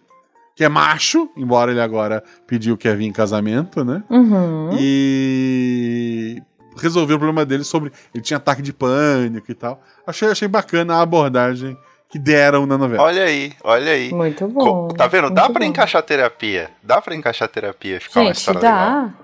que 0.56 0.64
é 0.64 0.68
macho, 0.68 1.30
embora 1.36 1.70
ele 1.70 1.80
agora 1.80 2.22
pediu 2.46 2.76
que 2.76 2.86
ia 2.88 2.94
vir 2.96 3.06
em 3.06 3.12
casamento, 3.12 3.84
né? 3.84 4.02
Uhum. 4.10 4.70
E 4.78 6.42
resolveu 6.76 7.16
o 7.16 7.18
problema 7.18 7.44
dele 7.46 7.64
sobre. 7.64 7.92
Ele 8.14 8.22
tinha 8.22 8.36
ataque 8.36 8.62
de 8.62 8.72
pânico 8.72 9.50
e 9.50 9.54
tal. 9.54 9.80
Achei, 10.06 10.28
achei 10.28 10.48
bacana 10.48 10.96
a 10.96 11.02
abordagem 11.02 11.76
que 12.10 12.18
deram 12.18 12.66
na 12.66 12.76
novela. 12.76 13.02
Olha 13.04 13.22
aí, 13.24 13.52
olha 13.62 13.92
aí. 13.92 14.12
Muito 14.12 14.46
Co- 14.48 14.64
bom. 14.64 14.88
tá 14.88 15.06
vendo? 15.06 15.30
Dá 15.30 15.48
bom. 15.48 15.62
encaixar 15.64 16.02
terapia. 16.02 16.70
Dá 16.82 17.00
pra 17.00 17.14
encaixar 17.14 17.48
terapia 17.48 17.96
e 17.96 18.00
ficar 18.00 18.20
uma 18.20 18.26
Gente, 18.26 18.36
história 18.36 18.60
legal. 18.60 18.76
dá. 18.76 19.14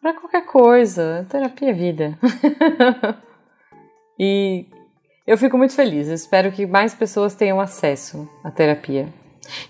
Pra 0.00 0.14
qualquer 0.14 0.46
coisa. 0.46 1.26
Terapia 1.28 1.70
é 1.70 1.72
vida. 1.72 2.18
e 4.18 4.66
eu 5.26 5.36
fico 5.36 5.56
muito 5.58 5.74
feliz. 5.74 6.08
Eu 6.08 6.14
espero 6.14 6.50
que 6.52 6.66
mais 6.66 6.94
pessoas 6.94 7.34
tenham 7.34 7.60
acesso 7.60 8.28
à 8.44 8.50
terapia. 8.50 9.08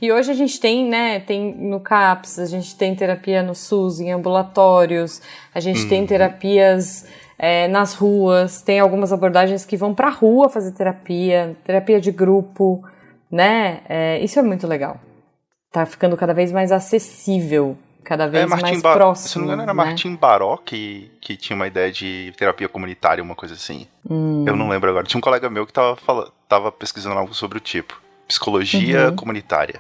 E 0.01 0.13
hoje 0.13 0.31
a 0.31 0.35
gente 0.35 0.61
tem, 0.61 0.87
né, 0.89 1.21
tem 1.21 1.55
no 1.55 1.81
CAPS, 1.81 2.39
a 2.39 2.47
gente 2.47 2.77
tem 2.77 2.95
terapia 2.95 3.43
no 3.43 3.55
SUS, 3.55 4.01
em 4.01 4.13
ambulatórios, 4.13 5.21
a 5.55 5.61
gente 5.61 5.89
tem 5.89 6.07
terapias 6.07 7.07
é, 7.39 7.67
nas 7.69 7.95
ruas, 7.95 8.63
tem 8.63 8.79
algumas 8.81 9.13
abordagens 9.13 9.65
que 9.65 9.77
vão 9.77 9.95
pra 9.95 10.11
rua 10.11 10.49
fazer 10.49 10.73
terapia, 10.73 11.57
terapia 11.65 12.01
de 12.01 12.11
grupo, 12.13 12.85
né? 13.31 13.81
É, 13.89 14.19
isso 14.21 14.39
é 14.39 14.43
muito 14.43 14.67
legal. 14.67 15.01
Tá 15.73 15.87
ficando 15.87 16.17
cada 16.17 16.35
vez 16.35 16.53
mais 16.53 16.71
acessível, 16.71 17.77
cada 18.05 18.29
vez 18.29 18.45
É, 18.45 18.47
mais 18.47 18.83
Ba- 18.83 18.93
próximo. 18.93 19.29
Se 19.29 19.39
não 19.39 19.45
me 19.47 19.49
engano, 19.49 19.63
era 19.63 19.73
né? 19.75 19.85
Martim 19.85 20.15
Baró 20.15 20.59
que, 20.59 21.11
que 21.21 21.35
tinha 21.37 21.57
uma 21.57 21.67
ideia 21.67 21.91
de 21.91 22.33
terapia 22.37 22.69
comunitária, 22.69 23.25
uma 23.25 23.35
coisa 23.35 23.55
assim. 23.55 23.87
Hum. 24.09 24.45
Eu 24.47 24.55
não 24.55 24.69
lembro 24.69 24.91
agora. 24.91 25.07
Tinha 25.07 25.19
um 25.19 25.23
colega 25.23 25.49
meu 25.49 25.67
que 25.67 25.73
tava, 25.73 25.97
tava 26.47 26.71
pesquisando 26.71 27.19
algo 27.19 27.33
sobre 27.33 27.57
o 27.57 27.61
tipo. 27.61 28.01
Psicologia 28.33 29.09
Uhum. 29.11 29.17
comunitária. 29.17 29.79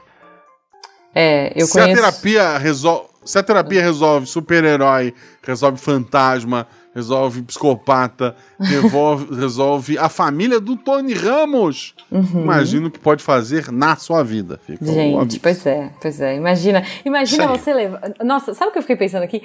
É, 1.14 1.53
eu 1.57 1.66
se 1.66 1.72
conheço. 1.72 1.92
a 1.92 1.94
terapia 1.94 2.59
resolve. 2.59 3.09
Se 3.24 3.38
a 3.38 3.42
terapia 3.42 3.80
resolve 3.82 4.26
super-herói, 4.26 5.14
resolve 5.42 5.78
fantasma, 5.78 6.66
resolve 6.94 7.40
psicopata, 7.42 8.34
revolve- 8.61 9.34
resolve 9.34 9.96
a 9.96 10.09
família 10.09 10.59
do 10.61 10.76
Tony 10.76 11.14
Ramos, 11.14 11.94
Uhum. 12.11 12.42
imagino 12.42 12.88
o 12.88 12.90
que 12.90 12.98
pode 12.98 13.22
fazer 13.22 13.70
na 13.70 13.94
sua 13.96 14.22
vida. 14.24 14.61
Fica 14.66 14.84
Gente, 14.84 15.38
pois 15.40 15.64
é, 15.64 15.90
pois 16.00 16.20
é. 16.20 16.34
Imagina, 16.36 16.82
imagina 17.05 17.46
você 17.48 17.72
levar. 17.72 18.03
Nossa, 18.24 18.53
sabe 18.55 18.70
o 18.70 18.72
que 18.72 18.78
eu 18.78 18.82
fiquei 18.82 18.96
pensando 18.96 19.22
aqui? 19.22 19.42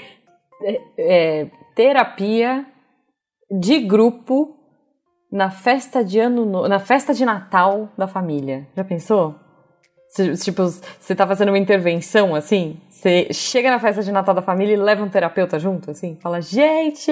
É, 0.64 0.82
é, 0.98 1.48
terapia 1.76 2.66
de 3.52 3.80
grupo 3.80 4.57
na 5.32 5.50
festa 5.50 6.04
de 6.04 6.20
ano 6.20 6.46
no... 6.46 6.68
na 6.68 6.80
festa 6.80 7.14
de 7.14 7.26
Natal 7.26 7.90
da 7.98 8.08
família. 8.08 8.68
Já 8.76 8.84
pensou? 8.84 9.36
Se- 10.10 10.36
Tipo, 10.38 10.64
você 11.00 11.14
tá 11.16 11.28
fazendo 11.28 11.50
uma 11.50 11.58
intervenção 11.58 12.34
assim, 12.34 12.80
você 12.90 13.28
chega 13.32 13.70
na 13.70 13.80
festa 13.80 14.02
de 14.02 14.12
Natal 14.12 14.34
da 14.34 14.42
família 14.42 14.74
e 14.74 14.78
leva 14.78 15.04
um 15.04 15.10
terapeuta 15.10 15.60
junto, 15.60 15.92
assim, 15.92 16.18
fala, 16.22 16.42
gente, 16.42 17.12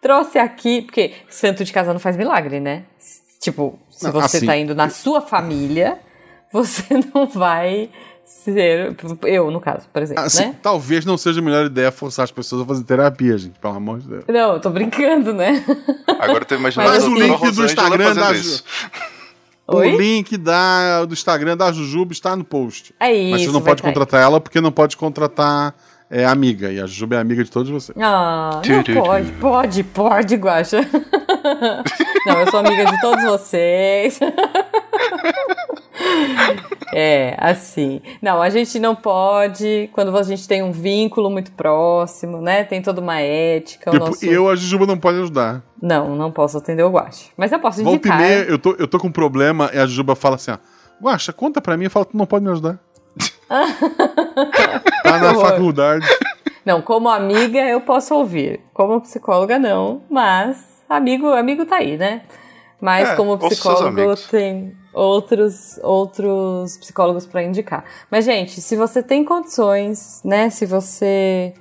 trouxe 0.00 0.38
aqui. 0.38 0.82
Porque 0.82 1.12
santo 1.28 1.64
de 1.64 1.72
casa 1.72 1.92
não 1.92 2.00
faz 2.00 2.16
milagre, 2.16 2.60
né? 2.60 2.84
Tipo, 3.40 3.78
se 3.90 4.10
você 4.10 4.36
assim, 4.38 4.46
tá 4.46 4.56
indo 4.56 4.74
na 4.74 4.88
sua 4.88 5.20
família, 5.20 5.98
você 6.52 6.84
não 7.12 7.26
vai 7.26 7.90
ser. 8.24 8.96
Eu, 9.22 9.50
no 9.50 9.60
caso, 9.60 9.86
por 9.92 10.02
exemplo, 10.02 10.24
Assim, 10.24 10.46
né? 10.46 10.56
Talvez 10.62 11.04
não 11.04 11.16
seja 11.16 11.40
a 11.40 11.42
melhor 11.42 11.66
ideia 11.66 11.92
forçar 11.92 12.24
as 12.24 12.30
pessoas 12.30 12.62
a 12.62 12.64
fazer 12.64 12.84
terapia, 12.84 13.36
gente, 13.36 13.58
pelo 13.58 13.74
amor 13.74 14.00
de 14.00 14.08
Deus. 14.08 14.24
Não, 14.28 14.54
eu 14.54 14.60
tô 14.60 14.70
brincando, 14.70 15.32
né? 15.32 15.64
Agora 16.18 16.40
eu 16.40 16.44
tô 16.44 16.54
imaginando 16.54 16.90
Mas 16.90 17.04
a 17.04 17.08
o 17.08 17.14
link 17.14 17.50
do 17.52 17.64
Instagram 17.64 18.14
da 18.14 18.32
isso. 18.32 18.64
Oi? 19.66 19.94
O 19.94 19.98
link 19.98 20.36
da, 20.36 21.04
do 21.06 21.14
Instagram 21.14 21.56
da 21.56 21.72
Jujuba 21.72 22.12
está 22.12 22.36
no 22.36 22.44
post. 22.44 22.94
É 23.00 23.12
isso. 23.12 23.30
Mas 23.30 23.44
você 23.44 23.52
não 23.52 23.62
pode 23.62 23.82
aí. 23.82 23.88
contratar 23.88 24.22
ela 24.22 24.40
porque 24.40 24.60
não 24.60 24.70
pode 24.70 24.96
contratar 24.96 25.74
é, 26.10 26.24
amiga. 26.24 26.70
E 26.70 26.78
a 26.80 26.86
Jujuba 26.86 27.16
é 27.16 27.18
amiga 27.18 27.42
de 27.42 27.50
todos 27.50 27.70
vocês. 27.70 27.96
Ah, 28.00 28.60
não 28.66 29.02
pode, 29.02 29.32
pode, 29.32 29.84
pode, 29.84 30.36
Guaxa. 30.36 30.80
Não, 32.26 32.40
eu 32.40 32.50
sou 32.50 32.60
amiga 32.60 32.86
de 32.86 33.00
todos 33.02 33.22
vocês. 33.24 34.18
É, 36.96 37.34
assim. 37.38 38.00
Não, 38.22 38.40
a 38.40 38.48
gente 38.50 38.78
não 38.78 38.94
pode. 38.94 39.90
Quando 39.92 40.16
a 40.16 40.22
gente 40.22 40.46
tem 40.46 40.62
um 40.62 40.70
vínculo 40.70 41.28
muito 41.28 41.50
próximo, 41.50 42.40
né? 42.40 42.62
Tem 42.62 42.80
toda 42.80 43.00
uma 43.00 43.20
ética. 43.20 43.90
Tipo, 43.90 44.06
nosso... 44.06 44.24
eu, 44.24 44.48
a 44.48 44.54
Jujuba 44.54 44.86
não 44.86 44.96
pode 44.96 45.18
ajudar. 45.18 45.60
Não, 45.82 46.14
não 46.14 46.30
posso 46.30 46.56
atender 46.58 46.84
o 46.84 46.90
Guaxa. 46.90 47.30
Mas 47.36 47.50
eu 47.50 47.58
posso 47.58 47.82
Volta 47.82 47.96
e 47.96 47.98
indicar. 47.98 48.18
meia, 48.18 48.44
eu 48.44 48.60
tô, 48.60 48.76
eu 48.78 48.86
tô 48.86 49.00
com 49.00 49.08
um 49.08 49.12
problema 49.12 49.70
e 49.74 49.78
a 49.78 49.86
Jujuba 49.86 50.14
fala 50.14 50.36
assim, 50.36 50.52
ó. 50.52 50.58
Guaxa, 51.02 51.32
conta 51.32 51.60
pra 51.60 51.76
mim. 51.76 51.84
Eu 51.84 51.90
falo, 51.90 52.04
tu 52.04 52.16
não 52.16 52.26
pode 52.26 52.44
me 52.44 52.52
ajudar. 52.52 52.78
tá 55.02 55.18
na 55.18 55.34
faculdade. 55.34 56.06
Não, 56.64 56.80
como 56.80 57.08
amiga 57.08 57.58
eu 57.58 57.80
posso 57.80 58.14
ouvir. 58.14 58.60
Como 58.72 59.00
psicóloga 59.00 59.58
não, 59.58 60.02
mas 60.08 60.82
amigo, 60.88 61.26
amigo 61.28 61.66
tá 61.66 61.76
aí, 61.76 61.96
né? 61.96 62.22
Mas 62.80 63.10
É, 63.10 63.16
como 63.16 63.36
psicólogo 63.36 64.14
tem 64.30 64.76
outros 64.94 65.78
outros 65.82 66.76
psicólogos 66.78 67.26
para 67.26 67.42
indicar. 67.42 67.84
Mas 68.10 68.24
gente, 68.24 68.60
se 68.60 68.76
você 68.76 69.02
tem 69.02 69.24
condições, 69.24 70.22
né? 70.24 70.48
Se 70.50 70.64
você 70.64 71.54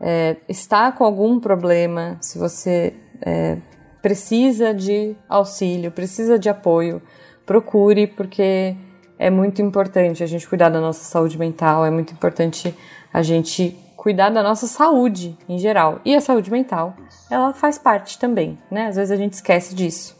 é, 0.00 0.36
está 0.48 0.92
com 0.92 1.04
algum 1.04 1.40
problema, 1.40 2.16
se 2.20 2.38
você 2.38 2.94
é, 3.22 3.58
precisa 4.00 4.72
de 4.72 5.16
auxílio, 5.28 5.90
precisa 5.90 6.38
de 6.38 6.48
apoio, 6.48 7.02
procure 7.44 8.06
porque 8.06 8.76
é 9.18 9.30
muito 9.30 9.62
importante 9.62 10.22
a 10.22 10.26
gente 10.26 10.46
cuidar 10.48 10.68
da 10.68 10.80
nossa 10.80 11.04
saúde 11.04 11.38
mental, 11.38 11.84
é 11.84 11.90
muito 11.90 12.12
importante 12.12 12.74
a 13.12 13.22
gente 13.22 13.76
cuidar 13.96 14.30
da 14.30 14.42
nossa 14.42 14.66
saúde 14.66 15.36
em 15.48 15.58
geral. 15.58 16.00
E 16.04 16.14
a 16.14 16.20
saúde 16.20 16.50
mental, 16.50 16.94
ela 17.30 17.52
faz 17.52 17.78
parte 17.78 18.18
também, 18.18 18.58
né? 18.70 18.86
Às 18.86 18.96
vezes 18.96 19.10
a 19.10 19.16
gente 19.16 19.32
esquece 19.32 19.74
disso. 19.74 20.16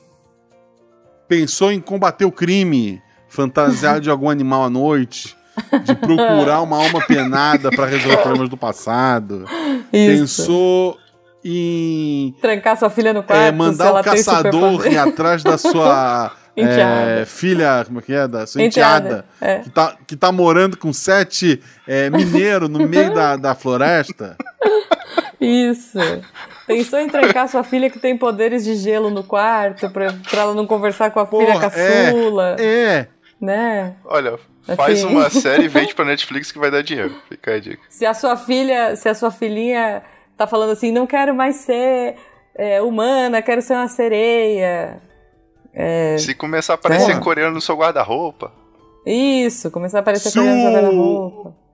Pensou 1.29 1.73
em 1.73 1.81
combater 1.81 2.25
o 2.25 2.33
crime, 2.33 3.03
fantasiar 3.29 4.01
de 4.01 4.09
algum 4.11 4.31
animal 4.31 4.65
à 4.65 4.71
noite, 4.71 5.37
de 5.85 5.95
procurar 5.95 6.63
uma 6.63 6.77
alma 6.77 7.05
penada 7.07 7.71
para 7.71 7.87
resolver 7.87 8.19
problemas 8.19 8.49
do 8.49 8.57
passado. 8.57 9.45
Isso. 9.93 10.43
Pensou 10.43 10.99
em 11.45 12.35
trancar 12.41 12.77
sua 12.77 12.91
filha 12.91 13.13
no 13.13 13.23
quarto, 13.23 13.41
é, 13.41 13.53
mandar 13.53 13.93
o 13.93 13.99
um 13.99 14.03
caçador 14.03 14.87
ir 14.87 14.99
atrás 14.99 15.43
da 15.43 15.57
sua 15.57 16.33
é, 16.57 17.25
filha, 17.25 17.85
como 17.87 18.01
é 18.01 18.03
que 18.03 18.13
é? 18.13 18.27
Da 18.27 18.47
sua 18.47 18.63
enteada, 18.63 19.07
enteada 19.07 19.25
é. 19.41 19.59
que, 19.61 19.71
tá, 19.71 19.97
que 20.07 20.17
tá 20.17 20.33
morando 20.33 20.77
com 20.77 20.93
sete 20.93 21.63
é, 21.87 22.11
mineiros 22.11 22.69
no 22.69 22.81
meio 22.89 23.15
da, 23.15 23.37
da 23.37 23.55
floresta. 23.55 24.37
Isso. 25.41 25.99
Pensou 26.67 26.99
em 26.99 27.09
trancar 27.09 27.49
sua 27.49 27.63
filha 27.63 27.89
que 27.89 27.99
tem 27.99 28.17
poderes 28.17 28.65
de 28.65 28.75
gelo 28.75 29.09
no 29.09 29.23
quarto 29.23 29.89
pra, 29.91 30.13
pra 30.29 30.43
ela 30.43 30.55
não 30.55 30.67
conversar 30.67 31.11
com 31.11 31.21
a 31.21 31.27
Porra, 31.27 31.47
filha 31.47 31.61
caçula. 31.61 32.57
É, 32.59 32.65
é. 32.65 33.09
Né? 33.41 33.95
Olha, 34.05 34.39
faz 34.77 35.05
assim. 35.05 35.07
uma 35.07 35.31
série 35.31 35.65
e 35.65 35.69
vende 35.69 35.95
pra 35.95 36.05
Netflix 36.05 36.51
que 36.51 36.59
vai 36.59 36.71
dar 36.71 36.83
dinheiro. 36.83 37.15
Fica 37.29 37.55
a 37.55 37.61
dica. 37.61 37.83
Se 37.89 38.05
a 38.05 38.15
sua 38.15 38.37
filha, 38.37 38.97
se 38.97 39.09
a 39.09 39.15
sua 39.15 39.31
filhinha 39.31 40.03
tá 40.37 40.47
falando 40.47 40.71
assim, 40.71 40.91
não 40.91 41.07
quero 41.07 41.35
mais 41.35 41.57
ser 41.57 42.17
é, 42.55 42.83
humana, 42.83 43.43
quero 43.43 43.63
ser 43.63 43.75
uma 43.75 43.89
sereia. 43.89 45.01
É... 45.73 46.17
Se 46.19 46.35
começar 46.35 46.73
a 46.73 46.77
aparecer 46.77 47.17
é. 47.17 47.21
coreano 47.21 47.55
no 47.55 47.61
seu 47.61 47.77
guarda-roupa. 47.77 48.53
Isso, 49.05 49.71
começar 49.71 49.99
a 49.99 50.01
aparecer 50.01 50.33
coreano 50.33 50.57
no 50.57 50.63
seu 50.63 50.73
guarda-roupa 50.73 51.66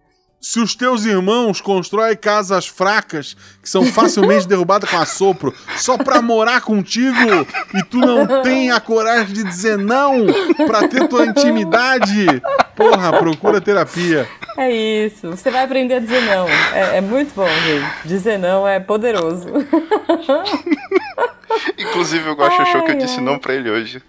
se 0.42 0.58
os 0.58 0.74
teus 0.74 1.04
irmãos 1.04 1.60
constroem 1.60 2.16
casas 2.16 2.66
fracas 2.66 3.36
que 3.62 3.70
são 3.70 3.86
facilmente 3.86 4.48
derrubadas 4.48 4.90
com 4.90 4.98
assopro 4.98 5.54
só 5.76 5.96
pra 5.96 6.20
morar 6.20 6.60
contigo 6.62 7.46
e 7.72 7.84
tu 7.84 7.98
não 7.98 8.42
tem 8.42 8.72
a 8.72 8.80
coragem 8.80 9.32
de 9.32 9.44
dizer 9.44 9.78
não 9.78 10.26
pra 10.66 10.88
ter 10.88 11.06
tua 11.06 11.26
intimidade, 11.26 12.26
porra, 12.74 13.16
procura 13.16 13.60
terapia. 13.60 14.28
É 14.58 14.68
isso, 14.68 15.30
você 15.30 15.48
vai 15.48 15.62
aprender 15.62 15.94
a 15.94 16.00
dizer 16.00 16.22
não. 16.22 16.48
É, 16.48 16.96
é 16.96 17.00
muito 17.00 17.32
bom, 17.36 17.48
gente. 17.48 18.08
Dizer 18.08 18.36
não 18.36 18.66
é 18.66 18.80
poderoso. 18.80 19.46
Inclusive, 21.78 22.28
eu 22.28 22.34
gosto 22.34 22.60
achou 22.60 22.82
que 22.84 22.90
eu 22.90 22.98
disse 22.98 23.20
não 23.20 23.38
pra 23.38 23.54
ele 23.54 23.70
hoje. 23.70 24.02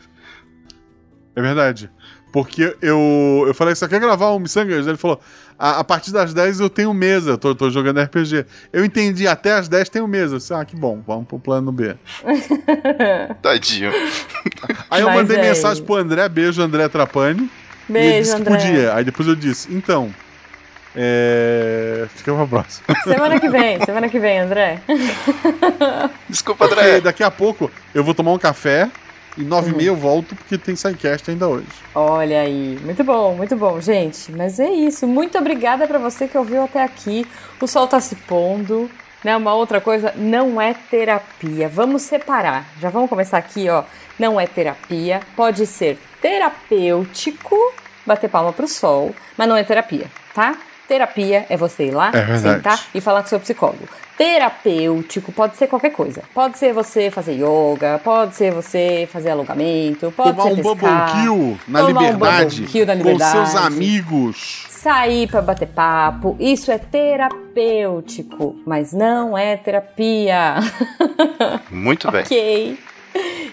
É 1.35 1.41
verdade. 1.41 1.91
Porque 2.33 2.75
eu, 2.81 3.43
eu 3.45 3.53
falei, 3.53 3.75
você 3.75 3.87
quer 3.87 3.99
gravar 3.99 4.33
um 4.33 4.39
Missangas? 4.39 4.87
Ele 4.87 4.97
falou, 4.97 5.21
a, 5.57 5.79
a, 5.79 5.83
partir 5.83 6.11
das 6.11 6.33
10 6.33 6.59
eu 6.59 6.69
tenho 6.69 6.93
mesa, 6.93 7.37
tô, 7.37 7.53
tô 7.53 7.69
jogando 7.69 8.01
RPG. 8.01 8.45
Eu 8.71 8.83
entendi, 8.83 9.27
até 9.27 9.53
as 9.53 9.67
10 9.67 9.89
tenho 9.89 10.07
mesa. 10.07 10.35
Eu 10.35 10.39
disse, 10.39 10.53
ah, 10.53 10.63
que 10.65 10.75
bom, 10.75 11.01
vamos 11.05 11.27
pro 11.27 11.39
plano 11.39 11.71
B. 11.71 11.95
Tadinho. 13.41 13.91
Aí 14.89 15.01
eu 15.01 15.07
Mas 15.07 15.15
mandei 15.15 15.37
é 15.37 15.41
mensagem 15.41 15.83
pro 15.83 15.95
André, 15.95 16.27
beijo 16.29 16.61
André 16.61 16.87
Trapani. 16.89 17.49
Beijo, 17.87 18.07
ele 18.07 18.19
disse 18.21 18.35
André. 18.35 18.57
que 18.57 18.65
podia. 18.65 18.95
Aí 18.95 19.03
depois 19.03 19.27
eu 19.27 19.35
disse, 19.35 19.73
então, 19.73 20.13
é... 20.95 22.05
Fica 22.15 22.33
pra 22.33 22.45
próxima. 22.45 22.85
Semana 23.03 23.39
que 23.39 23.49
vem, 23.49 23.83
semana 23.83 24.09
que 24.09 24.19
vem, 24.19 24.39
André. 24.39 24.79
Desculpa, 26.29 26.65
André. 26.65 26.83
Porque 26.83 27.01
daqui 27.01 27.23
a 27.23 27.31
pouco 27.31 27.71
eu 27.93 28.03
vou 28.03 28.13
tomar 28.13 28.31
um 28.31 28.37
café 28.37 28.89
e 29.37 29.43
nove 29.43 29.69
uhum. 29.69 29.73
e 29.73 29.77
meia 29.77 29.87
eu 29.87 29.95
volto 29.95 30.35
porque 30.35 30.57
tem 30.57 30.75
Sidecast 30.75 31.29
ainda 31.31 31.47
hoje. 31.47 31.67
Olha 31.95 32.41
aí, 32.41 32.79
muito 32.83 33.03
bom, 33.03 33.35
muito 33.35 33.55
bom, 33.55 33.79
gente. 33.81 34.31
Mas 34.31 34.59
é 34.59 34.69
isso. 34.69 35.07
Muito 35.07 35.37
obrigada 35.37 35.87
para 35.87 35.97
você 35.97 36.27
que 36.27 36.37
ouviu 36.37 36.63
até 36.63 36.83
aqui. 36.83 37.25
O 37.59 37.67
sol 37.67 37.87
tá 37.87 37.99
se 37.99 38.15
pondo. 38.15 38.89
Né, 39.23 39.37
uma 39.37 39.53
outra 39.53 39.79
coisa, 39.79 40.13
não 40.17 40.59
é 40.59 40.73
terapia. 40.73 41.69
Vamos 41.69 42.01
separar. 42.01 42.67
Já 42.81 42.89
vamos 42.89 43.09
começar 43.09 43.37
aqui, 43.37 43.69
ó. 43.69 43.85
Não 44.19 44.37
é 44.37 44.45
terapia. 44.45 45.21
Pode 45.33 45.65
ser 45.65 45.97
terapêutico, 46.21 47.55
bater 48.05 48.29
palma 48.29 48.51
pro 48.51 48.67
sol, 48.67 49.15
mas 49.37 49.47
não 49.47 49.55
é 49.55 49.63
terapia, 49.63 50.07
tá? 50.33 50.57
Terapia 50.93 51.47
é 51.49 51.57
você 51.57 51.85
ir 51.85 51.91
lá, 51.91 52.11
é 52.13 52.37
sentar 52.37 52.79
e 52.93 53.01
falar 53.01 53.23
com 53.23 53.27
seu 53.27 53.39
psicólogo. 53.39 53.87
Terapêutico 54.15 55.31
pode 55.31 55.57
ser 55.57 55.65
qualquer 55.65 55.89
coisa. 55.89 56.21
Pode 56.35 56.59
ser 56.59 56.71
você 56.71 57.09
fazer 57.09 57.33
yoga, 57.33 57.99
pode 58.03 58.35
ser 58.35 58.51
você 58.51 59.09
fazer 59.11 59.31
alongamento, 59.31 60.13
pode 60.15 60.37
tomar 60.37 60.43
ser 60.43 60.51
um 60.51 60.75
pescar, 60.75 61.07
bubble 61.07 61.23
kill 61.23 61.59
na 61.67 61.81
liberdade, 61.81 62.61
um 62.61 62.85
na 62.85 62.93
liberdade, 62.93 63.37
com 63.39 63.45
seus 63.47 63.55
amigos. 63.55 64.67
Sair 64.69 65.27
para 65.27 65.41
bater 65.41 65.69
papo, 65.69 66.37
isso 66.39 66.71
é 66.71 66.77
terapêutico, 66.77 68.55
mas 68.63 68.93
não 68.93 69.35
é 69.35 69.57
terapia. 69.57 70.57
Muito 71.71 72.11
bem. 72.11 72.21
ok. 72.29 72.77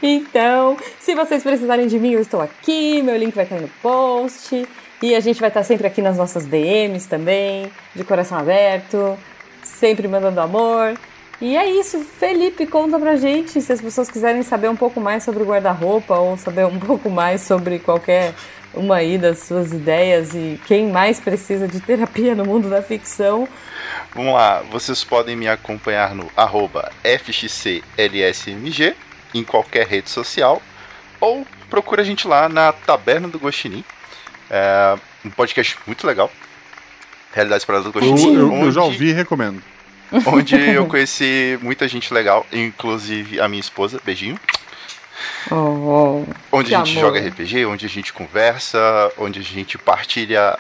Então, 0.02 0.76
se 0.98 1.14
vocês 1.14 1.42
precisarem 1.42 1.86
de 1.86 1.98
mim, 1.98 2.12
eu 2.12 2.20
estou 2.20 2.42
aqui, 2.42 3.00
meu 3.00 3.16
link 3.16 3.34
vai 3.34 3.44
estar 3.44 3.56
aí 3.56 3.62
no 3.62 3.68
post. 3.82 4.66
E 5.02 5.14
a 5.14 5.20
gente 5.20 5.40
vai 5.40 5.48
estar 5.48 5.64
sempre 5.64 5.86
aqui 5.86 6.02
nas 6.02 6.18
nossas 6.18 6.44
DMs 6.44 7.08
também, 7.08 7.70
de 7.94 8.04
coração 8.04 8.36
aberto, 8.36 9.18
sempre 9.62 10.06
mandando 10.06 10.40
amor. 10.40 10.94
E 11.40 11.56
é 11.56 11.70
isso, 11.70 12.00
Felipe, 12.00 12.66
conta 12.66 12.98
pra 12.98 13.16
gente 13.16 13.62
se 13.62 13.72
as 13.72 13.80
pessoas 13.80 14.10
quiserem 14.10 14.42
saber 14.42 14.68
um 14.68 14.76
pouco 14.76 15.00
mais 15.00 15.24
sobre 15.24 15.42
o 15.42 15.46
guarda-roupa 15.46 16.18
ou 16.18 16.36
saber 16.36 16.66
um 16.66 16.78
pouco 16.84 17.08
mais 17.08 17.40
sobre 17.40 17.78
qualquer 17.78 18.34
uma 18.74 18.96
aí 18.96 19.16
das 19.16 19.38
suas 19.38 19.72
ideias 19.72 20.34
e 20.34 20.60
quem 20.66 20.90
mais 20.90 21.18
precisa 21.18 21.66
de 21.66 21.80
terapia 21.80 22.34
no 22.34 22.44
mundo 22.44 22.68
da 22.68 22.82
ficção. 22.82 23.48
Vamos 24.14 24.34
lá, 24.34 24.62
vocês 24.70 25.02
podem 25.02 25.34
me 25.34 25.48
acompanhar 25.48 26.14
no 26.14 26.30
FXCLSMG 27.02 28.94
em 29.34 29.42
qualquer 29.42 29.86
rede 29.86 30.10
social 30.10 30.60
ou 31.18 31.46
procura 31.70 32.02
a 32.02 32.04
gente 32.04 32.28
lá 32.28 32.50
na 32.50 32.70
Taberna 32.70 33.28
do 33.28 33.38
Guaxinim 33.38 33.82
é 34.50 34.98
um 35.24 35.30
podcast 35.30 35.78
muito 35.86 36.06
legal. 36.06 36.30
Realidades 37.32 37.64
para 37.64 37.80
do 37.80 37.92
Gostinho. 37.92 38.40
Eu, 38.40 38.52
eu, 38.52 38.64
eu 38.64 38.72
já 38.72 38.82
ouvi 38.82 39.10
e 39.10 39.12
recomendo. 39.12 39.62
Onde 40.26 40.56
eu 40.74 40.86
conheci 40.86 41.58
muita 41.62 41.86
gente 41.86 42.12
legal, 42.12 42.44
inclusive 42.52 43.40
a 43.40 43.48
minha 43.48 43.60
esposa. 43.60 44.00
Beijinho. 44.04 44.38
Oh, 45.50 46.24
onde 46.50 46.74
a 46.74 46.78
gente 46.78 46.98
amor. 46.98 47.14
joga 47.14 47.28
RPG, 47.28 47.66
onde 47.66 47.86
a 47.86 47.88
gente 47.88 48.12
conversa, 48.12 49.12
onde 49.16 49.38
a 49.38 49.42
gente 49.42 49.78
partilha 49.78 50.58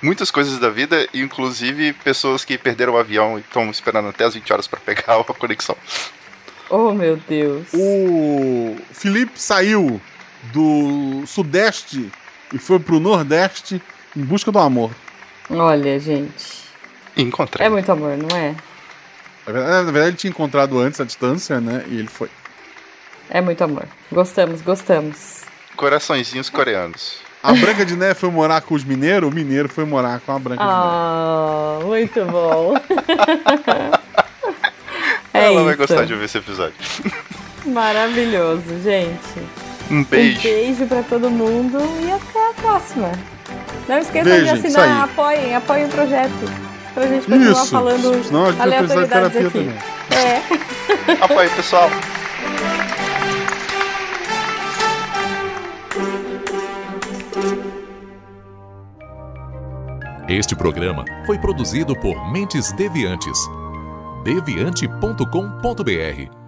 muitas 0.00 0.30
coisas 0.30 0.58
da 0.58 0.70
vida, 0.70 1.08
inclusive 1.12 1.92
pessoas 1.92 2.44
que 2.44 2.56
perderam 2.56 2.94
o 2.94 2.98
avião 2.98 3.38
e 3.38 3.40
estão 3.40 3.70
esperando 3.70 4.08
até 4.08 4.24
as 4.24 4.34
20 4.34 4.52
horas 4.52 4.66
para 4.66 4.80
pegar 4.80 5.16
a 5.18 5.24
conexão. 5.24 5.76
Oh, 6.70 6.92
meu 6.92 7.16
Deus. 7.28 7.66
O 7.72 8.76
Felipe 8.92 9.40
saiu 9.40 10.00
do 10.52 11.24
Sudeste 11.26 12.10
e 12.52 12.58
foi 12.58 12.78
pro 12.78 13.00
Nordeste 13.00 13.82
em 14.16 14.22
busca 14.22 14.50
do 14.50 14.58
amor. 14.58 14.90
Olha, 15.50 15.98
gente. 15.98 16.58
Encontrei. 17.16 17.66
É 17.66 17.70
muito 17.70 17.90
amor, 17.90 18.16
não 18.16 18.36
é? 18.36 18.54
Na 19.46 19.82
verdade, 19.82 20.08
ele 20.08 20.16
tinha 20.16 20.30
encontrado 20.30 20.78
antes 20.78 21.00
a 21.00 21.04
distância, 21.04 21.60
né? 21.60 21.84
E 21.88 21.98
ele 21.98 22.08
foi. 22.08 22.28
É 23.30 23.40
muito 23.40 23.62
amor. 23.64 23.86
Gostamos, 24.12 24.60
gostamos. 24.62 25.44
Coraçõezinhos 25.76 26.50
coreanos. 26.50 27.20
A 27.42 27.52
Branca 27.52 27.86
de 27.86 27.94
Neve 27.94 28.14
foi 28.18 28.30
morar 28.30 28.60
com 28.62 28.74
os 28.74 28.82
mineiros, 28.84 29.30
o 29.30 29.32
mineiro 29.34 29.68
foi 29.68 29.84
morar 29.84 30.20
com 30.20 30.32
a 30.32 30.38
Branca 30.38 30.62
ah, 30.64 31.78
de 31.78 31.84
Neve. 31.84 31.88
muito 31.88 32.24
bom. 32.26 32.74
é 35.32 35.44
Ela 35.44 35.54
isso. 35.54 35.64
vai 35.64 35.76
gostar 35.76 36.04
de 36.04 36.12
ouvir 36.12 36.24
esse 36.24 36.38
episódio. 36.38 36.74
Maravilhoso, 37.64 38.80
gente. 38.82 39.67
Um 39.90 40.04
beijo. 40.04 40.38
Um 40.38 40.42
beijo 40.42 40.86
pra 40.86 41.02
todo 41.02 41.30
mundo 41.30 41.78
e 42.06 42.12
até 42.12 42.50
a 42.50 42.54
próxima. 42.54 43.10
Não 43.88 43.98
esqueçam 43.98 44.30
beijo, 44.30 44.44
de 44.44 44.50
assinar, 44.50 45.04
apoiem, 45.04 45.54
apoiem 45.54 45.86
o 45.86 45.88
projeto. 45.88 46.68
Pra 46.94 47.06
gente 47.06 47.26
continuar 47.26 47.52
isso. 47.52 47.66
falando 47.66 48.24
Senão 48.24 48.46
a 48.46 48.50
gente 48.50 48.62
aleatoriedades 48.62 49.36
aqui. 49.36 49.50
Também. 49.50 49.74
É. 50.10 50.42
Apoie, 51.24 51.48
pessoal. 51.50 51.88
Este 60.28 60.54
programa 60.54 61.04
foi 61.24 61.38
produzido 61.38 61.96
por 61.96 62.30
Mentes 62.30 62.72
Deviantes. 62.72 63.38
deviante.com.br 64.24 66.47